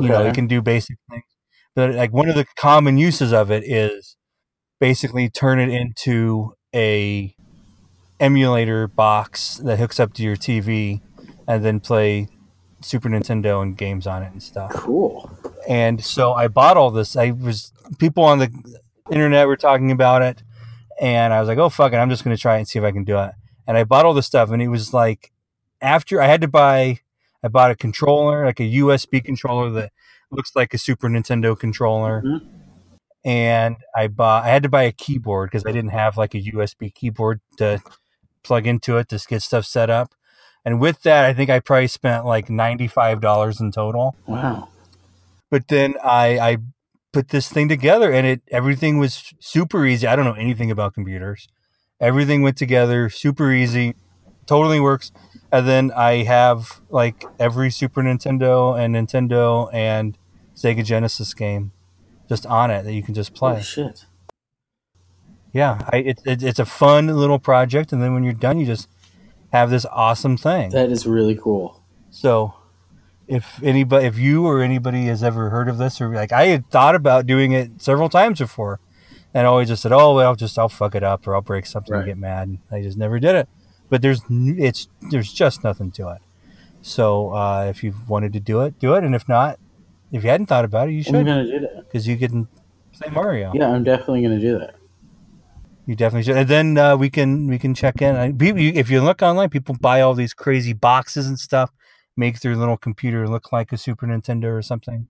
you 0.00 0.08
know 0.08 0.24
you 0.24 0.32
can 0.32 0.46
do 0.46 0.60
basic 0.60 0.96
things. 1.10 1.24
But 1.74 1.94
like 1.94 2.12
one 2.12 2.28
of 2.28 2.34
the 2.34 2.46
common 2.56 2.98
uses 2.98 3.32
of 3.32 3.50
it 3.50 3.64
is 3.64 4.16
basically 4.80 5.28
turn 5.28 5.58
it 5.60 5.68
into 5.68 6.54
a 6.74 7.34
emulator 8.20 8.88
box 8.88 9.56
that 9.58 9.78
hooks 9.78 10.00
up 10.00 10.12
to 10.14 10.22
your 10.22 10.36
TV 10.36 11.00
and 11.46 11.64
then 11.64 11.80
play 11.80 12.28
Super 12.82 13.08
Nintendo 13.08 13.62
and 13.62 13.76
games 13.76 14.06
on 14.06 14.22
it 14.22 14.32
and 14.32 14.42
stuff 14.42 14.70
Cool. 14.72 15.30
and 15.68 16.04
so 16.04 16.32
I 16.34 16.48
bought 16.48 16.76
all 16.76 16.90
this. 16.90 17.16
I 17.16 17.30
was 17.32 17.72
people 17.98 18.24
on 18.24 18.38
the 18.38 18.50
internet 19.10 19.46
were 19.46 19.56
talking 19.56 19.90
about 19.90 20.22
it, 20.22 20.42
and 21.00 21.32
I 21.32 21.40
was 21.40 21.48
like, 21.48 21.58
"Oh 21.58 21.68
fuck 21.68 21.92
it, 21.92 21.96
I'm 21.96 22.10
just 22.10 22.24
going 22.24 22.36
to 22.36 22.40
try 22.40 22.56
it 22.56 22.58
and 22.60 22.68
see 22.68 22.78
if 22.78 22.84
I 22.84 22.92
can 22.92 23.04
do 23.04 23.18
it." 23.18 23.32
And 23.66 23.76
I 23.76 23.84
bought 23.84 24.04
all 24.04 24.14
the 24.14 24.22
stuff, 24.22 24.50
and 24.50 24.60
it 24.62 24.68
was 24.68 24.92
like 24.94 25.32
after 25.80 26.20
I 26.22 26.26
had 26.26 26.40
to 26.42 26.48
buy, 26.48 27.00
I 27.42 27.48
bought 27.48 27.70
a 27.70 27.76
controller, 27.76 28.44
like 28.44 28.60
a 28.60 28.64
USB 28.64 29.20
controller 29.24 29.70
that 29.70 29.92
looks 30.30 30.54
like 30.56 30.74
a 30.74 30.78
Super 30.78 31.08
Nintendo 31.08 31.58
controller, 31.58 32.22
Mhm. 32.22 32.40
and 33.24 33.76
I 33.94 34.08
bought. 34.08 34.44
I 34.44 34.48
had 34.48 34.62
to 34.64 34.68
buy 34.68 34.82
a 34.84 34.92
keyboard 34.92 35.50
because 35.50 35.64
I 35.66 35.72
didn't 35.72 35.90
have 35.92 36.16
like 36.16 36.34
a 36.34 36.40
USB 36.52 36.90
keyboard 36.94 37.40
to 37.58 37.80
plug 38.42 38.66
into 38.66 38.96
it 38.98 39.08
to 39.08 39.20
get 39.28 39.42
stuff 39.42 39.64
set 39.64 39.90
up. 39.90 40.12
And 40.66 40.80
with 40.80 41.02
that, 41.02 41.24
I 41.24 41.32
think 41.32 41.48
I 41.48 41.60
probably 41.60 41.86
spent 41.86 42.26
like 42.26 42.50
ninety 42.50 42.88
five 42.88 43.20
dollars 43.20 43.60
in 43.60 43.70
total 43.72 44.16
Wow. 44.26 44.68
but 45.48 45.68
then 45.68 45.94
I 46.04 46.38
I 46.50 46.56
put 47.12 47.28
this 47.28 47.48
thing 47.48 47.68
together 47.68 48.12
and 48.12 48.26
it 48.26 48.42
everything 48.50 48.98
was 48.98 49.32
super 49.40 49.86
easy. 49.86 50.06
I 50.06 50.16
don't 50.16 50.24
know 50.26 50.32
anything 50.32 50.70
about 50.72 50.92
computers. 50.92 51.46
Everything 52.00 52.42
went 52.42 52.56
together 52.58 53.08
super 53.08 53.52
easy, 53.52 53.94
totally 54.44 54.80
works. 54.80 55.12
And 55.52 55.66
then 55.68 55.92
I 55.92 56.24
have 56.24 56.80
like 56.90 57.24
every 57.38 57.70
Super 57.70 58.02
Nintendo 58.02 58.76
and 58.78 58.94
Nintendo 58.96 59.70
and 59.72 60.18
Sega 60.56 60.84
Genesis 60.84 61.32
game 61.32 61.70
just 62.28 62.44
on 62.44 62.72
it 62.72 62.82
that 62.82 62.92
you 62.92 63.02
can 63.04 63.14
just 63.14 63.32
play. 63.32 63.52
Holy 63.52 63.62
shit. 63.62 64.04
Yeah, 65.52 65.88
I, 65.90 65.98
it, 65.98 66.20
it, 66.26 66.42
it's 66.42 66.58
a 66.58 66.66
fun 66.66 67.06
little 67.06 67.38
project, 67.38 67.92
and 67.92 68.02
then 68.02 68.12
when 68.12 68.24
you're 68.24 68.34
done, 68.34 68.58
you 68.60 68.66
just 68.66 68.88
have 69.56 69.70
this 69.70 69.86
awesome 69.90 70.36
thing. 70.36 70.70
That 70.70 70.90
is 70.90 71.06
really 71.06 71.34
cool. 71.36 71.82
So, 72.10 72.54
if 73.28 73.62
anybody, 73.62 74.06
if 74.06 74.18
you 74.18 74.46
or 74.46 74.62
anybody 74.62 75.06
has 75.06 75.22
ever 75.22 75.50
heard 75.50 75.68
of 75.68 75.78
this, 75.78 76.00
or 76.00 76.08
like 76.14 76.32
I 76.32 76.46
had 76.46 76.70
thought 76.70 76.94
about 76.94 77.26
doing 77.26 77.52
it 77.52 77.82
several 77.82 78.08
times 78.08 78.38
before, 78.38 78.80
and 79.34 79.46
always 79.46 79.68
just 79.68 79.82
said, 79.82 79.92
"Oh 79.92 80.14
well, 80.14 80.28
I'll 80.28 80.36
just 80.36 80.58
I'll 80.58 80.68
fuck 80.68 80.94
it 80.94 81.02
up 81.02 81.26
or 81.26 81.34
I'll 81.34 81.42
break 81.42 81.66
something 81.66 81.92
Right. 81.92 82.00
and 82.00 82.06
get 82.08 82.18
mad." 82.18 82.48
And 82.48 82.58
I 82.70 82.80
just 82.82 82.96
never 82.96 83.18
did 83.18 83.34
it. 83.34 83.48
But 83.90 84.02
there's 84.02 84.22
it's 84.30 84.88
there's 85.10 85.32
just 85.32 85.62
nothing 85.64 85.90
to 85.92 86.08
it. 86.10 86.18
So 86.82 87.30
uh, 87.34 87.66
if 87.68 87.82
you 87.82 87.94
wanted 88.08 88.32
to 88.34 88.40
do 88.40 88.62
it, 88.62 88.78
do 88.78 88.94
it, 88.94 89.02
and 89.04 89.14
if 89.14 89.28
not, 89.28 89.58
if 90.12 90.22
you 90.22 90.30
hadn't 90.30 90.46
thought 90.46 90.64
about 90.64 90.88
it, 90.88 90.92
you 90.92 90.98
I'm 90.98 91.04
should 91.04 91.12
gonna 91.26 91.44
do 91.44 91.60
that. 91.60 91.84
because 91.86 92.06
you 92.06 92.16
can 92.16 92.48
play 92.92 93.10
Mario. 93.12 93.52
Yeah, 93.54 93.70
I'm 93.70 93.82
definitely 93.84 94.22
gonna 94.22 94.38
do 94.40 94.58
that. 94.60 94.76
You 95.86 95.94
definitely 95.94 96.24
should. 96.24 96.36
And 96.36 96.48
then 96.48 96.78
uh, 96.78 96.96
we 96.96 97.10
can 97.10 97.46
we 97.46 97.58
can 97.58 97.72
check 97.74 98.02
in. 98.02 98.16
I, 98.16 98.34
if 98.38 98.90
you 98.90 99.00
look 99.00 99.22
online, 99.22 99.50
people 99.50 99.76
buy 99.80 100.00
all 100.00 100.14
these 100.14 100.34
crazy 100.34 100.72
boxes 100.72 101.28
and 101.28 101.38
stuff, 101.38 101.70
make 102.16 102.40
their 102.40 102.56
little 102.56 102.76
computer 102.76 103.28
look 103.28 103.52
like 103.52 103.72
a 103.72 103.78
Super 103.78 104.06
Nintendo 104.06 104.46
or 104.46 104.62
something. 104.62 105.06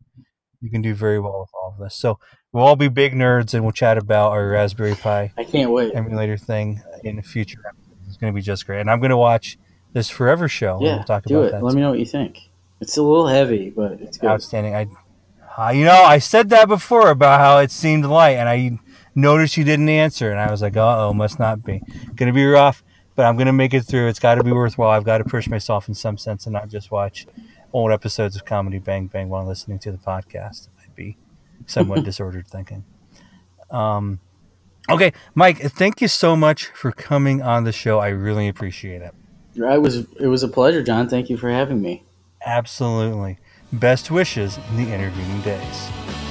You 0.61 0.71
can 0.71 0.83
do 0.83 0.95
very 0.95 1.19
well 1.19 1.41
with 1.41 1.51
all 1.55 1.73
of 1.73 1.79
this. 1.79 1.97
So 1.97 2.19
we'll 2.53 2.65
all 2.65 2.77
be 2.77 2.89
big 2.89 3.15
nerds, 3.15 3.55
and 3.55 3.63
we'll 3.63 3.73
chat 3.73 3.97
about 3.97 4.33
our 4.33 4.49
Raspberry 4.49 4.95
Pi 4.95 5.33
I 5.37 5.45
can't 5.45 5.71
wait. 5.71 5.95
emulator 5.95 6.37
thing 6.37 6.83
in 7.05 7.17
the 7.17 7.23
future. 7.23 7.61
It's 8.07 8.17
going 8.17 8.33
to 8.33 8.35
be 8.35 8.43
just 8.43 8.67
great, 8.67 8.81
and 8.81 8.91
I'm 8.91 9.01
going 9.01 9.11
to 9.11 9.17
watch 9.17 9.59
this 9.95 10.11
Forever 10.11 10.47
show. 10.47 10.79
Yeah, 10.81 10.97
we'll 10.97 11.05
talk 11.05 11.25
do 11.25 11.39
about 11.39 11.49
it. 11.49 11.53
that. 11.53 11.63
Let 11.63 11.75
me 11.75 11.81
know 11.81 11.91
what 11.91 11.99
you 11.99 12.07
think. 12.07 12.39
It's 12.81 12.99
a 12.99 13.03
little 13.03 13.27
heavy, 13.27 13.71
but 13.71 13.93
it's 14.01 14.19
good. 14.19 14.29
Outstanding. 14.29 14.75
I, 14.75 14.87
uh, 15.57 15.71
you 15.71 15.87
know, 15.87 16.03
I 16.03 16.19
said 16.19 16.51
that 16.51 16.69
before 16.69 17.09
about 17.09 17.41
how 17.41 17.59
it 17.59 17.71
seemed 17.71 18.05
light, 18.05 18.37
and 18.37 18.49
I 18.49 18.79
noticed 19.17 19.57
you 19.57 19.65
didn't 19.65 19.89
answer, 19.89 20.31
and 20.31 20.39
I 20.39 20.51
was 20.51 20.63
like, 20.63 20.77
"Uh 20.77 21.09
oh, 21.09 21.13
must 21.13 21.41
not 21.41 21.65
be 21.65 21.83
to 22.17 22.33
be 22.33 22.47
rough." 22.47 22.85
But 23.17 23.25
I'm 23.25 23.37
going 23.37 23.47
to 23.47 23.53
make 23.53 23.73
it 23.73 23.83
through. 23.83 24.09
It's 24.09 24.19
got 24.19 24.35
to 24.35 24.45
be 24.45 24.53
worthwhile. 24.53 24.91
I've 24.91 25.05
got 25.05 25.19
to 25.19 25.25
push 25.25 25.49
myself 25.49 25.89
in 25.89 25.95
some 25.95 26.19
sense 26.19 26.45
and 26.45 26.53
not 26.53 26.69
just 26.69 26.91
watch 26.91 27.27
old 27.73 27.91
episodes 27.91 28.37
of 28.37 28.45
Comedy 28.45 28.79
Bang 28.79 29.07
Bang 29.07 29.31
while 29.31 29.47
listening 29.47 29.79
to 29.81 29.91
the 29.91 29.99
podcast. 29.99 30.67
It 30.67 30.73
might 30.79 30.95
be 30.95 31.17
somewhat 31.65 32.05
disordered 32.05 32.47
thinking. 32.47 32.85
Um, 33.71 34.21
okay, 34.91 35.15
Mike, 35.35 35.59
thank 35.59 36.03
you 36.03 36.09
so 36.09 36.37
much 36.37 36.67
for 36.67 36.93
coming 36.93 37.43
on 37.43 37.65
the 37.65 37.73
show. 37.73 37.99
I 37.99 38.09
really 38.09 38.49
appreciate 38.49 39.01
it. 39.01 39.15
I 39.65 39.79
was. 39.79 40.07
It 40.21 40.27
was 40.27 40.43
a 40.43 40.49
pleasure, 40.49 40.83
John. 40.83 41.09
Thank 41.09 41.31
you 41.31 41.39
for 41.39 41.51
having 41.51 41.81
me. 41.81 42.05
Absolutely. 42.45 43.39
Best 43.73 44.11
wishes 44.11 44.59
in 44.71 44.77
the 44.77 44.93
intervening 44.93 45.41
days. 45.41 46.26